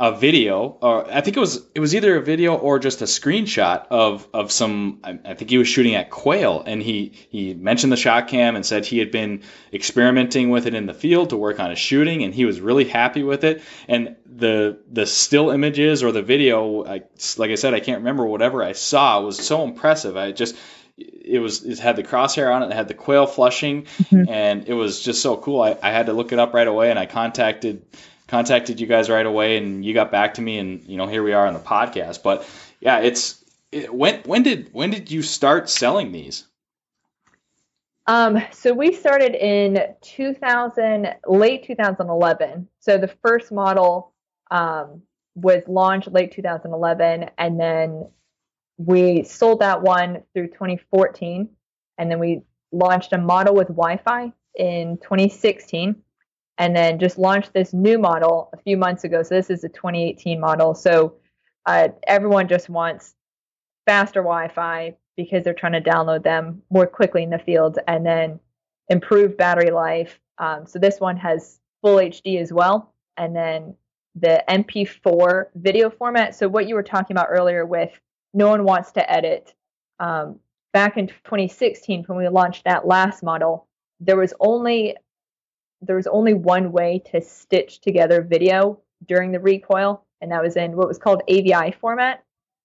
a 0.00 0.16
video, 0.16 0.78
or 0.80 1.12
I 1.12 1.22
think 1.22 1.36
it 1.36 1.40
was 1.40 1.60
it 1.74 1.80
was 1.80 1.94
either 1.94 2.16
a 2.16 2.22
video 2.22 2.54
or 2.54 2.78
just 2.78 3.02
a 3.02 3.06
screenshot 3.06 3.86
of 3.90 4.28
of 4.32 4.52
some. 4.52 5.00
I 5.02 5.34
think 5.34 5.50
he 5.50 5.58
was 5.58 5.66
shooting 5.66 5.96
at 5.96 6.08
quail, 6.08 6.62
and 6.64 6.80
he 6.80 7.12
he 7.30 7.54
mentioned 7.54 7.90
the 7.90 7.96
shot 7.96 8.28
cam 8.28 8.54
and 8.54 8.64
said 8.64 8.86
he 8.86 8.98
had 8.98 9.10
been 9.10 9.42
experimenting 9.72 10.50
with 10.50 10.66
it 10.66 10.74
in 10.74 10.86
the 10.86 10.94
field 10.94 11.30
to 11.30 11.36
work 11.36 11.58
on 11.58 11.70
his 11.70 11.80
shooting, 11.80 12.22
and 12.22 12.32
he 12.32 12.44
was 12.44 12.60
really 12.60 12.84
happy 12.84 13.24
with 13.24 13.42
it. 13.42 13.60
And 13.88 14.14
the 14.24 14.78
the 14.88 15.04
still 15.04 15.50
images 15.50 16.04
or 16.04 16.12
the 16.12 16.22
video, 16.22 16.84
I, 16.84 17.02
like 17.36 17.50
I 17.50 17.56
said, 17.56 17.74
I 17.74 17.80
can't 17.80 17.98
remember 17.98 18.24
whatever 18.24 18.62
I 18.62 18.72
saw 18.72 19.20
was 19.20 19.44
so 19.44 19.64
impressive. 19.64 20.16
I 20.16 20.30
just 20.30 20.54
it 20.96 21.40
was 21.40 21.64
it 21.64 21.80
had 21.80 21.96
the 21.96 22.04
crosshair 22.04 22.54
on 22.54 22.62
it, 22.62 22.66
it 22.66 22.72
had 22.72 22.86
the 22.86 22.94
quail 22.94 23.26
flushing, 23.26 23.82
mm-hmm. 23.82 24.28
and 24.28 24.68
it 24.68 24.74
was 24.74 25.00
just 25.00 25.22
so 25.22 25.36
cool. 25.36 25.60
I, 25.60 25.76
I 25.82 25.90
had 25.90 26.06
to 26.06 26.12
look 26.12 26.30
it 26.30 26.38
up 26.38 26.54
right 26.54 26.68
away, 26.68 26.90
and 26.90 26.98
I 27.00 27.06
contacted 27.06 27.82
contacted 28.28 28.78
you 28.78 28.86
guys 28.86 29.10
right 29.10 29.26
away, 29.26 29.56
and 29.56 29.84
you 29.84 29.94
got 29.94 30.12
back 30.12 30.34
to 30.34 30.42
me, 30.42 30.58
and 30.58 30.84
you 30.86 30.96
know 30.96 31.06
here 31.06 31.22
we 31.22 31.32
are 31.32 31.46
on 31.46 31.54
the 31.54 31.60
podcast. 31.60 32.22
But 32.22 32.48
yeah, 32.80 33.00
it's 33.00 33.44
it, 33.72 33.92
when 33.92 34.20
when 34.20 34.42
did 34.42 34.68
when 34.72 34.90
did 34.90 35.10
you 35.10 35.22
start 35.22 35.68
selling 35.68 36.12
these? 36.12 36.44
Um, 38.06 38.42
so 38.52 38.72
we 38.72 38.94
started 38.94 39.34
in 39.34 39.94
2000, 40.00 41.14
late 41.26 41.66
2011. 41.66 42.66
So 42.80 42.96
the 42.96 43.08
first 43.22 43.52
model 43.52 44.14
um, 44.50 45.02
was 45.34 45.62
launched 45.66 46.10
late 46.10 46.32
2011, 46.32 47.30
and 47.36 47.60
then 47.60 48.08
we 48.78 49.24
sold 49.24 49.60
that 49.60 49.82
one 49.82 50.22
through 50.32 50.48
2014, 50.48 51.50
and 51.98 52.10
then 52.10 52.18
we 52.18 52.42
launched 52.72 53.12
a 53.12 53.18
model 53.18 53.54
with 53.54 53.68
Wi-Fi 53.68 54.32
in 54.54 54.98
2016 55.02 55.96
and 56.58 56.74
then 56.74 56.98
just 56.98 57.18
launched 57.18 57.52
this 57.52 57.72
new 57.72 57.98
model 57.98 58.50
a 58.52 58.56
few 58.58 58.76
months 58.76 59.04
ago. 59.04 59.22
So 59.22 59.36
this 59.36 59.48
is 59.48 59.64
a 59.64 59.68
2018 59.68 60.38
model. 60.40 60.74
So 60.74 61.14
uh, 61.66 61.88
everyone 62.06 62.48
just 62.48 62.68
wants 62.68 63.14
faster 63.86 64.20
Wi-Fi 64.20 64.96
because 65.16 65.44
they're 65.44 65.54
trying 65.54 65.72
to 65.72 65.80
download 65.80 66.22
them 66.22 66.62
more 66.70 66.86
quickly 66.86 67.22
in 67.22 67.30
the 67.30 67.38
field, 67.38 67.78
and 67.88 68.06
then 68.06 68.38
improve 68.88 69.36
battery 69.36 69.70
life. 69.70 70.20
Um, 70.38 70.66
so 70.66 70.78
this 70.78 71.00
one 71.00 71.16
has 71.16 71.58
full 71.82 71.96
HD 71.96 72.40
as 72.40 72.52
well, 72.52 72.94
and 73.16 73.34
then 73.34 73.74
the 74.14 74.44
MP4 74.48 75.46
video 75.56 75.90
format. 75.90 76.34
So 76.34 76.48
what 76.48 76.68
you 76.68 76.74
were 76.74 76.82
talking 76.82 77.16
about 77.16 77.28
earlier 77.30 77.66
with 77.66 77.90
no 78.32 78.48
one 78.48 78.64
wants 78.64 78.92
to 78.92 79.10
edit. 79.10 79.54
Um, 79.98 80.38
back 80.72 80.96
in 80.96 81.08
2016, 81.08 82.04
when 82.04 82.18
we 82.18 82.28
launched 82.28 82.64
that 82.64 82.86
last 82.86 83.22
model, 83.22 83.66
there 84.00 84.16
was 84.16 84.32
only 84.38 84.96
there 85.80 85.96
was 85.96 86.06
only 86.06 86.34
one 86.34 86.72
way 86.72 87.02
to 87.10 87.20
stitch 87.20 87.80
together 87.80 88.22
video 88.22 88.80
during 89.06 89.32
the 89.32 89.40
recoil, 89.40 90.04
and 90.20 90.32
that 90.32 90.42
was 90.42 90.56
in 90.56 90.76
what 90.76 90.88
was 90.88 90.98
called 90.98 91.22
AVI 91.28 91.72
format. 91.80 92.24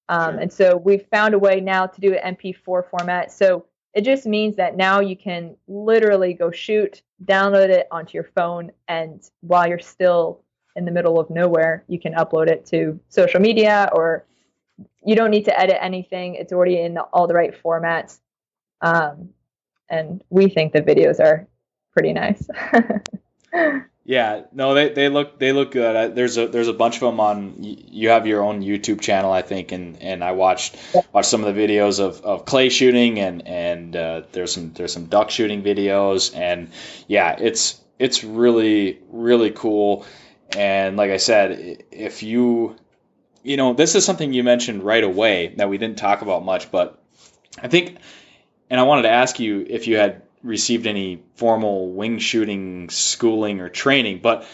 Um, 0.10 0.34
sure. 0.34 0.40
And 0.42 0.54
so 0.54 0.78
we've 0.78 1.06
found 1.08 1.34
a 1.34 1.40
way 1.40 1.62
now 1.62 1.86
to 1.86 2.02
do 2.02 2.16
an 2.16 2.36
MP4 2.36 2.90
format. 2.90 3.32
So 3.32 3.66
it 3.94 4.02
just 4.04 4.26
means 4.26 4.56
that 4.56 4.76
now 4.76 5.00
you 5.00 5.16
can 5.16 5.56
literally 5.68 6.34
go 6.34 6.52
shoot, 6.52 7.04
download 7.26 7.70
it 7.70 7.88
onto 7.92 8.16
your 8.16 8.30
phone, 8.36 8.72
and 8.88 9.24
while 9.42 9.68
you're 9.68 9.80
still 9.80 10.42
in 10.76 10.86
the 10.86 10.92
middle 10.92 11.20
of 11.20 11.30
nowhere, 11.30 11.84
you 11.88 12.00
can 12.00 12.14
upload 12.14 12.50
it 12.50 12.66
to 12.66 13.00
social 13.10 13.40
media 13.40 13.90
or 13.94 14.26
you 15.06 15.16
don't 15.16 15.30
need 15.30 15.46
to 15.46 15.60
edit 15.60 15.78
anything. 15.80 16.34
It's 16.36 16.52
already 16.52 16.80
in 16.80 16.98
all 16.98 17.28
the 17.28 17.36
right 17.36 17.54
formats. 17.64 18.20
Um, 18.82 19.30
and 19.90 20.24
we 20.30 20.50
think 20.50 20.74
the 20.74 20.82
videos 20.82 21.20
are 21.20 21.48
pretty 21.94 22.14
nice. 22.14 22.48
yeah, 24.06 24.42
no, 24.52 24.74
they, 24.74 24.90
they 24.90 25.10
look 25.10 25.40
they 25.40 25.54
look 25.54 25.72
good. 25.72 26.16
there's 26.16 26.38
a 26.38 26.48
there's 26.48 26.68
a 26.68 26.74
bunch 26.74 26.96
of 26.96 27.02
them 27.02 27.20
on. 27.20 27.56
You 27.60 28.10
have 28.10 28.28
your 28.28 28.44
own 28.44 28.62
YouTube 28.62 29.00
channel, 29.00 29.32
I 29.32 29.42
think, 29.42 29.72
and, 29.72 30.02
and 30.02 30.24
I 30.24 30.32
watched 30.32 30.78
watched 31.14 31.30
some 31.30 31.44
of 31.44 31.56
the 31.56 31.62
videos 31.62 32.00
of, 32.00 32.22
of 32.22 32.46
clay 32.46 32.70
shooting 32.70 33.20
and 33.20 33.48
and 33.48 33.96
uh, 33.96 34.24
there's 34.32 34.54
some 34.54 34.74
there's 34.74 34.94
some 34.94 35.06
duck 35.06 35.30
shooting 35.30 35.64
videos 35.64 36.36
and 36.36 36.70
yeah, 37.08 37.38
it's 37.40 37.80
it's 38.00 38.24
really 38.24 39.00
really 39.10 39.52
cool. 39.52 40.06
And 40.56 40.98
like 40.98 41.12
I 41.12 41.18
said, 41.18 41.84
if 41.92 42.24
you 42.24 42.76
you 43.44 43.56
know 43.56 43.74
this 43.74 43.96
is 43.96 44.04
something 44.06 44.34
you 44.34 44.44
mentioned 44.44 44.84
right 44.84 45.04
away 45.04 45.54
that 45.58 45.70
we 45.70 45.78
didn't 45.78 45.98
talk 45.98 46.22
about 46.22 46.44
much, 46.44 46.72
but 46.72 47.02
I 47.62 47.68
think 47.70 47.98
and 48.70 48.80
I 48.80 48.84
wanted 48.84 49.04
to 49.04 49.12
ask 49.12 49.40
you 49.40 49.66
if 49.70 49.88
you 49.88 49.98
had 49.98 50.24
received 50.44 50.86
any 50.86 51.24
formal 51.36 51.92
wing 51.92 52.20
shooting 52.20 52.90
schooling 52.90 53.62
or 53.62 53.70
training, 53.70 54.20
but 54.22 54.48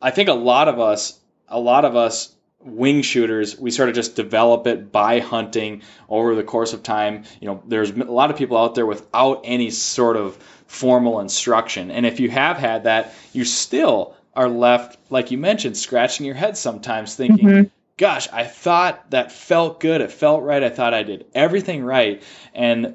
I 0.00 0.10
think 0.10 0.28
a 0.28 0.34
lot 0.34 0.68
of 0.68 0.80
us, 0.80 1.18
a 1.48 1.60
lot 1.60 1.84
of 1.84 1.96
us 1.96 2.34
wing 2.62 3.02
shooters, 3.02 3.58
we 3.58 3.70
sort 3.70 3.88
of 3.88 3.94
just 3.94 4.16
develop 4.16 4.66
it 4.66 4.92
by 4.92 5.20
hunting 5.20 5.82
over 6.08 6.34
the 6.34 6.44
course 6.44 6.72
of 6.72 6.82
time. 6.82 7.24
You 7.40 7.48
know, 7.48 7.62
there's 7.66 7.90
a 7.90 8.04
lot 8.04 8.30
of 8.30 8.36
people 8.36 8.56
out 8.56 8.74
there 8.74 8.86
without 8.86 9.42
any 9.44 9.70
sort 9.70 10.16
of 10.16 10.36
formal 10.66 11.20
instruction. 11.20 11.90
And 11.90 12.06
if 12.06 12.20
you 12.20 12.30
have 12.30 12.56
had 12.56 12.84
that, 12.84 13.14
you 13.32 13.44
still 13.44 14.14
are 14.34 14.48
left, 14.48 14.98
like 15.10 15.30
you 15.30 15.38
mentioned, 15.38 15.76
scratching 15.76 16.26
your 16.26 16.34
head 16.34 16.56
sometimes 16.56 17.14
thinking, 17.14 17.48
mm-hmm. 17.48 17.68
gosh, 17.96 18.28
I 18.32 18.44
thought 18.44 19.10
that 19.10 19.32
felt 19.32 19.80
good. 19.80 20.00
It 20.00 20.12
felt 20.12 20.42
right. 20.42 20.62
I 20.62 20.68
thought 20.68 20.94
I 20.94 21.02
did 21.02 21.26
everything 21.34 21.82
right. 21.82 22.22
And 22.54 22.94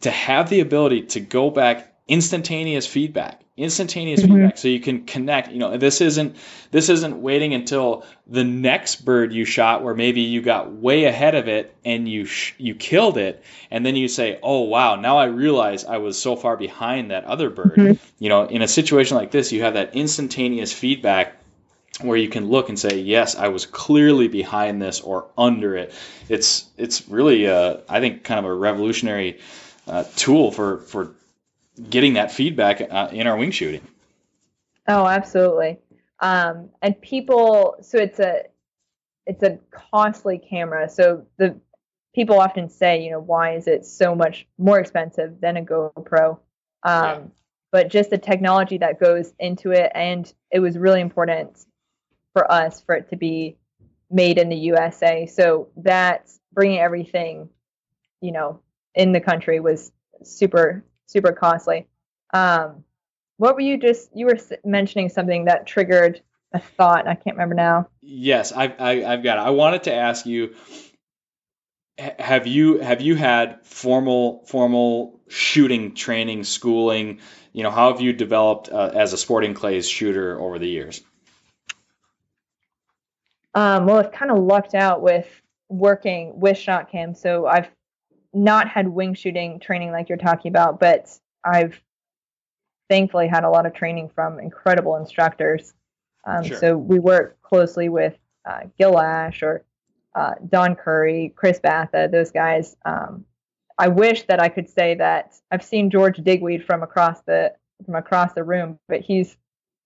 to 0.00 0.10
have 0.10 0.50
the 0.50 0.60
ability 0.60 1.02
to 1.02 1.20
go 1.20 1.50
back 1.50 1.94
instantaneous 2.08 2.86
feedback 2.86 3.40
instantaneous 3.60 4.22
mm-hmm. 4.22 4.34
feedback 4.34 4.58
so 4.58 4.68
you 4.68 4.80
can 4.80 5.04
connect 5.04 5.52
you 5.52 5.58
know 5.58 5.76
this 5.76 6.00
isn't 6.00 6.34
this 6.70 6.88
isn't 6.88 7.20
waiting 7.20 7.52
until 7.52 8.04
the 8.26 8.42
next 8.42 9.04
bird 9.04 9.32
you 9.32 9.44
shot 9.44 9.84
where 9.84 9.94
maybe 9.94 10.22
you 10.22 10.40
got 10.40 10.72
way 10.72 11.04
ahead 11.04 11.34
of 11.34 11.46
it 11.46 11.76
and 11.84 12.08
you 12.08 12.24
sh- 12.24 12.54
you 12.56 12.74
killed 12.74 13.18
it 13.18 13.44
and 13.70 13.84
then 13.84 13.96
you 13.96 14.08
say 14.08 14.38
oh 14.42 14.60
wow 14.60 14.96
now 14.96 15.18
i 15.18 15.26
realize 15.26 15.84
i 15.84 15.98
was 15.98 16.18
so 16.18 16.36
far 16.36 16.56
behind 16.56 17.10
that 17.10 17.24
other 17.24 17.50
bird 17.50 17.74
mm-hmm. 17.74 18.02
you 18.18 18.30
know 18.30 18.46
in 18.46 18.62
a 18.62 18.68
situation 18.68 19.16
like 19.16 19.30
this 19.30 19.52
you 19.52 19.62
have 19.62 19.74
that 19.74 19.94
instantaneous 19.94 20.72
feedback 20.72 21.36
where 22.00 22.16
you 22.16 22.30
can 22.30 22.48
look 22.48 22.70
and 22.70 22.78
say 22.78 22.98
yes 22.98 23.36
i 23.36 23.48
was 23.48 23.66
clearly 23.66 24.26
behind 24.26 24.80
this 24.80 25.02
or 25.02 25.26
under 25.36 25.76
it 25.76 25.92
it's 26.30 26.66
it's 26.78 27.06
really 27.08 27.46
uh, 27.46 27.76
i 27.90 28.00
think 28.00 28.24
kind 28.24 28.38
of 28.38 28.46
a 28.46 28.54
revolutionary 28.54 29.38
uh, 29.90 30.04
tool 30.16 30.52
for 30.52 30.78
for 30.78 31.14
getting 31.88 32.14
that 32.14 32.30
feedback 32.30 32.80
uh, 32.80 33.08
in 33.12 33.26
our 33.26 33.36
wing 33.36 33.50
shooting. 33.50 33.86
Oh, 34.88 35.06
absolutely. 35.06 35.78
Um, 36.20 36.70
and 36.82 37.00
people, 37.00 37.76
so 37.82 37.98
it's 37.98 38.20
a 38.20 38.44
it's 39.26 39.42
a 39.42 39.58
costly 39.70 40.38
camera. 40.38 40.88
So 40.88 41.26
the 41.38 41.60
people 42.14 42.40
often 42.40 42.68
say, 42.68 43.02
you 43.02 43.10
know, 43.10 43.20
why 43.20 43.54
is 43.54 43.66
it 43.66 43.84
so 43.84 44.14
much 44.14 44.46
more 44.58 44.78
expensive 44.78 45.40
than 45.40 45.56
a 45.56 45.62
GoPro? 45.62 46.38
Um, 46.82 47.04
yeah. 47.04 47.20
But 47.72 47.88
just 47.88 48.10
the 48.10 48.18
technology 48.18 48.78
that 48.78 48.98
goes 48.98 49.32
into 49.38 49.70
it, 49.70 49.92
and 49.94 50.32
it 50.50 50.58
was 50.58 50.76
really 50.76 51.00
important 51.00 51.64
for 52.32 52.50
us 52.50 52.80
for 52.80 52.96
it 52.96 53.10
to 53.10 53.16
be 53.16 53.56
made 54.10 54.38
in 54.38 54.48
the 54.48 54.56
USA. 54.56 55.26
So 55.26 55.68
that's 55.76 56.40
bringing 56.52 56.80
everything, 56.80 57.48
you 58.20 58.32
know, 58.32 58.60
in 58.94 59.12
the 59.12 59.20
country 59.20 59.60
was 59.60 59.92
super 60.22 60.84
super 61.06 61.32
costly. 61.32 61.86
Um, 62.32 62.84
what 63.36 63.54
were 63.54 63.60
you 63.60 63.78
just 63.78 64.10
you 64.14 64.26
were 64.26 64.38
mentioning 64.64 65.08
something 65.08 65.46
that 65.46 65.66
triggered 65.66 66.20
a 66.52 66.58
thought? 66.58 67.06
I 67.06 67.14
can't 67.14 67.36
remember 67.36 67.54
now. 67.54 67.88
Yes, 68.00 68.52
I, 68.52 68.66
I 68.66 69.12
I've 69.12 69.22
got 69.22 69.38
it. 69.38 69.42
I 69.42 69.50
wanted 69.50 69.84
to 69.84 69.94
ask 69.94 70.26
you 70.26 70.54
have 72.18 72.46
you 72.46 72.78
have 72.78 73.00
you 73.00 73.14
had 73.14 73.64
formal 73.66 74.44
formal 74.46 75.20
shooting 75.28 75.94
training 75.94 76.44
schooling 76.44 77.20
you 77.52 77.62
know 77.62 77.70
how 77.70 77.92
have 77.92 78.00
you 78.00 78.12
developed 78.12 78.70
uh, 78.70 78.90
as 78.94 79.12
a 79.12 79.18
sporting 79.18 79.52
clays 79.52 79.86
shooter 79.86 80.40
over 80.40 80.58
the 80.58 80.66
years 80.66 81.02
Um, 83.54 83.86
well, 83.86 83.96
I've 83.96 84.12
kind 84.12 84.30
of 84.30 84.38
lucked 84.38 84.74
out 84.74 85.02
with 85.02 85.26
working 85.68 86.38
with 86.38 86.56
shot 86.56 86.90
cam, 86.90 87.14
so 87.14 87.46
I've 87.46 87.68
not 88.32 88.68
had 88.68 88.88
wing 88.88 89.14
shooting 89.14 89.60
training 89.60 89.92
like 89.92 90.08
you're 90.08 90.18
talking 90.18 90.50
about, 90.50 90.78
but 90.78 91.10
I've 91.44 91.80
thankfully 92.88 93.28
had 93.28 93.44
a 93.44 93.50
lot 93.50 93.66
of 93.66 93.72
training 93.72 94.10
from 94.14 94.38
incredible 94.38 94.96
instructors. 94.96 95.74
Um, 96.24 96.44
Sure. 96.44 96.58
So 96.58 96.76
we 96.76 96.98
work 96.98 97.40
closely 97.42 97.88
with 97.88 98.16
uh, 98.48 98.60
Gil 98.78 98.98
Ash 98.98 99.42
or 99.42 99.64
uh, 100.14 100.34
Don 100.48 100.74
Curry, 100.74 101.32
Chris 101.36 101.60
Batha, 101.60 102.10
those 102.10 102.30
guys. 102.30 102.76
Um, 102.84 103.24
I 103.78 103.88
wish 103.88 104.24
that 104.24 104.40
I 104.40 104.48
could 104.48 104.68
say 104.68 104.94
that 104.96 105.34
I've 105.50 105.64
seen 105.64 105.88
George 105.90 106.18
Digweed 106.18 106.64
from 106.64 106.82
across 106.82 107.22
the 107.22 107.54
from 107.86 107.94
across 107.94 108.34
the 108.34 108.44
room, 108.44 108.78
but 108.88 109.00
he's 109.00 109.38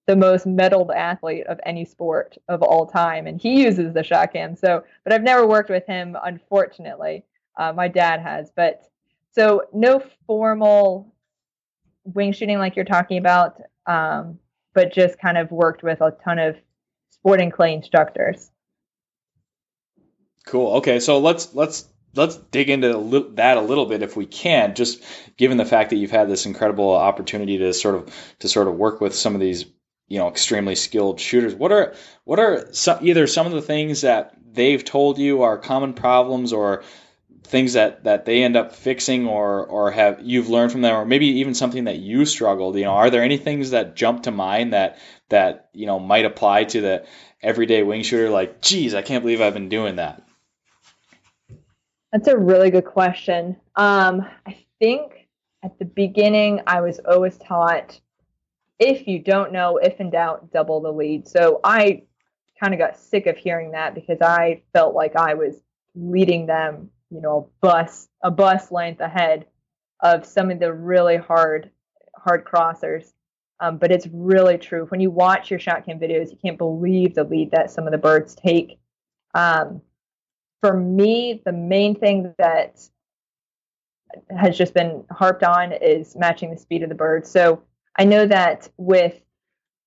the 0.06 0.16
most 0.16 0.46
medaled 0.46 0.94
athlete 0.94 1.46
of 1.46 1.60
any 1.64 1.84
sport 1.84 2.36
of 2.48 2.62
all 2.62 2.86
time, 2.86 3.26
and 3.26 3.40
he 3.40 3.62
uses 3.62 3.94
the 3.94 4.02
shot 4.02 4.32
cam. 4.32 4.56
So, 4.56 4.82
but 5.04 5.12
I've 5.12 5.22
never 5.22 5.46
worked 5.46 5.70
with 5.70 5.86
him, 5.86 6.16
unfortunately. 6.22 7.24
Uh, 7.56 7.72
my 7.72 7.88
dad 7.88 8.20
has, 8.20 8.50
but 8.54 8.82
so 9.32 9.62
no 9.72 10.02
formal 10.26 11.14
wing 12.04 12.32
shooting 12.32 12.58
like 12.58 12.76
you're 12.76 12.84
talking 12.84 13.18
about, 13.18 13.60
um, 13.86 14.38
but 14.74 14.92
just 14.92 15.18
kind 15.18 15.38
of 15.38 15.50
worked 15.50 15.82
with 15.82 16.00
a 16.00 16.16
ton 16.24 16.38
of 16.38 16.56
sporting 17.10 17.50
clay 17.50 17.74
instructors. 17.74 18.50
Cool. 20.46 20.74
Okay, 20.76 21.00
so 21.00 21.18
let's 21.18 21.54
let's 21.54 21.88
let's 22.14 22.36
dig 22.36 22.70
into 22.70 23.30
that 23.34 23.56
a 23.56 23.60
little 23.60 23.86
bit 23.86 24.02
if 24.02 24.16
we 24.16 24.26
can. 24.26 24.74
Just 24.74 25.02
given 25.36 25.56
the 25.56 25.64
fact 25.64 25.90
that 25.90 25.96
you've 25.96 26.10
had 26.10 26.28
this 26.28 26.46
incredible 26.46 26.90
opportunity 26.90 27.58
to 27.58 27.72
sort 27.72 27.94
of 27.94 28.14
to 28.40 28.48
sort 28.48 28.68
of 28.68 28.74
work 28.74 29.00
with 29.00 29.14
some 29.14 29.34
of 29.34 29.40
these 29.40 29.64
you 30.06 30.18
know 30.18 30.28
extremely 30.28 30.74
skilled 30.74 31.18
shooters. 31.18 31.54
What 31.54 31.72
are 31.72 31.94
what 32.24 32.38
are 32.38 32.72
some, 32.72 32.98
either 33.06 33.26
some 33.26 33.46
of 33.46 33.52
the 33.52 33.62
things 33.62 34.02
that 34.02 34.34
they've 34.52 34.84
told 34.84 35.18
you 35.18 35.42
are 35.42 35.58
common 35.58 35.94
problems 35.94 36.52
or 36.52 36.84
things 37.44 37.74
that 37.74 38.04
that 38.04 38.24
they 38.24 38.42
end 38.42 38.56
up 38.56 38.74
fixing 38.74 39.28
or 39.28 39.64
or 39.66 39.90
have 39.90 40.20
you've 40.22 40.48
learned 40.48 40.72
from 40.72 40.80
them 40.80 40.94
or 40.94 41.04
maybe 41.04 41.26
even 41.26 41.54
something 41.54 41.84
that 41.84 41.98
you 41.98 42.24
struggled 42.24 42.74
you 42.76 42.84
know 42.84 42.90
are 42.90 43.10
there 43.10 43.22
any 43.22 43.36
things 43.36 43.70
that 43.70 43.94
jump 43.94 44.22
to 44.22 44.30
mind 44.30 44.72
that 44.72 44.98
that 45.28 45.68
you 45.72 45.86
know 45.86 45.98
might 45.98 46.24
apply 46.24 46.64
to 46.64 46.80
the 46.80 47.06
everyday 47.42 47.82
wing 47.82 48.02
shooter 48.02 48.30
like 48.30 48.62
geez 48.62 48.94
i 48.94 49.02
can't 49.02 49.22
believe 49.22 49.40
i've 49.40 49.54
been 49.54 49.68
doing 49.68 49.96
that 49.96 50.24
That's 52.14 52.28
a 52.28 52.38
really 52.38 52.70
good 52.70 52.84
question. 52.84 53.56
Um, 53.74 54.24
I 54.46 54.56
think 54.78 55.26
at 55.64 55.76
the 55.80 55.84
beginning, 55.84 56.60
I 56.64 56.80
was 56.80 57.00
always 57.00 57.36
taught 57.38 58.00
if 58.78 59.08
you 59.08 59.18
don't 59.18 59.50
know, 59.50 59.78
if 59.78 59.98
in 59.98 60.10
doubt, 60.10 60.52
double 60.52 60.80
the 60.80 60.92
lead. 60.92 61.26
So 61.26 61.58
I 61.64 62.04
kind 62.60 62.72
of 62.72 62.78
got 62.78 62.96
sick 62.96 63.26
of 63.26 63.36
hearing 63.36 63.72
that 63.72 63.96
because 63.96 64.18
I 64.20 64.62
felt 64.72 64.94
like 64.94 65.16
I 65.16 65.34
was 65.34 65.56
leading 65.96 66.46
them, 66.46 66.90
you 67.10 67.20
know, 67.20 67.50
bus 67.60 68.08
a 68.22 68.30
bus 68.30 68.70
length 68.70 69.00
ahead 69.00 69.46
of 70.00 70.26
some 70.26 70.50
of 70.50 70.58
the 70.58 70.72
really 70.72 71.16
hard 71.16 71.70
hard 72.16 72.44
crossers. 72.44 73.12
Um, 73.60 73.78
but 73.78 73.92
it's 73.92 74.06
really 74.12 74.58
true. 74.58 74.86
When 74.86 75.00
you 75.00 75.10
watch 75.10 75.50
your 75.50 75.60
shot 75.60 75.86
cam 75.86 75.98
videos, 75.98 76.30
you 76.30 76.38
can't 76.44 76.58
believe 76.58 77.14
the 77.14 77.24
lead 77.24 77.52
that 77.52 77.70
some 77.70 77.86
of 77.86 77.92
the 77.92 77.98
birds 77.98 78.34
take. 78.34 78.78
Um, 79.34 79.80
for 80.60 80.76
me, 80.76 81.40
the 81.44 81.52
main 81.52 81.94
thing 81.94 82.34
that 82.38 82.80
has 84.36 84.56
just 84.56 84.74
been 84.74 85.04
harped 85.10 85.42
on 85.42 85.72
is 85.72 86.16
matching 86.16 86.50
the 86.50 86.56
speed 86.56 86.82
of 86.82 86.88
the 86.88 86.94
bird. 86.94 87.26
So 87.26 87.62
I 87.98 88.04
know 88.04 88.26
that 88.26 88.68
with 88.76 89.20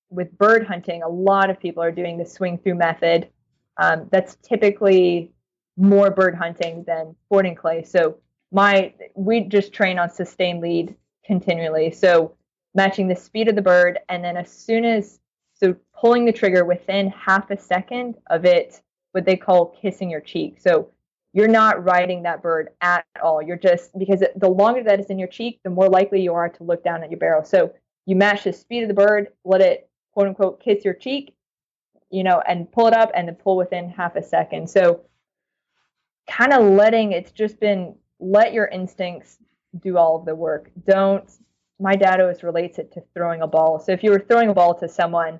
with 0.09 0.37
bird 0.37 0.65
hunting, 0.65 1.03
a 1.03 1.09
lot 1.09 1.49
of 1.49 1.59
people 1.59 1.83
are 1.83 1.91
doing 1.91 2.17
the 2.17 2.25
swing 2.25 2.57
through 2.57 2.75
method. 2.75 3.29
Um, 3.77 4.07
that's 4.11 4.35
typically 4.35 5.33
more 5.77 6.09
bird 6.09 6.35
hunting 6.35 6.83
than 6.85 7.15
sporting 7.25 7.55
clay. 7.55 7.83
So 7.83 8.17
my 8.51 8.93
we 9.15 9.41
just 9.41 9.71
train 9.71 9.99
on 9.99 10.09
sustained 10.09 10.61
lead 10.61 10.95
continually. 11.25 11.91
So 11.91 12.35
matching 12.73 13.07
the 13.07 13.15
speed 13.15 13.47
of 13.47 13.55
the 13.55 13.61
bird, 13.61 13.99
and 14.09 14.23
then 14.23 14.37
as 14.37 14.51
soon 14.51 14.85
as 14.85 15.19
so 15.53 15.75
pulling 15.99 16.25
the 16.25 16.33
trigger 16.33 16.65
within 16.65 17.09
half 17.09 17.49
a 17.49 17.57
second 17.57 18.15
of 18.29 18.45
it, 18.45 18.81
what 19.11 19.25
they 19.25 19.35
call 19.35 19.75
kissing 19.81 20.09
your 20.09 20.21
cheek. 20.21 20.59
So 20.59 20.91
you're 21.33 21.47
not 21.47 21.83
riding 21.83 22.23
that 22.23 22.41
bird 22.41 22.69
at 22.81 23.05
all. 23.21 23.41
You're 23.41 23.57
just 23.57 23.97
because 23.97 24.23
the 24.35 24.49
longer 24.49 24.83
that 24.83 24.99
is 24.99 25.07
in 25.07 25.19
your 25.19 25.27
cheek, 25.27 25.59
the 25.63 25.69
more 25.69 25.89
likely 25.89 26.21
you 26.21 26.33
are 26.33 26.49
to 26.49 26.63
look 26.63 26.83
down 26.83 27.03
at 27.03 27.11
your 27.11 27.19
barrel. 27.19 27.43
So 27.43 27.73
you 28.05 28.15
match 28.15 28.43
the 28.43 28.53
speed 28.53 28.83
of 28.83 28.87
the 28.87 28.93
bird, 28.93 29.29
let 29.43 29.61
it 29.61 29.89
quote 30.13 30.27
unquote 30.27 30.59
kiss 30.59 30.85
your 30.85 30.93
cheek, 30.93 31.35
you 32.09 32.23
know, 32.23 32.41
and 32.47 32.71
pull 32.71 32.87
it 32.87 32.93
up 32.93 33.11
and 33.13 33.27
then 33.27 33.35
pull 33.35 33.57
within 33.57 33.89
half 33.89 34.15
a 34.15 34.23
second. 34.23 34.69
So 34.69 35.01
kind 36.29 36.53
of 36.53 36.63
letting 36.63 37.11
it's 37.11 37.31
just 37.31 37.59
been 37.59 37.95
let 38.19 38.53
your 38.53 38.67
instincts 38.67 39.37
do 39.81 39.97
all 39.97 40.17
of 40.17 40.25
the 40.25 40.35
work. 40.35 40.71
Don't 40.85 41.29
my 41.79 41.95
dad 41.95 42.19
always 42.19 42.43
relates 42.43 42.79
it 42.79 42.91
to 42.93 43.03
throwing 43.13 43.41
a 43.41 43.47
ball. 43.47 43.79
So 43.79 43.91
if 43.91 44.03
you 44.03 44.11
were 44.11 44.19
throwing 44.19 44.49
a 44.49 44.53
ball 44.53 44.73
to 44.79 44.89
someone, 44.89 45.39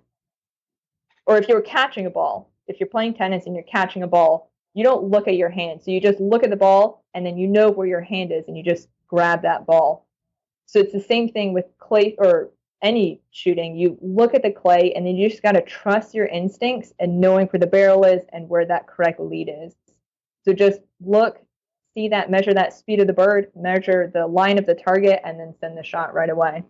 or 1.25 1.37
if 1.37 1.47
you 1.47 1.55
were 1.55 1.61
catching 1.61 2.05
a 2.05 2.11
ball, 2.11 2.51
if 2.67 2.79
you're 2.79 2.89
playing 2.89 3.15
tennis 3.15 3.45
and 3.45 3.55
you're 3.55 3.63
catching 3.63 4.03
a 4.03 4.07
ball, 4.07 4.51
you 4.73 4.83
don't 4.83 5.09
look 5.09 5.27
at 5.27 5.35
your 5.35 5.49
hand. 5.49 5.81
So 5.81 5.91
you 5.91 5.99
just 5.99 6.19
look 6.19 6.43
at 6.43 6.51
the 6.51 6.55
ball 6.55 7.03
and 7.13 7.25
then 7.25 7.37
you 7.37 7.47
know 7.47 7.71
where 7.71 7.87
your 7.87 8.01
hand 8.01 8.31
is 8.31 8.47
and 8.47 8.55
you 8.55 8.63
just 8.63 8.87
grab 9.07 9.41
that 9.41 9.65
ball. 9.65 10.07
So 10.67 10.79
it's 10.79 10.93
the 10.93 11.01
same 11.01 11.29
thing 11.29 11.53
with 11.53 11.65
clay 11.79 12.15
or 12.19 12.51
any 12.83 13.21
shooting. 13.31 13.75
You 13.75 13.97
look 14.01 14.35
at 14.35 14.43
the 14.43 14.51
clay 14.51 14.93
and 14.93 15.05
then 15.05 15.15
you 15.15 15.29
just 15.29 15.41
got 15.41 15.53
to 15.53 15.61
trust 15.61 16.13
your 16.13 16.27
instincts 16.27 16.93
and 16.99 17.19
knowing 17.19 17.47
where 17.47 17.59
the 17.59 17.67
barrel 17.67 18.03
is 18.03 18.23
and 18.31 18.47
where 18.47 18.65
that 18.65 18.87
correct 18.87 19.19
lead 19.19 19.49
is. 19.49 19.73
So 20.47 20.53
just 20.53 20.79
look, 21.01 21.39
see 21.93 22.07
that, 22.09 22.31
measure 22.31 22.53
that 22.53 22.73
speed 22.73 23.01
of 23.01 23.07
the 23.07 23.13
bird, 23.13 23.51
measure 23.53 24.09
the 24.13 24.25
line 24.25 24.57
of 24.57 24.65
the 24.65 24.75
target, 24.75 25.19
and 25.25 25.37
then 25.37 25.53
send 25.59 25.77
the 25.77 25.83
shot 25.83 26.13
right 26.13 26.29
away. 26.29 26.63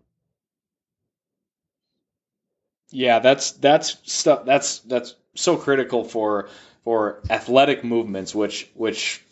Yeah, 2.89 3.19
that's 3.19 3.51
that's 3.51 3.97
stuff 4.11 4.45
that's 4.45 4.79
that's 4.79 5.13
so 5.35 5.57
critical 5.57 6.05
for 6.05 6.49
for 6.83 7.21
athletic 7.29 7.83
movements, 7.83 8.33
which 8.33 8.67
which 8.73 9.23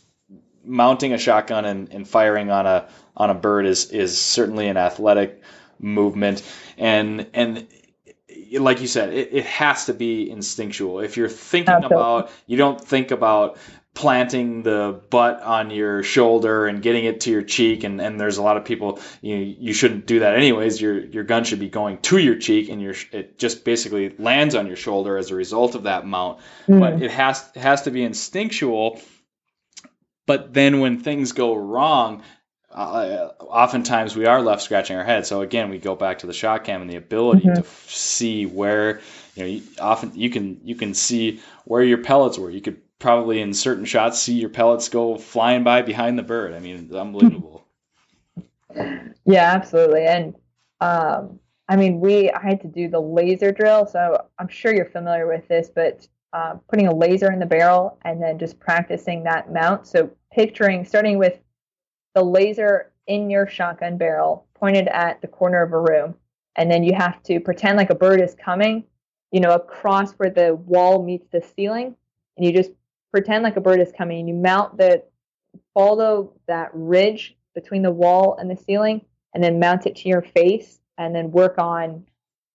mounting 0.63 1.13
a 1.13 1.17
shotgun 1.17 1.65
and, 1.65 1.91
and 1.91 2.07
firing 2.07 2.51
on 2.51 2.67
a 2.67 2.87
on 3.17 3.31
a 3.31 3.33
bird 3.33 3.65
is 3.65 3.89
is 3.89 4.19
certainly 4.19 4.67
an 4.67 4.77
athletic 4.77 5.41
movement, 5.79 6.43
and 6.77 7.25
and 7.33 7.67
like 8.51 8.81
you 8.81 8.87
said, 8.87 9.13
it, 9.13 9.29
it 9.31 9.45
has 9.45 9.85
to 9.85 9.93
be 9.93 10.29
instinctual. 10.29 10.99
If 10.99 11.17
you're 11.17 11.29
thinking 11.29 11.73
Absolutely. 11.73 11.97
about, 11.97 12.31
you 12.45 12.57
don't 12.57 12.79
think 12.79 13.11
about 13.11 13.57
planting 13.95 14.61
the 14.61 15.01
butt 15.09 15.41
on 15.41 15.71
your 15.71 16.03
shoulder 16.03 16.67
and 16.67 16.81
getting 16.81 17.05
it 17.05 17.21
to 17.21 17.31
your 17.31 17.41
cheek 17.41 17.85
and, 17.85 18.01
and 18.01 18.19
there's 18.19 18.37
a 18.37 18.43
lot 18.43 18.57
of 18.57 18.65
people 18.65 18.99
you 19.21 19.35
you 19.35 19.73
shouldn't 19.73 20.05
do 20.05 20.19
that 20.19 20.35
anyways. 20.35 20.79
Your 20.79 20.99
your 20.99 21.23
gun 21.23 21.45
should 21.45 21.59
be 21.59 21.69
going 21.69 21.99
to 21.99 22.17
your 22.17 22.35
cheek 22.35 22.69
and 22.69 22.81
your 22.81 22.93
it 23.13 23.39
just 23.39 23.63
basically 23.63 24.13
lands 24.19 24.53
on 24.53 24.67
your 24.67 24.75
shoulder 24.75 25.17
as 25.17 25.31
a 25.31 25.35
result 25.35 25.75
of 25.75 25.83
that 25.83 26.05
mount. 26.05 26.41
But 26.79 27.01
it 27.01 27.11
has 27.11 27.43
it 27.55 27.61
has 27.61 27.83
to 27.83 27.91
be 27.91 28.03
instinctual. 28.03 28.99
But 30.27 30.53
then 30.53 30.81
when 30.81 30.99
things 30.99 31.31
go 31.31 31.55
wrong 31.55 32.21
uh, 32.69 33.29
oftentimes 33.39 34.17
we 34.17 34.25
are 34.25 34.41
left 34.41 34.61
scratching 34.61 34.97
our 34.97 35.05
head. 35.05 35.25
So 35.25 35.39
again 35.39 35.69
we 35.69 35.77
go 35.77 35.95
back 35.95 36.19
to 36.19 36.27
the 36.27 36.33
shot 36.33 36.65
cam 36.65 36.81
and 36.81 36.89
the 36.89 36.97
ability 36.97 37.43
to 37.43 37.59
f- 37.59 37.89
see 37.89 38.45
where 38.45 38.99
you 39.35 39.43
know 39.43 39.47
you, 39.47 39.63
often 39.79 40.11
you 40.15 40.29
can 40.29 40.59
you 40.65 40.75
can 40.75 40.93
see 40.93 41.39
where 41.63 41.81
your 41.81 41.99
pellets 41.99 42.37
were. 42.37 42.49
You 42.49 42.59
could 42.59 42.81
probably 42.99 43.41
in 43.41 43.53
certain 43.53 43.85
shots 43.85 44.19
see 44.19 44.33
your 44.33 44.49
pellets 44.49 44.89
go 44.89 45.17
flying 45.17 45.63
by 45.63 45.81
behind 45.81 46.17
the 46.17 46.23
bird 46.23 46.53
i 46.53 46.59
mean 46.59 46.85
it's 46.85 46.93
unbelievable 46.93 47.65
Yeah, 49.25 49.51
absolutely. 49.53 50.05
And 50.05 50.35
um, 50.81 51.39
I 51.67 51.75
mean, 51.75 51.99
we 51.99 52.29
I 52.31 52.41
had 52.41 52.61
to 52.61 52.67
do 52.67 52.87
the 52.87 52.99
laser 52.99 53.51
drill, 53.51 53.87
so 53.87 54.23
I'm 54.37 54.47
sure 54.47 54.73
you're 54.73 54.85
familiar 54.85 55.27
with 55.27 55.47
this, 55.47 55.69
but 55.73 56.07
uh, 56.31 56.55
putting 56.69 56.87
a 56.87 56.95
laser 56.95 57.31
in 57.31 57.39
the 57.39 57.45
barrel 57.45 57.97
and 58.05 58.21
then 58.21 58.37
just 58.37 58.59
practicing 58.59 59.23
that 59.23 59.51
mount. 59.51 59.87
So 59.87 60.11
picturing 60.31 60.85
starting 60.85 61.17
with 61.17 61.39
the 62.13 62.23
laser 62.23 62.91
in 63.07 63.29
your 63.29 63.47
shotgun 63.47 63.97
barrel 63.97 64.47
pointed 64.53 64.87
at 64.89 65.21
the 65.21 65.27
corner 65.27 65.63
of 65.63 65.73
a 65.73 65.79
room, 65.79 66.15
and 66.55 66.69
then 66.69 66.83
you 66.83 66.93
have 66.93 67.21
to 67.23 67.39
pretend 67.39 67.77
like 67.77 67.89
a 67.89 67.95
bird 67.95 68.21
is 68.21 68.35
coming, 68.35 68.83
you 69.31 69.39
know, 69.39 69.51
across 69.51 70.11
where 70.13 70.29
the 70.29 70.55
wall 70.55 71.03
meets 71.03 71.27
the 71.31 71.41
ceiling, 71.55 71.95
and 72.37 72.45
you 72.45 72.53
just 72.53 72.71
pretend 73.16 73.43
like 73.45 73.55
a 73.55 73.61
bird 73.61 73.80
is 73.80 73.93
coming, 73.97 74.20
and 74.20 74.28
you 74.28 74.36
mount 74.36 74.78
the 74.78 75.01
follow 75.74 76.34
that 76.49 76.70
ridge 76.74 77.38
between 77.53 77.82
the 77.82 77.89
wall 77.89 78.36
and 78.38 78.51
the 78.51 78.57
ceiling 78.57 78.99
and 79.34 79.41
then 79.41 79.57
mount 79.57 79.86
it 79.86 79.95
to 79.95 80.09
your 80.09 80.22
face 80.22 80.82
and 80.97 81.16
then 81.16 81.32
work 81.32 81.57
on 81.57 82.05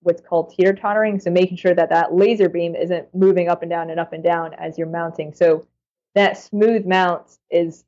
what's 0.03 0.21
called 0.21 0.53
teeter 0.55 0.75
tottering. 0.75 1.19
So 1.19 1.31
making 1.31 1.57
sure 1.57 1.75
that 1.75 1.89
that 1.89 2.15
laser 2.15 2.51
beam 2.51 2.75
isn't 2.75 3.09
moving 3.15 3.49
up 3.49 3.63
and 3.63 3.71
down 3.71 3.89
and 3.89 3.99
up 3.99 4.13
and 4.13 4.23
down 4.23 4.53
as 4.53 4.77
you're 4.77 4.87
mounting. 4.87 5.33
So 5.33 5.67
that 6.15 6.37
smooth 6.37 6.85
mount 6.85 7.39
is 7.51 7.85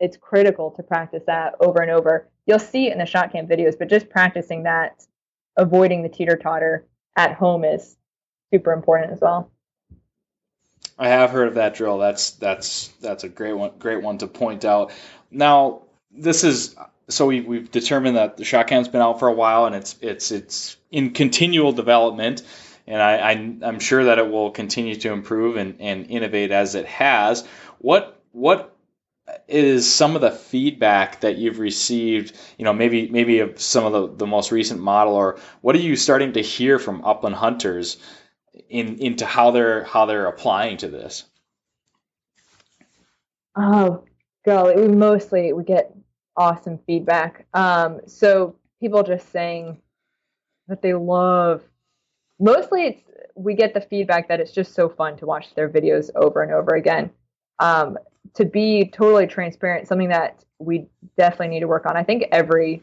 it's 0.00 0.16
critical 0.16 0.72
to 0.72 0.82
practice 0.82 1.22
that 1.28 1.54
over 1.60 1.80
and 1.80 1.92
over. 1.92 2.28
You'll 2.44 2.58
see 2.58 2.88
it 2.88 2.92
in 2.92 2.98
the 2.98 3.06
shot 3.06 3.30
cam 3.30 3.46
videos 3.46 3.78
but 3.78 3.88
just 3.88 4.10
practicing 4.10 4.64
that 4.64 5.06
avoiding 5.56 6.02
the 6.02 6.08
teeter 6.08 6.34
totter 6.34 6.88
at 7.16 7.34
home 7.34 7.62
is 7.62 7.96
super 8.52 8.72
important 8.72 9.12
as 9.12 9.20
well 9.20 9.52
I 11.00 11.08
have 11.08 11.30
heard 11.30 11.48
of 11.48 11.54
that 11.54 11.74
drill. 11.74 11.98
That's 11.98 12.32
that's 12.32 12.88
that's 13.00 13.24
a 13.24 13.28
great 13.28 13.54
one. 13.54 13.72
Great 13.78 14.02
one 14.02 14.18
to 14.18 14.26
point 14.26 14.66
out. 14.66 14.92
Now, 15.30 15.82
this 16.12 16.44
is 16.44 16.76
so 17.08 17.26
we, 17.26 17.40
we've 17.40 17.70
determined 17.70 18.16
that 18.16 18.36
the 18.36 18.44
shot 18.44 18.66
cam's 18.66 18.88
been 18.88 19.00
out 19.00 19.18
for 19.18 19.28
a 19.28 19.32
while 19.32 19.66
and 19.66 19.74
it's 19.74 19.96
it's 20.00 20.30
it's 20.30 20.76
in 20.90 21.12
continual 21.12 21.72
development 21.72 22.42
and 22.86 23.00
I, 23.00 23.16
I 23.16 23.32
am 23.32 23.78
sure 23.78 24.04
that 24.04 24.18
it 24.18 24.30
will 24.30 24.50
continue 24.50 24.94
to 24.96 25.12
improve 25.12 25.56
and, 25.56 25.76
and 25.80 26.06
innovate 26.08 26.50
as 26.50 26.74
it 26.74 26.86
has 26.86 27.46
what 27.78 28.20
what 28.32 28.76
is 29.48 29.92
some 29.92 30.16
of 30.16 30.22
the 30.22 30.30
feedback 30.30 31.20
that 31.20 31.36
you've 31.36 31.58
received 31.58 32.36
you 32.58 32.64
know 32.64 32.72
maybe 32.72 33.08
maybe 33.08 33.40
of 33.40 33.60
some 33.60 33.84
of 33.84 33.92
the, 33.92 34.16
the 34.16 34.26
most 34.26 34.52
recent 34.52 34.80
model 34.80 35.14
or 35.14 35.38
what 35.60 35.74
are 35.74 35.80
you 35.80 35.96
starting 35.96 36.32
to 36.32 36.40
hear 36.40 36.78
from 36.78 37.04
upland 37.04 37.36
hunters 37.36 37.96
in 38.68 38.96
into 38.98 39.24
how 39.24 39.50
they're 39.50 39.84
how 39.84 40.06
they're 40.06 40.26
applying 40.26 40.76
to 40.76 40.88
this 40.88 41.24
oh 43.56 44.04
golly 44.44 44.74
we 44.76 44.88
mostly 44.88 45.52
we 45.52 45.62
get 45.62 45.94
awesome 46.40 46.78
feedback. 46.86 47.46
Um, 47.54 48.00
so 48.06 48.56
people 48.80 49.02
just 49.02 49.30
saying 49.30 49.78
that 50.68 50.82
they 50.82 50.94
love. 50.94 51.62
Mostly, 52.38 52.86
it's 52.86 53.02
we 53.34 53.54
get 53.54 53.74
the 53.74 53.80
feedback 53.80 54.28
that 54.28 54.40
it's 54.40 54.52
just 54.52 54.74
so 54.74 54.88
fun 54.88 55.16
to 55.18 55.26
watch 55.26 55.54
their 55.54 55.68
videos 55.68 56.10
over 56.16 56.42
and 56.42 56.52
over 56.52 56.74
again. 56.74 57.10
Um, 57.58 57.98
to 58.34 58.44
be 58.44 58.86
totally 58.86 59.26
transparent, 59.26 59.86
something 59.86 60.08
that 60.08 60.44
we 60.58 60.86
definitely 61.16 61.48
need 61.48 61.60
to 61.60 61.68
work 61.68 61.84
on. 61.86 61.96
I 61.96 62.02
think 62.02 62.24
every 62.32 62.82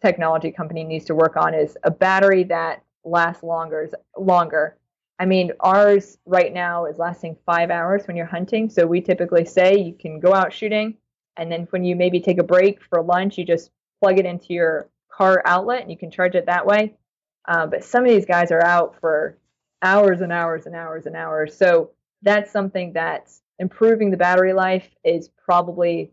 technology 0.00 0.50
company 0.50 0.84
needs 0.84 1.06
to 1.06 1.14
work 1.14 1.36
on 1.36 1.54
is 1.54 1.76
a 1.84 1.90
battery 1.90 2.44
that 2.44 2.82
lasts 3.04 3.42
longer. 3.42 3.90
Longer. 4.16 4.76
I 5.18 5.26
mean, 5.26 5.52
ours 5.60 6.18
right 6.26 6.52
now 6.52 6.86
is 6.86 6.98
lasting 6.98 7.36
five 7.46 7.70
hours 7.70 8.06
when 8.06 8.16
you're 8.16 8.26
hunting. 8.26 8.68
So 8.68 8.86
we 8.86 9.00
typically 9.00 9.44
say 9.44 9.76
you 9.78 9.94
can 9.94 10.18
go 10.18 10.34
out 10.34 10.52
shooting, 10.52 10.96
and 11.36 11.50
then 11.50 11.66
when 11.70 11.84
you 11.84 11.94
maybe 11.96 12.20
take 12.20 12.38
a 12.38 12.42
break 12.44 12.82
for 12.82 13.02
lunch, 13.02 13.38
you 13.38 13.44
just 13.44 13.70
plug 14.00 14.18
it 14.18 14.26
into 14.26 14.52
your 14.52 14.88
car 15.12 15.42
outlet 15.44 15.82
and 15.82 15.90
you 15.90 15.96
can 15.96 16.10
charge 16.10 16.34
it 16.34 16.46
that 16.46 16.66
way. 16.66 16.94
Uh, 17.46 17.66
but 17.66 17.84
some 17.84 18.04
of 18.04 18.10
these 18.10 18.26
guys 18.26 18.50
are 18.50 18.64
out 18.64 18.96
for 19.00 19.38
hours 19.82 20.20
and 20.20 20.32
hours 20.32 20.66
and 20.66 20.74
hours 20.74 21.06
and 21.06 21.16
hours. 21.16 21.56
So 21.56 21.90
that's 22.22 22.50
something 22.50 22.92
that 22.94 23.30
improving 23.58 24.10
the 24.10 24.16
battery 24.16 24.52
life 24.52 24.88
is 25.04 25.28
probably 25.44 26.12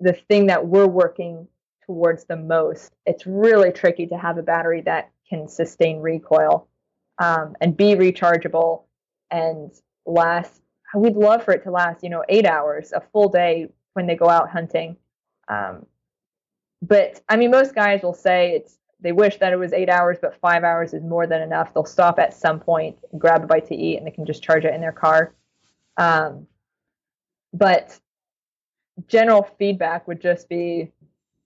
the 0.00 0.12
thing 0.12 0.46
that 0.46 0.66
we're 0.66 0.86
working 0.86 1.48
towards 1.86 2.24
the 2.24 2.36
most. 2.36 2.92
It's 3.06 3.26
really 3.26 3.72
tricky 3.72 4.06
to 4.08 4.18
have 4.18 4.38
a 4.38 4.42
battery 4.42 4.82
that 4.82 5.10
can 5.28 5.48
sustain 5.48 6.00
recoil 6.00 6.68
um, 7.18 7.56
and 7.60 7.76
be 7.76 7.94
rechargeable 7.94 8.84
and 9.30 9.72
last. 10.04 10.60
We'd 10.94 11.16
love 11.16 11.44
for 11.44 11.52
it 11.52 11.64
to 11.64 11.70
last, 11.70 12.02
you 12.02 12.10
know, 12.10 12.24
eight 12.28 12.46
hours, 12.46 12.92
a 12.92 13.00
full 13.12 13.28
day 13.28 13.68
when 13.94 14.06
they 14.06 14.14
go 14.14 14.28
out 14.28 14.50
hunting. 14.50 14.96
Um, 15.48 15.86
but 16.82 17.20
I 17.28 17.36
mean, 17.36 17.50
most 17.50 17.74
guys 17.74 18.02
will 18.02 18.14
say 18.14 18.52
it's 18.52 18.78
they 19.00 19.12
wish 19.12 19.38
that 19.38 19.52
it 19.52 19.56
was 19.56 19.72
eight 19.72 19.90
hours, 19.90 20.18
but 20.20 20.34
five 20.40 20.64
hours 20.64 20.94
is 20.94 21.02
more 21.02 21.26
than 21.26 21.42
enough. 21.42 21.74
They'll 21.74 21.84
stop 21.84 22.18
at 22.18 22.32
some 22.32 22.58
point, 22.58 22.96
grab 23.18 23.44
a 23.44 23.46
bite 23.46 23.66
to 23.66 23.74
eat, 23.74 23.98
and 23.98 24.06
they 24.06 24.10
can 24.10 24.24
just 24.24 24.42
charge 24.42 24.64
it 24.64 24.74
in 24.74 24.80
their 24.80 24.92
car. 24.92 25.34
Um, 25.98 26.46
but 27.52 27.98
general 29.06 29.42
feedback 29.58 30.08
would 30.08 30.20
just 30.20 30.48
be, 30.48 30.92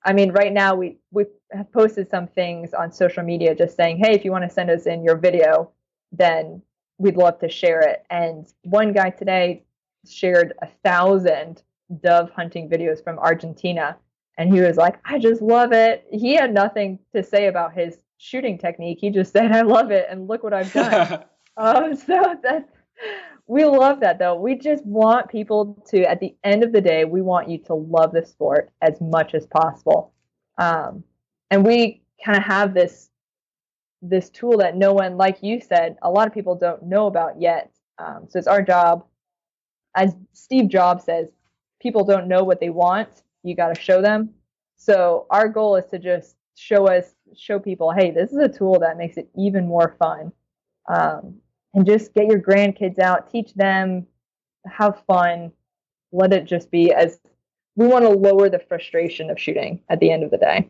I 0.04 0.12
mean, 0.12 0.30
right 0.32 0.52
now 0.52 0.74
we 0.74 0.98
we 1.10 1.24
have 1.52 1.72
posted 1.72 2.08
some 2.10 2.26
things 2.26 2.74
on 2.74 2.92
social 2.92 3.22
media 3.22 3.54
just 3.54 3.76
saying, 3.76 3.98
hey, 3.98 4.14
if 4.14 4.24
you 4.24 4.30
want 4.30 4.44
to 4.44 4.50
send 4.50 4.70
us 4.70 4.86
in 4.86 5.02
your 5.02 5.16
video, 5.16 5.70
then 6.12 6.62
we'd 6.98 7.16
love 7.16 7.38
to 7.40 7.48
share 7.48 7.80
it. 7.80 8.04
And 8.10 8.46
one 8.62 8.92
guy 8.92 9.10
today 9.10 9.64
shared 10.08 10.54
a 10.62 10.68
thousand 10.84 11.62
dove 12.02 12.30
hunting 12.30 12.68
videos 12.68 13.02
from 13.02 13.18
Argentina. 13.18 13.96
And 14.38 14.52
he 14.52 14.60
was 14.60 14.76
like, 14.76 14.98
I 15.04 15.18
just 15.18 15.42
love 15.42 15.72
it. 15.72 16.06
He 16.10 16.34
had 16.34 16.54
nothing 16.54 16.98
to 17.14 17.22
say 17.22 17.46
about 17.46 17.74
his 17.74 17.98
shooting 18.18 18.58
technique. 18.58 18.98
He 19.00 19.10
just 19.10 19.32
said, 19.32 19.52
I 19.52 19.62
love 19.62 19.90
it. 19.90 20.06
And 20.08 20.28
look 20.28 20.42
what 20.42 20.54
I've 20.54 20.72
done. 20.72 21.24
um, 21.56 21.96
so 21.96 22.36
that 22.42 22.68
we 23.46 23.64
love 23.64 24.00
that 24.00 24.18
though. 24.18 24.36
We 24.36 24.54
just 24.54 24.84
want 24.86 25.28
people 25.28 25.82
to, 25.88 26.08
at 26.08 26.20
the 26.20 26.36
end 26.44 26.62
of 26.62 26.72
the 26.72 26.80
day, 26.80 27.04
we 27.04 27.22
want 27.22 27.48
you 27.48 27.58
to 27.64 27.74
love 27.74 28.12
the 28.12 28.24
sport 28.24 28.70
as 28.80 29.00
much 29.00 29.34
as 29.34 29.46
possible. 29.46 30.12
Um, 30.56 31.02
and 31.50 31.64
we 31.64 32.02
kind 32.24 32.38
of 32.38 32.44
have 32.44 32.74
this 32.74 33.10
this 34.02 34.30
tool 34.30 34.56
that 34.58 34.76
no 34.76 34.94
one, 34.94 35.18
like 35.18 35.42
you 35.42 35.60
said, 35.60 35.96
a 36.02 36.10
lot 36.10 36.26
of 36.26 36.32
people 36.32 36.54
don't 36.54 36.82
know 36.82 37.06
about 37.06 37.38
yet. 37.38 37.70
Um, 37.98 38.26
so 38.28 38.38
it's 38.38 38.48
our 38.48 38.62
job, 38.62 39.04
as 39.94 40.16
Steve 40.32 40.68
Jobs 40.68 41.04
says, 41.04 41.28
people 41.82 42.04
don't 42.04 42.26
know 42.26 42.42
what 42.42 42.60
they 42.60 42.70
want, 42.70 43.08
you 43.42 43.54
got 43.54 43.74
to 43.74 43.80
show 43.80 44.00
them. 44.00 44.30
So 44.76 45.26
our 45.28 45.48
goal 45.48 45.76
is 45.76 45.84
to 45.90 45.98
just 45.98 46.36
show 46.54 46.86
us, 46.88 47.14
show 47.36 47.58
people, 47.58 47.92
hey, 47.92 48.10
this 48.10 48.32
is 48.32 48.38
a 48.38 48.48
tool 48.48 48.78
that 48.80 48.96
makes 48.96 49.18
it 49.18 49.28
even 49.36 49.66
more 49.66 49.94
fun. 49.98 50.32
Um, 50.88 51.36
and 51.74 51.84
just 51.84 52.14
get 52.14 52.26
your 52.26 52.40
grandkids 52.40 52.98
out, 52.98 53.30
teach 53.30 53.52
them, 53.54 54.06
have 54.66 55.02
fun, 55.06 55.52
let 56.12 56.32
it 56.32 56.44
just 56.44 56.70
be 56.70 56.92
as 56.92 57.20
we 57.76 57.86
want 57.86 58.04
to 58.04 58.10
lower 58.10 58.48
the 58.48 58.58
frustration 58.58 59.30
of 59.30 59.38
shooting 59.38 59.80
at 59.88 60.00
the 60.00 60.10
end 60.10 60.24
of 60.24 60.30
the 60.30 60.38
day. 60.38 60.68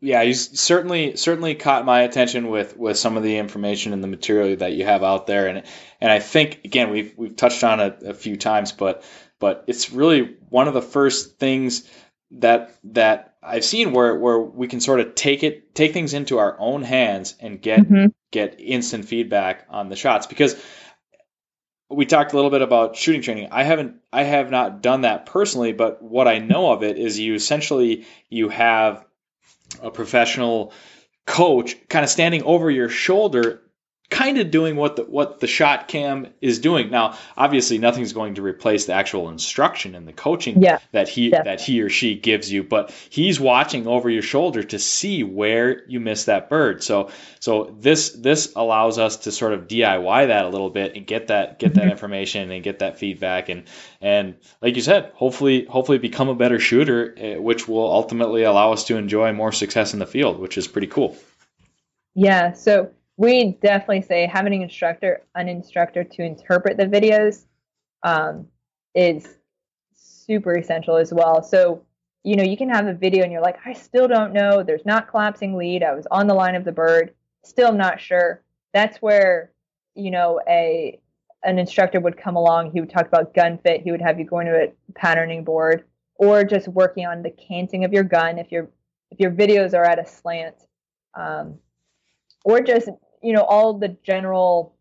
Yeah, 0.00 0.22
you 0.22 0.32
certainly 0.34 1.16
certainly 1.16 1.56
caught 1.56 1.84
my 1.84 2.02
attention 2.02 2.48
with, 2.48 2.76
with 2.76 2.96
some 2.96 3.16
of 3.16 3.24
the 3.24 3.38
information 3.38 3.92
and 3.92 4.02
the 4.02 4.08
material 4.08 4.56
that 4.56 4.72
you 4.72 4.84
have 4.84 5.02
out 5.02 5.26
there, 5.26 5.48
and 5.48 5.64
and 6.00 6.12
I 6.12 6.20
think 6.20 6.60
again 6.64 6.90
we've 6.90 7.14
we've 7.16 7.34
touched 7.34 7.64
on 7.64 7.80
it 7.80 7.98
a 8.04 8.14
few 8.14 8.36
times, 8.36 8.70
but 8.70 9.02
but 9.40 9.64
it's 9.66 9.90
really 9.90 10.36
one 10.50 10.68
of 10.68 10.74
the 10.74 10.82
first 10.82 11.38
things 11.38 11.88
that 12.32 12.76
that 12.84 13.34
I've 13.42 13.64
seen 13.64 13.92
where 13.92 14.14
where 14.14 14.38
we 14.38 14.68
can 14.68 14.80
sort 14.80 15.00
of 15.00 15.14
take 15.16 15.42
it 15.42 15.74
take 15.74 15.94
things 15.94 16.14
into 16.14 16.38
our 16.38 16.56
own 16.60 16.82
hands 16.82 17.34
and 17.40 17.60
get 17.60 17.80
mm-hmm. 17.80 18.06
get 18.30 18.60
instant 18.60 19.06
feedback 19.06 19.66
on 19.68 19.88
the 19.88 19.96
shots 19.96 20.26
because 20.26 20.54
we 21.90 22.04
talked 22.04 22.32
a 22.32 22.36
little 22.36 22.50
bit 22.50 22.62
about 22.62 22.96
shooting 22.96 23.22
training. 23.22 23.48
I 23.50 23.64
haven't 23.64 23.96
I 24.12 24.24
have 24.24 24.50
not 24.50 24.82
done 24.82 25.02
that 25.02 25.26
personally, 25.26 25.72
but 25.72 26.02
what 26.02 26.28
I 26.28 26.38
know 26.38 26.70
of 26.70 26.82
it 26.82 26.98
is 26.98 27.18
you 27.18 27.34
essentially 27.34 28.06
you 28.28 28.48
have 28.50 29.04
a 29.82 29.90
professional 29.90 30.72
coach 31.26 31.76
kind 31.88 32.04
of 32.04 32.10
standing 32.10 32.42
over 32.42 32.70
your 32.70 32.88
shoulder 32.88 33.62
kind 34.10 34.38
of 34.38 34.50
doing 34.50 34.76
what 34.76 34.96
the 34.96 35.04
what 35.04 35.38
the 35.40 35.46
shot 35.46 35.86
cam 35.86 36.28
is 36.40 36.60
doing. 36.60 36.90
Now, 36.90 37.18
obviously, 37.36 37.78
nothing's 37.78 38.14
going 38.14 38.36
to 38.36 38.42
replace 38.42 38.86
the 38.86 38.94
actual 38.94 39.28
instruction 39.28 39.94
and 39.94 40.08
the 40.08 40.14
coaching 40.14 40.62
yeah, 40.62 40.78
that 40.92 41.08
he 41.08 41.30
definitely. 41.30 41.50
that 41.50 41.60
he 41.60 41.82
or 41.82 41.90
she 41.90 42.14
gives 42.14 42.50
you, 42.50 42.62
but 42.62 42.90
he's 43.10 43.38
watching 43.38 43.86
over 43.86 44.08
your 44.08 44.22
shoulder 44.22 44.62
to 44.62 44.78
see 44.78 45.24
where 45.24 45.86
you 45.88 46.00
miss 46.00 46.24
that 46.24 46.48
bird. 46.48 46.82
So 46.82 47.10
so 47.38 47.76
this 47.78 48.10
this 48.10 48.52
allows 48.56 48.98
us 48.98 49.18
to 49.18 49.32
sort 49.32 49.52
of 49.52 49.68
DIY 49.68 50.28
that 50.28 50.44
a 50.44 50.48
little 50.48 50.70
bit 50.70 50.96
and 50.96 51.06
get 51.06 51.26
that 51.26 51.58
get 51.58 51.74
that 51.74 51.82
mm-hmm. 51.82 51.90
information 51.90 52.50
and 52.50 52.64
get 52.64 52.78
that 52.78 52.98
feedback 52.98 53.50
and 53.50 53.64
and 54.00 54.36
like 54.62 54.76
you 54.76 54.82
said, 54.82 55.12
hopefully 55.14 55.66
hopefully 55.66 55.98
become 55.98 56.30
a 56.30 56.34
better 56.34 56.58
shooter, 56.58 57.14
eh, 57.18 57.36
which 57.36 57.68
will 57.68 57.90
ultimately 57.90 58.44
allow 58.44 58.72
us 58.72 58.84
to 58.84 58.96
enjoy 58.96 59.34
more 59.34 59.52
success 59.52 59.92
in 59.92 59.98
the 59.98 60.06
field, 60.06 60.38
which 60.38 60.56
is 60.56 60.66
pretty 60.66 60.86
cool. 60.86 61.14
Yeah. 62.14 62.54
So 62.54 62.90
we 63.18 63.58
definitely 63.60 64.02
say 64.02 64.30
having 64.32 64.54
an 64.54 64.62
instructor, 64.62 65.22
an 65.34 65.48
instructor 65.48 66.04
to 66.04 66.22
interpret 66.22 66.76
the 66.76 66.86
videos 66.86 67.46
um, 68.04 68.46
is 68.94 69.38
super 69.92 70.56
essential 70.56 70.96
as 70.96 71.12
well. 71.12 71.42
So, 71.42 71.82
you 72.22 72.36
know, 72.36 72.44
you 72.44 72.56
can 72.56 72.68
have 72.68 72.86
a 72.86 72.94
video 72.94 73.24
and 73.24 73.32
you're 73.32 73.42
like, 73.42 73.58
I 73.66 73.72
still 73.72 74.06
don't 74.06 74.32
know. 74.32 74.62
There's 74.62 74.86
not 74.86 75.08
collapsing 75.08 75.56
lead. 75.56 75.82
I 75.82 75.94
was 75.94 76.06
on 76.12 76.28
the 76.28 76.34
line 76.34 76.54
of 76.54 76.64
the 76.64 76.70
bird. 76.70 77.12
Still 77.44 77.72
not 77.72 78.00
sure. 78.00 78.40
That's 78.72 78.98
where, 78.98 79.50
you 79.96 80.12
know, 80.12 80.40
a 80.48 81.00
an 81.42 81.58
instructor 81.58 81.98
would 81.98 82.16
come 82.16 82.36
along. 82.36 82.70
He 82.70 82.80
would 82.80 82.90
talk 82.90 83.06
about 83.06 83.34
gun 83.34 83.58
fit. 83.58 83.82
He 83.82 83.90
would 83.90 84.00
have 84.00 84.18
you 84.20 84.24
going 84.24 84.46
to 84.46 84.64
a 84.64 84.72
patterning 84.94 85.42
board 85.42 85.84
or 86.14 86.44
just 86.44 86.68
working 86.68 87.06
on 87.06 87.22
the 87.22 87.30
canting 87.30 87.84
of 87.84 87.92
your 87.92 88.04
gun 88.04 88.38
if 88.38 88.52
your 88.52 88.68
if 89.10 89.18
your 89.18 89.32
videos 89.32 89.74
are 89.74 89.84
at 89.84 89.98
a 89.98 90.06
slant. 90.06 90.54
Um, 91.14 91.58
or 92.44 92.60
just 92.60 92.88
you 93.22 93.32
know 93.32 93.42
all 93.42 93.74
the 93.74 93.88
general 94.02 94.74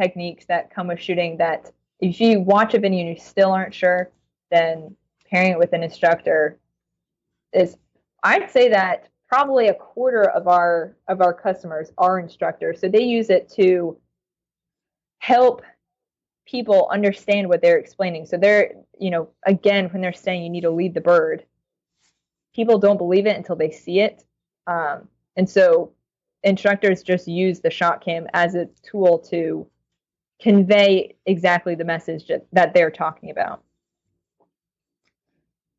techniques 0.00 0.44
that 0.46 0.74
come 0.74 0.88
with 0.88 1.00
shooting 1.00 1.36
that 1.38 1.70
if 2.00 2.20
you 2.20 2.40
watch 2.40 2.74
a 2.74 2.78
video 2.78 3.00
and 3.00 3.08
you 3.10 3.16
still 3.22 3.52
aren't 3.52 3.74
sure 3.74 4.10
then 4.50 4.94
pairing 5.30 5.52
it 5.52 5.58
with 5.58 5.72
an 5.72 5.82
instructor 5.82 6.58
is 7.52 7.76
i'd 8.22 8.50
say 8.50 8.68
that 8.68 9.08
probably 9.34 9.66
a 9.68 9.74
quarter 9.74 10.30
of 10.30 10.46
our 10.46 10.96
of 11.08 11.20
our 11.20 11.34
customers 11.34 11.90
are 11.98 12.20
instructors. 12.20 12.80
So 12.80 12.88
they 12.88 13.02
use 13.02 13.30
it 13.30 13.50
to 13.56 13.98
help 15.18 15.62
people 16.46 16.88
understand 16.92 17.48
what 17.48 17.60
they're 17.60 17.78
explaining. 17.78 18.26
So 18.26 18.36
they're 18.36 18.74
you 18.98 19.10
know 19.10 19.28
again 19.44 19.88
when 19.88 20.02
they're 20.02 20.12
saying 20.12 20.44
you 20.44 20.50
need 20.50 20.62
to 20.62 20.70
lead 20.70 20.94
the 20.94 21.00
bird 21.00 21.44
people 22.54 22.78
don't 22.78 22.98
believe 22.98 23.26
it 23.26 23.36
until 23.36 23.56
they 23.56 23.72
see 23.72 23.98
it. 23.98 24.22
Um, 24.68 25.08
and 25.36 25.50
so 25.50 25.90
instructors 26.44 27.02
just 27.02 27.26
use 27.26 27.60
the 27.60 27.70
shot 27.70 28.04
cam 28.04 28.26
as 28.32 28.54
a 28.54 28.68
tool 28.82 29.18
to 29.30 29.66
convey 30.40 31.16
exactly 31.26 31.74
the 31.74 31.84
message 31.84 32.30
that 32.52 32.74
they're 32.74 32.90
talking 32.90 33.30
about. 33.30 33.62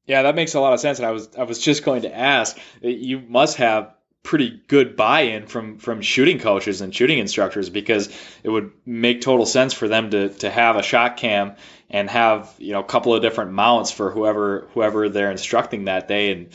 Yeah, 0.07 0.23
that 0.23 0.35
makes 0.35 0.53
a 0.53 0.59
lot 0.59 0.73
of 0.73 0.79
sense. 0.79 0.99
And 0.99 1.07
I 1.07 1.11
was 1.11 1.29
I 1.37 1.43
was 1.43 1.59
just 1.59 1.83
going 1.83 2.03
to 2.03 2.15
ask, 2.15 2.57
you 2.81 3.19
must 3.19 3.57
have 3.57 3.93
pretty 4.25 4.61
good 4.67 4.97
buy-in 4.97 5.45
from 5.45 5.77
from 5.77 6.01
shooting 6.01 6.39
coaches 6.39 6.81
and 6.81 6.93
shooting 6.93 7.19
instructors 7.19 7.69
because 7.69 8.09
it 8.43 8.49
would 8.49 8.71
make 8.85 9.21
total 9.21 9.45
sense 9.45 9.73
for 9.73 9.87
them 9.87 10.09
to 10.09 10.29
to 10.29 10.49
have 10.49 10.75
a 10.75 10.83
shot 10.83 11.15
cam 11.15 11.55
and 11.89 12.09
have 12.09 12.53
you 12.57 12.73
know 12.73 12.79
a 12.79 12.83
couple 12.83 13.13
of 13.13 13.21
different 13.21 13.51
mounts 13.51 13.91
for 13.91 14.11
whoever 14.11 14.67
whoever 14.73 15.07
they're 15.07 15.31
instructing 15.31 15.85
that 15.85 16.07
day 16.07 16.31
and 16.31 16.47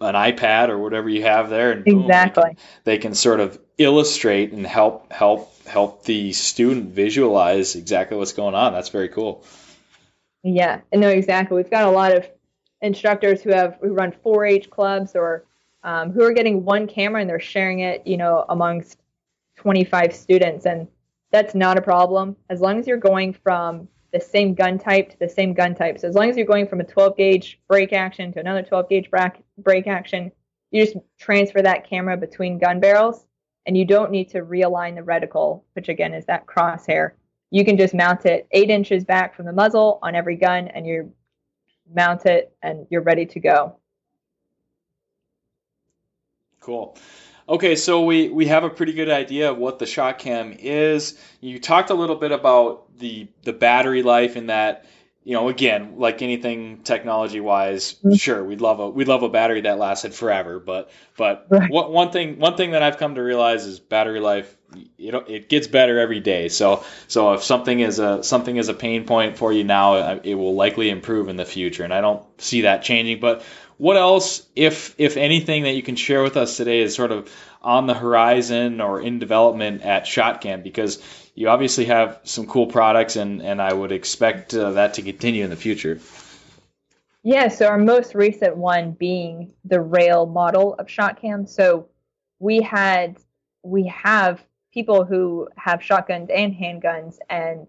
an 0.00 0.14
iPad 0.14 0.68
or 0.68 0.78
whatever 0.78 1.08
you 1.08 1.22
have 1.22 1.50
there 1.50 1.72
and 1.72 1.84
boom, 1.84 2.02
exactly 2.02 2.42
they, 2.44 2.54
can, 2.54 2.58
they 2.84 2.98
can 2.98 3.14
sort 3.14 3.40
of 3.40 3.60
illustrate 3.76 4.52
and 4.52 4.66
help 4.66 5.12
help 5.12 5.52
help 5.68 6.04
the 6.04 6.32
student 6.32 6.90
visualize 6.90 7.76
exactly 7.76 8.16
what's 8.16 8.32
going 8.32 8.54
on. 8.54 8.72
That's 8.72 8.88
very 8.88 9.08
cool. 9.08 9.44
Yeah, 10.42 10.80
no, 10.92 11.08
exactly. 11.08 11.56
We've 11.56 11.70
got 11.70 11.84
a 11.84 11.90
lot 11.90 12.12
of 12.12 12.28
instructors 12.80 13.42
who 13.42 13.50
have 13.50 13.78
who 13.80 13.92
run 13.92 14.12
4-H 14.24 14.70
clubs 14.70 15.14
or 15.14 15.44
um, 15.82 16.10
who 16.12 16.22
are 16.22 16.32
getting 16.32 16.64
one 16.64 16.86
camera 16.86 17.20
and 17.20 17.30
they're 17.30 17.40
sharing 17.40 17.80
it, 17.80 18.06
you 18.06 18.16
know, 18.16 18.44
amongst 18.48 18.98
25 19.56 20.14
students, 20.14 20.66
and 20.66 20.88
that's 21.30 21.54
not 21.54 21.78
a 21.78 21.82
problem 21.82 22.36
as 22.48 22.60
long 22.60 22.78
as 22.78 22.86
you're 22.86 22.96
going 22.96 23.32
from 23.32 23.88
the 24.12 24.20
same 24.20 24.54
gun 24.54 24.78
type 24.78 25.10
to 25.10 25.18
the 25.18 25.28
same 25.28 25.52
gun 25.52 25.74
type. 25.74 25.98
So 25.98 26.08
as 26.08 26.14
long 26.14 26.30
as 26.30 26.36
you're 26.36 26.46
going 26.46 26.66
from 26.66 26.80
a 26.80 26.84
12 26.84 27.16
gauge 27.16 27.60
break 27.68 27.92
action 27.92 28.32
to 28.32 28.40
another 28.40 28.62
12 28.62 28.88
gauge 28.88 29.10
break 29.58 29.86
action, 29.86 30.32
you 30.70 30.84
just 30.84 30.96
transfer 31.18 31.62
that 31.62 31.88
camera 31.88 32.16
between 32.16 32.58
gun 32.58 32.80
barrels, 32.80 33.26
and 33.66 33.76
you 33.76 33.84
don't 33.84 34.10
need 34.10 34.30
to 34.30 34.40
realign 34.40 34.94
the 34.94 35.02
reticle, 35.02 35.62
which 35.74 35.88
again 35.88 36.14
is 36.14 36.24
that 36.26 36.46
crosshair. 36.46 37.12
You 37.50 37.64
can 37.64 37.76
just 37.76 37.94
mount 37.94 38.26
it 38.26 38.46
eight 38.50 38.70
inches 38.70 39.04
back 39.04 39.34
from 39.34 39.46
the 39.46 39.52
muzzle 39.52 39.98
on 40.02 40.14
every 40.14 40.36
gun, 40.36 40.68
and 40.68 40.86
you 40.86 41.12
mount 41.94 42.26
it, 42.26 42.54
and 42.62 42.86
you're 42.90 43.02
ready 43.02 43.26
to 43.26 43.40
go. 43.40 43.76
Cool. 46.60 46.96
Okay, 47.48 47.76
so 47.76 48.04
we, 48.04 48.28
we 48.28 48.46
have 48.46 48.64
a 48.64 48.70
pretty 48.70 48.92
good 48.92 49.08
idea 49.08 49.50
of 49.50 49.56
what 49.56 49.78
the 49.78 49.86
shot 49.86 50.18
cam 50.18 50.54
is. 50.58 51.18
You 51.40 51.58
talked 51.58 51.88
a 51.90 51.94
little 51.94 52.16
bit 52.16 52.30
about 52.30 52.98
the 52.98 53.28
the 53.42 53.54
battery 53.54 54.02
life 54.02 54.36
in 54.36 54.48
that, 54.48 54.84
you 55.24 55.32
know, 55.32 55.48
again, 55.48 55.94
like 55.96 56.20
anything 56.20 56.82
technology 56.82 57.40
wise, 57.40 57.94
mm-hmm. 57.94 58.14
sure, 58.14 58.44
we'd 58.44 58.60
love 58.60 58.80
a 58.80 58.90
we'd 58.90 59.08
love 59.08 59.22
a 59.22 59.30
battery 59.30 59.62
that 59.62 59.78
lasted 59.78 60.14
forever, 60.14 60.58
but 60.58 60.90
but 61.16 61.46
right. 61.50 61.70
what, 61.70 61.90
one 61.90 62.10
thing 62.10 62.38
one 62.38 62.56
thing 62.56 62.72
that 62.72 62.82
I've 62.82 62.98
come 62.98 63.14
to 63.14 63.22
realize 63.22 63.64
is 63.64 63.80
battery 63.80 64.20
life 64.20 64.54
you 64.98 65.12
know 65.12 65.20
it 65.20 65.48
gets 65.48 65.66
better 65.66 65.98
every 65.98 66.20
day. 66.20 66.48
So 66.48 66.84
so 67.06 67.32
if 67.32 67.42
something 67.42 67.80
is 67.80 67.98
a 67.98 68.22
something 68.22 68.56
is 68.56 68.68
a 68.68 68.74
pain 68.74 69.04
point 69.04 69.38
for 69.38 69.52
you 69.52 69.64
now, 69.64 70.18
it 70.22 70.34
will 70.34 70.54
likely 70.54 70.90
improve 70.90 71.28
in 71.28 71.36
the 71.36 71.46
future, 71.46 71.84
and 71.84 71.94
I 71.94 72.00
don't 72.00 72.22
see 72.40 72.62
that 72.62 72.82
changing. 72.82 73.20
But 73.20 73.42
what 73.78 73.96
else, 73.96 74.46
if 74.54 74.94
if 74.98 75.16
anything, 75.16 75.62
that 75.62 75.72
you 75.72 75.82
can 75.82 75.96
share 75.96 76.22
with 76.22 76.36
us 76.36 76.56
today 76.56 76.80
is 76.80 76.94
sort 76.94 77.12
of 77.12 77.32
on 77.62 77.86
the 77.86 77.94
horizon 77.94 78.80
or 78.80 79.00
in 79.00 79.18
development 79.20 79.82
at 79.82 80.04
ShotCam? 80.04 80.62
Because 80.62 81.02
you 81.34 81.48
obviously 81.48 81.86
have 81.86 82.20
some 82.24 82.46
cool 82.46 82.66
products, 82.66 83.14
and 83.16 83.40
and 83.40 83.62
I 83.62 83.72
would 83.72 83.92
expect 83.92 84.52
uh, 84.52 84.72
that 84.72 84.94
to 84.94 85.02
continue 85.02 85.44
in 85.44 85.50
the 85.50 85.56
future. 85.56 86.00
Yeah, 87.22 87.48
so 87.48 87.66
our 87.66 87.78
most 87.78 88.14
recent 88.14 88.56
one 88.56 88.92
being 88.92 89.52
the 89.64 89.80
rail 89.80 90.26
model 90.26 90.74
of 90.74 90.86
ShotCam. 90.86 91.48
So 91.48 91.88
we 92.40 92.60
had 92.60 93.16
we 93.62 93.86
have 93.86 94.42
people 94.74 95.04
who 95.04 95.48
have 95.56 95.82
shotguns 95.82 96.30
and 96.34 96.52
handguns, 96.52 97.18
and 97.30 97.68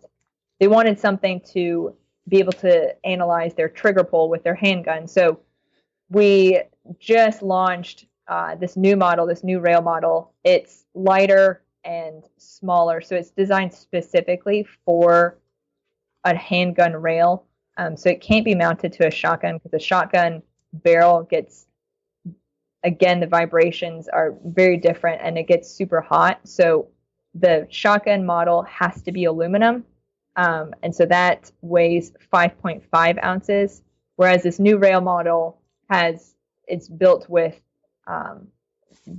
they 0.60 0.68
wanted 0.68 1.00
something 1.00 1.42
to 1.54 1.96
be 2.28 2.40
able 2.40 2.54
to 2.54 2.96
analyze 3.06 3.54
their 3.54 3.70
trigger 3.70 4.04
pull 4.04 4.28
with 4.30 4.44
their 4.44 4.56
handgun. 4.56 5.08
So 5.08 5.40
we 6.10 6.62
just 7.00 7.42
launched 7.42 8.06
uh, 8.28 8.56
this 8.56 8.76
new 8.76 8.96
model, 8.96 9.26
this 9.26 9.44
new 9.44 9.60
rail 9.60 9.82
model. 9.82 10.34
It's 10.44 10.86
lighter 10.94 11.64
and 11.84 12.24
smaller, 12.38 13.02
so 13.02 13.16
it's 13.16 13.32
designed 13.32 13.74
specifically 13.74 14.68
for 14.86 15.38
a 16.24 16.36
handgun 16.36 16.94
rail. 16.94 17.46
Um, 17.78 17.96
so 17.96 18.10
it 18.10 18.22
can't 18.22 18.44
be 18.44 18.56
mounted 18.56 18.92
to 18.94 19.08
a 19.08 19.12
shotgun 19.12 19.56
because 19.56 19.72
the 19.72 19.80
shotgun 19.80 20.44
barrel 20.74 21.24
gets, 21.24 21.68
again, 22.84 23.20
the 23.20 23.28
vibrations 23.28 24.08
are 24.10 24.36
very 24.46 24.78
different 24.78 25.22
and 25.24 25.38
it 25.38 25.48
gets 25.48 25.70
super 25.70 26.02
hot. 26.02 26.40
So 26.44 26.90
the 27.34 27.68
shotgun 27.70 28.26
model 28.26 28.64
has 28.64 29.02
to 29.04 29.12
be 29.12 29.26
aluminum. 29.26 29.86
Um, 30.36 30.74
and 30.84 30.94
so 30.94 31.06
that 31.06 31.52
weighs 31.62 32.12
5.5 32.34 33.24
ounces, 33.24 33.82
whereas 34.18 34.44
this 34.44 34.60
new 34.60 34.78
rail 34.78 35.02
model 35.02 35.59
has 35.90 36.36
it's 36.68 36.88
built 36.88 37.30
with 37.30 37.60
um, 38.08 38.48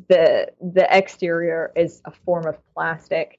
the 0.09 0.51
the 0.61 0.87
exterior 0.97 1.73
is 1.77 2.01
a 2.05 2.11
form 2.11 2.47
of 2.47 2.57
plastic. 2.75 3.39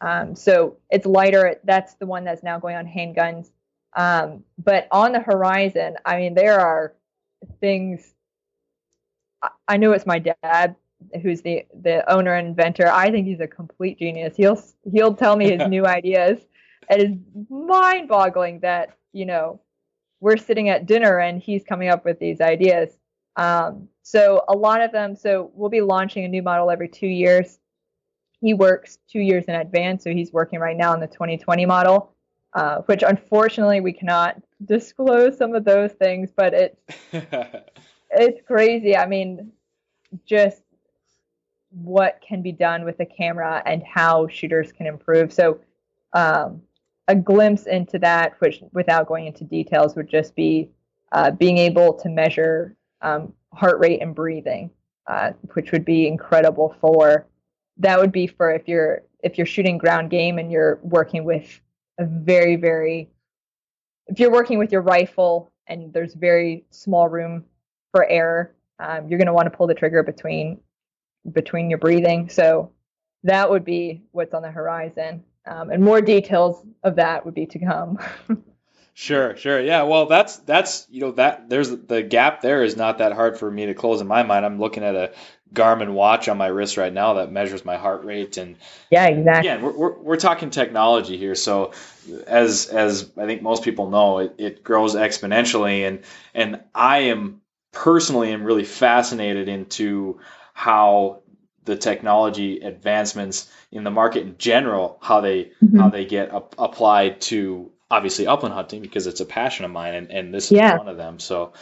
Um, 0.00 0.34
so 0.34 0.78
it's 0.90 1.06
lighter. 1.06 1.56
That's 1.64 1.94
the 1.94 2.06
one 2.06 2.24
that's 2.24 2.42
now 2.42 2.58
going 2.58 2.76
on 2.76 2.86
handguns. 2.86 3.50
Um, 3.96 4.44
but 4.58 4.88
on 4.90 5.12
the 5.12 5.20
horizon, 5.20 5.96
I 6.04 6.18
mean, 6.18 6.34
there 6.34 6.58
are 6.58 6.94
things. 7.60 8.14
I, 9.42 9.50
I 9.68 9.76
know 9.76 9.92
it's 9.92 10.06
my 10.06 10.18
dad 10.18 10.76
who's 11.22 11.42
the 11.42 11.64
the 11.82 12.08
owner 12.12 12.34
and 12.34 12.48
inventor. 12.48 12.88
I 12.88 13.10
think 13.10 13.26
he's 13.26 13.40
a 13.40 13.46
complete 13.46 13.98
genius. 13.98 14.36
He'll 14.36 14.62
he'll 14.90 15.14
tell 15.14 15.36
me 15.36 15.56
his 15.56 15.68
new 15.68 15.86
ideas. 15.86 16.40
It 16.90 17.02
is 17.02 17.16
mind 17.48 18.08
boggling 18.08 18.60
that 18.60 18.96
you 19.12 19.26
know 19.26 19.60
we're 20.22 20.36
sitting 20.36 20.68
at 20.68 20.86
dinner 20.86 21.18
and 21.18 21.42
he's 21.42 21.64
coming 21.64 21.88
up 21.88 22.04
with 22.04 22.20
these 22.20 22.40
ideas. 22.40 22.96
Um, 23.34 23.88
so 24.02 24.44
a 24.48 24.54
lot 24.54 24.80
of 24.80 24.92
them. 24.92 25.16
So 25.16 25.50
we'll 25.52 25.68
be 25.68 25.80
launching 25.80 26.24
a 26.24 26.28
new 26.28 26.42
model 26.42 26.70
every 26.70 26.88
two 26.88 27.08
years. 27.08 27.58
He 28.40 28.54
works 28.54 28.98
two 29.10 29.18
years 29.18 29.46
in 29.46 29.56
advance, 29.56 30.04
so 30.04 30.10
he's 30.10 30.32
working 30.32 30.60
right 30.60 30.76
now 30.76 30.92
on 30.92 31.00
the 31.00 31.08
2020 31.08 31.66
model, 31.66 32.14
uh, 32.54 32.82
which 32.82 33.02
unfortunately 33.02 33.80
we 33.80 33.92
cannot 33.92 34.40
disclose 34.64 35.36
some 35.36 35.56
of 35.56 35.64
those 35.64 35.90
things. 35.92 36.30
But 36.34 36.54
it's 36.54 36.80
it's 38.10 38.46
crazy. 38.46 38.96
I 38.96 39.06
mean, 39.06 39.50
just 40.24 40.62
what 41.70 42.22
can 42.26 42.42
be 42.42 42.52
done 42.52 42.84
with 42.84 42.96
the 42.98 43.06
camera 43.06 43.60
and 43.66 43.82
how 43.82 44.28
shooters 44.28 44.70
can 44.70 44.86
improve. 44.86 45.32
So 45.32 45.58
um, 46.12 46.62
a 47.08 47.14
glimpse 47.14 47.66
into 47.66 47.98
that, 47.98 48.34
which 48.38 48.62
without 48.72 49.06
going 49.06 49.26
into 49.26 49.44
details 49.44 49.96
would 49.96 50.08
just 50.08 50.34
be 50.34 50.70
uh, 51.12 51.30
being 51.30 51.58
able 51.58 51.94
to 51.94 52.08
measure 52.08 52.76
um, 53.02 53.32
heart 53.52 53.78
rate 53.80 54.00
and 54.00 54.14
breathing, 54.14 54.70
uh, 55.08 55.32
which 55.54 55.72
would 55.72 55.84
be 55.84 56.06
incredible 56.06 56.74
for. 56.80 57.26
That 57.78 57.98
would 57.98 58.12
be 58.12 58.26
for 58.26 58.52
if 58.52 58.68
you're 58.68 59.02
if 59.22 59.38
you're 59.38 59.46
shooting 59.46 59.78
ground 59.78 60.10
game 60.10 60.38
and 60.38 60.50
you're 60.50 60.78
working 60.82 61.24
with 61.24 61.60
a 61.98 62.04
very 62.04 62.56
very 62.56 63.10
if 64.06 64.18
you're 64.18 64.32
working 64.32 64.58
with 64.58 64.72
your 64.72 64.82
rifle 64.82 65.52
and 65.66 65.92
there's 65.92 66.14
very 66.14 66.64
small 66.70 67.08
room 67.08 67.44
for 67.92 68.08
error, 68.08 68.54
um, 68.78 69.08
you're 69.08 69.18
going 69.18 69.26
to 69.26 69.32
want 69.32 69.50
to 69.50 69.56
pull 69.56 69.66
the 69.66 69.74
trigger 69.74 70.02
between 70.02 70.60
between 71.32 71.68
your 71.70 71.78
breathing. 71.78 72.28
So 72.28 72.72
that 73.24 73.48
would 73.50 73.64
be 73.64 74.02
what's 74.12 74.34
on 74.34 74.42
the 74.42 74.50
horizon 74.50 75.24
um, 75.46 75.70
and 75.70 75.82
more 75.82 76.00
details 76.00 76.64
of 76.82 76.96
that 76.96 77.24
would 77.24 77.34
be 77.34 77.46
to 77.46 77.58
come. 77.58 77.98
sure, 78.94 79.36
sure, 79.36 79.60
yeah. 79.60 79.82
Well, 79.82 80.06
that's 80.06 80.36
that's 80.38 80.86
you 80.90 81.00
know 81.00 81.12
that 81.12 81.48
there's 81.48 81.70
the 81.70 82.02
gap 82.02 82.40
there 82.42 82.62
is 82.62 82.76
not 82.76 82.98
that 82.98 83.12
hard 83.12 83.38
for 83.38 83.50
me 83.50 83.66
to 83.66 83.74
close 83.74 84.00
in 84.00 84.06
my 84.06 84.22
mind. 84.22 84.44
I'm 84.44 84.60
looking 84.60 84.84
at 84.84 84.94
a 84.94 85.12
Garmin 85.52 85.92
watch 85.92 86.28
on 86.28 86.38
my 86.38 86.46
wrist 86.46 86.76
right 86.76 86.92
now 86.92 87.14
that 87.14 87.30
measures 87.30 87.64
my 87.64 87.76
heart 87.76 88.04
rate 88.04 88.36
and 88.38 88.56
yeah, 88.90 89.06
exactly. 89.06 89.48
Yeah, 89.48 89.60
we're, 89.60 89.76
we're, 89.76 89.98
we're 89.98 90.16
talking 90.16 90.50
technology 90.50 91.18
here. 91.18 91.34
So 91.34 91.72
as 92.26 92.66
as 92.66 93.10
I 93.16 93.26
think 93.26 93.42
most 93.42 93.62
people 93.62 93.90
know, 93.90 94.18
it, 94.20 94.34
it 94.38 94.64
grows 94.64 94.94
exponentially, 94.94 95.86
and 95.86 96.02
and 96.34 96.60
I 96.74 96.98
am 96.98 97.42
personally 97.72 98.32
am 98.32 98.44
really 98.44 98.64
fascinated 98.64 99.48
into 99.48 100.20
how 100.54 101.21
the 101.64 101.76
technology 101.76 102.60
advancements 102.60 103.50
in 103.70 103.84
the 103.84 103.90
market 103.90 104.22
in 104.22 104.36
general, 104.38 104.98
how 105.00 105.20
they 105.20 105.52
mm-hmm. 105.62 105.78
how 105.78 105.88
they 105.88 106.04
get 106.04 106.32
up, 106.32 106.54
applied 106.58 107.20
to 107.22 107.70
obviously 107.90 108.26
upland 108.26 108.54
hunting 108.54 108.82
because 108.82 109.06
it's 109.06 109.20
a 109.20 109.26
passion 109.26 109.64
of 109.64 109.70
mine, 109.70 109.94
and, 109.94 110.10
and 110.10 110.34
this 110.34 110.50
yeah. 110.50 110.74
is 110.74 110.78
one 110.78 110.88
of 110.88 110.96
them. 110.96 111.18
So 111.18 111.52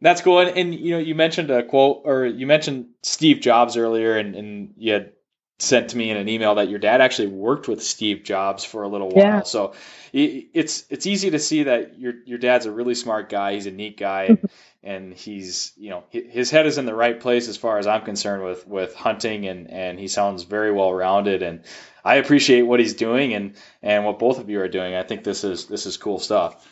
that's 0.00 0.20
cool. 0.20 0.40
And, 0.40 0.58
and, 0.58 0.74
you 0.74 0.90
know, 0.90 0.98
you 0.98 1.14
mentioned 1.14 1.50
a 1.50 1.62
quote, 1.62 2.02
or 2.04 2.26
you 2.26 2.46
mentioned 2.46 2.88
Steve 3.02 3.40
Jobs 3.40 3.76
earlier, 3.76 4.18
and, 4.18 4.34
and 4.34 4.74
you 4.76 4.92
had 4.92 5.12
sent 5.58 5.90
to 5.90 5.96
me 5.96 6.10
in 6.10 6.16
an 6.16 6.28
email 6.28 6.56
that 6.56 6.68
your 6.68 6.78
dad 6.78 7.00
actually 7.00 7.28
worked 7.28 7.66
with 7.66 7.82
Steve 7.82 8.22
Jobs 8.24 8.64
for 8.64 8.82
a 8.82 8.88
little 8.88 9.08
while. 9.08 9.24
Yeah. 9.24 9.42
So 9.42 9.74
it's 10.12 10.84
it's 10.90 11.06
easy 11.06 11.30
to 11.30 11.38
see 11.38 11.64
that 11.64 11.98
your 11.98 12.14
your 12.24 12.38
dad's 12.38 12.66
a 12.66 12.72
really 12.72 12.94
smart 12.94 13.28
guy. 13.28 13.54
He's 13.54 13.66
a 13.66 13.70
neat 13.70 13.98
guy, 13.98 14.38
and 14.82 15.14
he's 15.14 15.72
you 15.76 15.90
know 15.90 16.04
his 16.10 16.50
head 16.50 16.66
is 16.66 16.78
in 16.78 16.86
the 16.86 16.94
right 16.94 17.18
place 17.18 17.48
as 17.48 17.56
far 17.56 17.78
as 17.78 17.86
I'm 17.86 18.02
concerned 18.02 18.44
with 18.44 18.66
with 18.66 18.94
hunting, 18.94 19.46
and 19.46 19.70
and 19.70 19.98
he 19.98 20.08
sounds 20.08 20.42
very 20.42 20.72
well 20.72 20.92
rounded. 20.92 21.42
And 21.42 21.64
I 22.04 22.16
appreciate 22.16 22.62
what 22.62 22.80
he's 22.80 22.94
doing 22.94 23.32
and 23.34 23.56
and 23.82 24.04
what 24.04 24.18
both 24.18 24.38
of 24.38 24.50
you 24.50 24.60
are 24.60 24.68
doing. 24.68 24.94
I 24.94 25.02
think 25.02 25.24
this 25.24 25.42
is 25.42 25.66
this 25.66 25.86
is 25.86 25.96
cool 25.96 26.18
stuff. 26.18 26.66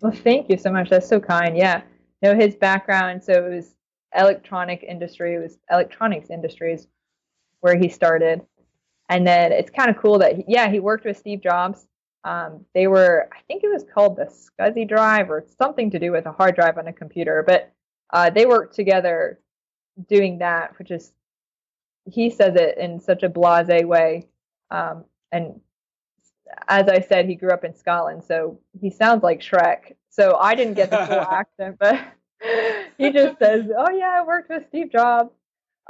Well, 0.00 0.12
thank 0.12 0.48
you 0.48 0.56
so 0.56 0.72
much. 0.72 0.88
That's 0.88 1.08
so 1.08 1.20
kind. 1.20 1.56
Yeah. 1.56 1.82
Know 2.22 2.34
his 2.34 2.54
background. 2.54 3.22
So 3.22 3.32
it 3.32 3.54
was 3.54 3.74
electronic 4.14 4.82
industry. 4.82 5.34
It 5.34 5.38
was 5.38 5.58
electronics 5.70 6.30
industries 6.30 6.86
where 7.60 7.76
he 7.76 7.88
started. 7.88 8.42
And 9.08 9.26
then 9.26 9.52
it's 9.52 9.70
kind 9.70 9.90
of 9.90 9.98
cool 9.98 10.18
that, 10.18 10.48
yeah, 10.48 10.70
he 10.70 10.80
worked 10.80 11.04
with 11.04 11.18
Steve 11.18 11.42
Jobs. 11.42 11.86
Um, 12.24 12.64
they 12.74 12.86
were, 12.86 13.28
I 13.32 13.40
think 13.48 13.64
it 13.64 13.68
was 13.72 13.84
called 13.92 14.16
the 14.16 14.26
SCSI 14.60 14.88
drive 14.88 15.30
or 15.30 15.44
something 15.58 15.90
to 15.90 15.98
do 15.98 16.12
with 16.12 16.26
a 16.26 16.32
hard 16.32 16.54
drive 16.54 16.78
on 16.78 16.86
a 16.86 16.92
computer, 16.92 17.42
but 17.46 17.72
uh, 18.12 18.30
they 18.30 18.46
worked 18.46 18.74
together 18.74 19.40
doing 20.08 20.38
that, 20.38 20.78
which 20.78 20.90
is, 20.90 21.12
he 22.04 22.30
says 22.30 22.54
it 22.56 22.78
in 22.78 23.00
such 23.00 23.22
a 23.22 23.28
blase 23.28 23.84
way. 23.84 24.26
Um, 24.70 25.04
and 25.32 25.60
as 26.68 26.88
I 26.88 27.00
said, 27.00 27.26
he 27.26 27.34
grew 27.34 27.50
up 27.50 27.64
in 27.64 27.74
Scotland, 27.74 28.24
so 28.24 28.58
he 28.80 28.90
sounds 28.90 29.22
like 29.22 29.40
Shrek. 29.40 29.94
So 30.10 30.36
I 30.36 30.54
didn't 30.54 30.74
get 30.74 30.90
the 30.90 31.06
full 31.06 31.20
accent, 31.20 31.76
but 31.78 32.00
he 32.98 33.12
just 33.12 33.38
says, 33.38 33.66
"Oh 33.76 33.90
yeah, 33.90 34.20
I 34.20 34.24
worked 34.26 34.50
with 34.50 34.64
Steve 34.68 34.90
Jobs." 34.90 35.30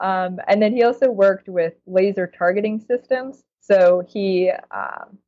Um, 0.01 0.39
and 0.49 0.63
then 0.63 0.73
he 0.73 0.83
also 0.83 1.11
worked 1.11 1.49
with 1.49 1.75
laser 1.87 2.27
targeting 2.27 2.81
systems. 2.81 3.45
So 3.61 4.03
he, 4.09 4.51
um, 4.71 5.19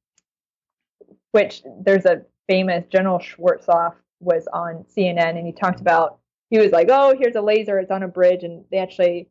which 1.32 1.62
there's 1.84 2.06
a 2.06 2.22
famous 2.48 2.86
General 2.88 3.18
Schwarzkopf 3.18 3.94
was 4.20 4.46
on 4.52 4.84
CNN 4.96 5.36
and 5.36 5.46
he 5.46 5.52
talked 5.52 5.80
about, 5.80 6.18
he 6.50 6.58
was 6.58 6.72
like, 6.72 6.88
oh, 6.90 7.14
here's 7.18 7.36
a 7.36 7.40
laser, 7.40 7.78
it's 7.78 7.90
on 7.90 8.02
a 8.02 8.08
bridge. 8.08 8.44
And 8.44 8.64
they 8.70 8.78
actually 8.78 9.28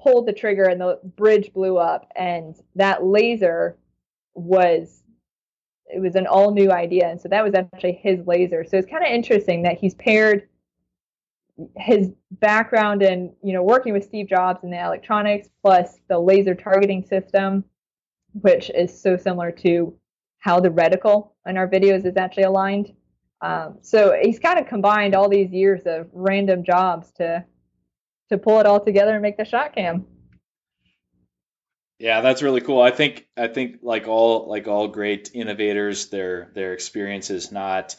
pulled 0.00 0.26
the 0.26 0.32
trigger 0.32 0.64
and 0.64 0.80
the 0.80 0.98
bridge 1.16 1.52
blew 1.52 1.78
up. 1.78 2.10
And 2.16 2.56
that 2.76 3.04
laser 3.04 3.76
was, 4.34 5.02
it 5.86 6.00
was 6.00 6.14
an 6.14 6.26
all 6.26 6.52
new 6.52 6.70
idea. 6.70 7.08
And 7.08 7.20
so 7.20 7.28
that 7.28 7.44
was 7.44 7.54
actually 7.54 8.00
his 8.02 8.26
laser. 8.26 8.64
So 8.64 8.76
it's 8.76 8.88
kind 8.88 9.04
of 9.04 9.10
interesting 9.10 9.62
that 9.62 9.78
he's 9.78 9.94
paired 9.94 10.48
his 11.76 12.10
background 12.30 13.02
in 13.02 13.34
you 13.42 13.52
know 13.52 13.62
working 13.62 13.92
with 13.92 14.04
Steve 14.04 14.28
Jobs 14.28 14.62
in 14.62 14.70
the 14.70 14.78
electronics 14.78 15.48
plus 15.62 15.98
the 16.08 16.18
laser 16.18 16.54
targeting 16.54 17.04
system, 17.04 17.64
which 18.32 18.70
is 18.70 19.00
so 19.00 19.16
similar 19.16 19.50
to 19.52 19.94
how 20.38 20.60
the 20.60 20.70
reticle 20.70 21.30
in 21.46 21.56
our 21.56 21.68
videos 21.68 22.04
is 22.06 22.16
actually 22.16 22.44
aligned. 22.44 22.94
Um, 23.42 23.78
so 23.80 24.18
he's 24.20 24.38
kind 24.38 24.58
of 24.58 24.66
combined 24.66 25.14
all 25.14 25.28
these 25.28 25.50
years 25.50 25.82
of 25.86 26.08
random 26.12 26.64
jobs 26.64 27.10
to 27.12 27.44
to 28.30 28.38
pull 28.38 28.60
it 28.60 28.66
all 28.66 28.84
together 28.84 29.12
and 29.12 29.22
make 29.22 29.36
the 29.36 29.44
shot 29.44 29.74
cam. 29.74 30.06
Yeah, 31.98 32.22
that's 32.22 32.42
really 32.42 32.62
cool. 32.62 32.80
I 32.80 32.90
think 32.90 33.26
I 33.36 33.48
think 33.48 33.80
like 33.82 34.08
all 34.08 34.48
like 34.48 34.66
all 34.66 34.88
great 34.88 35.30
innovators, 35.34 36.08
their 36.08 36.50
their 36.54 36.72
experience 36.72 37.28
is 37.28 37.52
not 37.52 37.94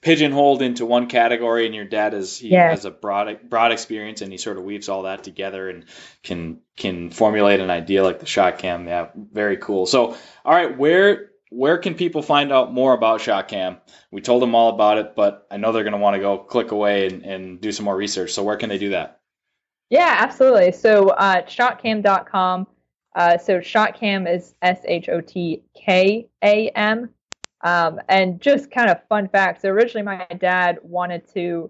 pigeonholed 0.00 0.62
into 0.62 0.86
one 0.86 1.06
category 1.06 1.66
and 1.66 1.74
your 1.74 1.84
dad 1.84 2.14
is 2.14 2.38
he 2.38 2.48
yeah. 2.48 2.70
has 2.70 2.84
a 2.84 2.90
broad 2.90 3.48
broad 3.48 3.72
experience 3.72 4.20
and 4.20 4.30
he 4.30 4.38
sort 4.38 4.56
of 4.58 4.64
weaves 4.64 4.88
all 4.88 5.02
that 5.02 5.24
together 5.24 5.68
and 5.68 5.84
can 6.22 6.60
can 6.76 7.10
formulate 7.10 7.60
an 7.60 7.70
idea 7.70 8.02
like 8.02 8.20
the 8.20 8.26
shot 8.26 8.58
cam. 8.58 8.86
Yeah 8.86 9.08
very 9.14 9.56
cool. 9.56 9.86
So 9.86 10.16
all 10.44 10.54
right 10.54 10.76
where 10.76 11.30
where 11.50 11.78
can 11.78 11.94
people 11.94 12.22
find 12.22 12.52
out 12.52 12.72
more 12.72 12.92
about 12.92 13.20
shot 13.20 13.48
cam? 13.48 13.78
We 14.10 14.20
told 14.20 14.42
them 14.42 14.54
all 14.54 14.70
about 14.74 14.98
it 14.98 15.14
but 15.16 15.46
i 15.50 15.56
know 15.56 15.72
they're 15.72 15.84
going 15.84 15.92
to 15.92 15.98
want 15.98 16.14
to 16.14 16.20
go 16.20 16.38
click 16.38 16.70
away 16.72 17.06
and, 17.06 17.22
and 17.22 17.60
do 17.60 17.72
some 17.72 17.84
more 17.84 17.96
research. 17.96 18.32
So 18.32 18.42
where 18.42 18.56
can 18.56 18.68
they 18.68 18.78
do 18.78 18.90
that? 18.90 19.20
Yeah 19.90 20.16
absolutely. 20.18 20.72
So 20.72 21.08
uh, 21.08 21.42
shotcam.com 21.42 22.66
uh, 23.14 23.38
so 23.38 23.60
shotcam 23.60 24.30
is 24.30 24.54
s-h-o-t-k-a-m 24.60 25.08
um, 27.66 27.98
and 28.08 28.40
just 28.40 28.70
kind 28.70 28.88
of 28.88 28.98
fun 29.08 29.28
fact. 29.28 29.60
So 29.60 29.68
originally, 29.70 30.04
my 30.04 30.24
dad 30.38 30.78
wanted 30.82 31.26
to 31.34 31.68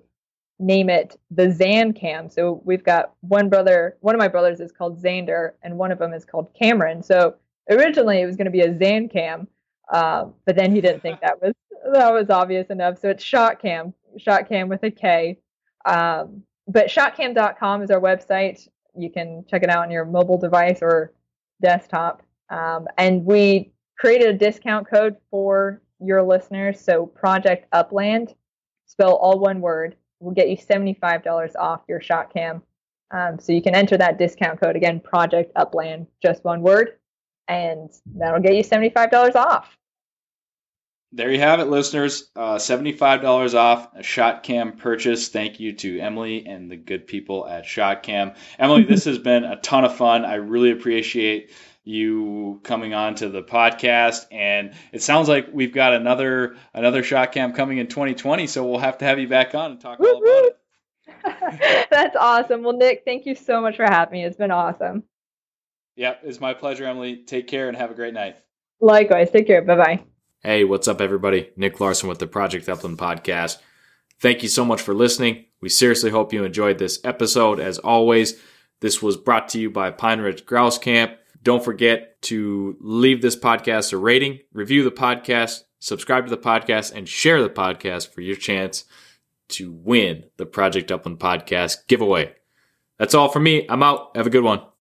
name 0.59 0.91
it 0.91 1.19
the 1.31 1.51
Zan 1.51 1.95
Cam. 1.95 2.29
So 2.29 2.61
we've 2.67 2.85
got 2.85 3.15
one 3.21 3.49
brother. 3.49 3.97
One 4.01 4.15
of 4.15 4.19
my 4.19 4.29
brothers 4.29 4.61
is 4.61 4.71
called 4.73 5.03
Xander, 5.03 5.53
and 5.63 5.79
one 5.79 5.91
of 5.91 5.99
them 5.99 6.13
is 6.13 6.27
called 6.27 6.53
Cameron. 6.53 7.03
So 7.03 7.37
originally, 7.71 8.21
it 8.21 8.27
was 8.27 8.37
going 8.37 8.45
to 8.45 8.51
be 8.51 8.61
a 8.61 8.77
Zan 8.77 9.09
Cam, 9.09 9.49
uh, 9.91 10.27
but 10.45 10.55
then 10.55 10.71
he 10.71 10.83
didn't 10.83 11.01
think 11.01 11.21
that 11.23 11.41
was 11.41 11.55
that 11.91 12.13
was 12.13 12.29
obvious 12.29 12.69
enough. 12.69 12.99
So 12.99 13.09
it's 13.09 13.25
Shot 13.25 13.63
Cam, 13.63 13.95
Shot 14.19 14.51
Cam 14.51 14.69
with 14.69 14.83
a 14.83 14.91
K. 14.91 15.39
Um, 15.87 16.43
but 16.69 16.89
shotcam.com 16.89 17.83
is 17.83 17.91
our 17.91 18.01
website. 18.01 18.69
You 18.99 19.11
can 19.11 19.47
check 19.49 19.63
it 19.63 19.71
out 19.71 19.85
on 19.85 19.91
your 19.91 20.05
mobile 20.05 20.37
device 20.37 20.81
or 20.83 21.15
desktop. 21.63 22.23
Um, 22.51 22.87
and 22.99 23.25
we 23.25 23.73
created 23.99 24.29
a 24.29 24.35
discount 24.35 24.87
code 24.91 25.17
for 25.31 25.81
your 26.01 26.23
listeners. 26.23 26.81
So 26.81 27.07
Project 27.07 27.67
Upland, 27.73 28.35
spell 28.87 29.15
all 29.15 29.39
one 29.39 29.61
word, 29.61 29.97
will 30.21 30.33
get 30.33 30.49
you 30.49 30.57
$75 30.57 31.57
off 31.57 31.83
your 31.89 32.01
shot 32.01 32.33
cam. 32.33 32.63
Um, 33.11 33.39
so 33.39 33.53
you 33.53 33.63
can 33.63 33.75
enter 33.75 33.97
that 33.97 34.19
discount 34.19 34.61
code 34.61 34.77
again, 34.77 35.01
Project 35.01 35.53
Upland, 35.55 36.07
just 36.23 36.45
one 36.45 36.63
word, 36.63 36.99
and 37.47 37.91
that'll 38.15 38.41
get 38.41 38.55
you 38.55 38.65
$75 38.65 39.37
off. 39.37 39.77
There 41.13 41.31
you 41.31 41.39
have 41.39 41.61
it, 41.61 41.67
listeners. 41.67 42.29
Uh, 42.35 42.57
$75 42.57 43.55
off 43.55 43.95
a 43.95 44.03
shot 44.03 44.43
cam 44.43 44.73
purchase. 44.73 45.29
Thank 45.29 45.61
you 45.61 45.73
to 45.75 46.01
Emily 46.01 46.47
and 46.47 46.71
the 46.71 46.77
good 46.77 47.07
people 47.07 47.47
at 47.47 47.65
Shot 47.65 48.03
Cam. 48.03 48.33
Emily, 48.59 48.83
this 48.89 49.05
has 49.05 49.19
been 49.19 49.45
a 49.45 49.57
ton 49.57 49.85
of 49.85 49.97
fun. 49.97 50.25
I 50.25 50.35
really 50.35 50.73
appreciate 50.73 51.53
you 51.87 52.61
coming 52.65 52.95
on 52.95 53.15
to 53.15 53.29
the 53.29 53.43
podcast 53.43 54.27
and 54.33 54.75
it 54.91 55.03
sounds 55.03 55.29
like 55.29 55.49
we've 55.53 55.73
got 55.73 55.95
another 55.95 56.57
another 56.75 57.05
shot 57.05 57.31
cam 57.31 57.53
coming 57.53 57.79
in 57.79 57.87
2020 57.87 58.49
so 58.49 58.69
we'll 58.69 58.81
have 58.81 58.99
to 58.99 59.05
have 59.05 59.21
you 59.21 59.29
back 59.29 59.55
on 59.55 59.71
and 59.71 59.81
talk 59.81 60.01
all 60.01 60.19
about 60.19 60.25
it. 60.27 61.87
That's 61.91 62.17
awesome. 62.17 62.65
Well 62.65 62.77
nick 62.77 63.03
thank 63.05 63.25
you 63.25 63.37
so 63.37 63.61
much 63.61 63.77
for 63.77 63.85
having 63.85 64.19
me. 64.19 64.25
It's 64.25 64.37
been 64.37 64.51
awesome. 64.51 65.05
Yep 65.95 66.23
it's 66.25 66.41
my 66.41 66.55
pleasure 66.55 66.87
emily. 66.87 67.19
Take 67.25 67.47
care 67.47 67.69
and 67.69 67.77
have 67.77 67.93
a 67.93 67.95
great 67.95 68.15
night. 68.15 68.37
Likewise. 68.81 69.31
Take 69.31 69.47
care. 69.47 69.63
Bye-bye. 69.63 70.03
Hey 70.43 70.65
what's 70.65 70.89
up 70.89 71.01
everybody? 71.01 71.51
Nick 71.57 71.79
larson 71.79 72.09
with 72.09 72.19
the 72.19 72.27
project 72.27 72.69
upland 72.69 72.99
podcast. 72.99 73.59
Thank 74.19 74.43
you 74.43 74.49
so 74.49 74.65
much 74.65 74.83
for 74.83 74.93
listening. 74.93 75.45
We 75.61 75.69
seriously 75.69 76.11
hope 76.11 76.33
you 76.33 76.43
enjoyed 76.43 76.79
this 76.79 76.99
episode. 77.05 77.61
As 77.61 77.79
always 77.79 78.43
this 78.81 79.01
was 79.01 79.17
brought 79.17 79.49
to 79.51 79.61
you 79.61 79.71
by 79.71 79.93
pine 79.93 80.21
ridge 80.21 80.45
grouse 80.45 80.79
camp 80.79 81.13
don't 81.47 81.65
forget 81.65 82.21
to 82.23 82.77
leave 82.81 83.23
this 83.23 83.37
podcast 83.37 83.93
a 83.93 83.97
rating, 83.97 84.41
review 84.53 84.83
the 84.83 84.91
podcast, 84.91 85.61
subscribe 85.79 86.25
to 86.25 86.31
the 86.31 86.37
podcast, 86.37 86.93
and 86.93 87.09
share 87.09 87.41
the 87.41 87.49
podcast 87.49 88.13
for 88.13 88.21
your 88.21 88.35
chance 88.35 88.85
to 89.51 89.71
win 89.71 90.25
the 90.39 90.45
Project 90.45 90.91
Upland 90.91 91.21
podcast 91.21 91.87
giveaway. 91.87 92.35
That's 92.99 93.15
all 93.15 93.29
for 93.29 93.39
me. 93.39 93.65
I'm 93.69 93.85
out. 93.85 94.17
Have 94.17 94.27
a 94.27 94.31
good 94.31 94.43
one. 94.43 94.61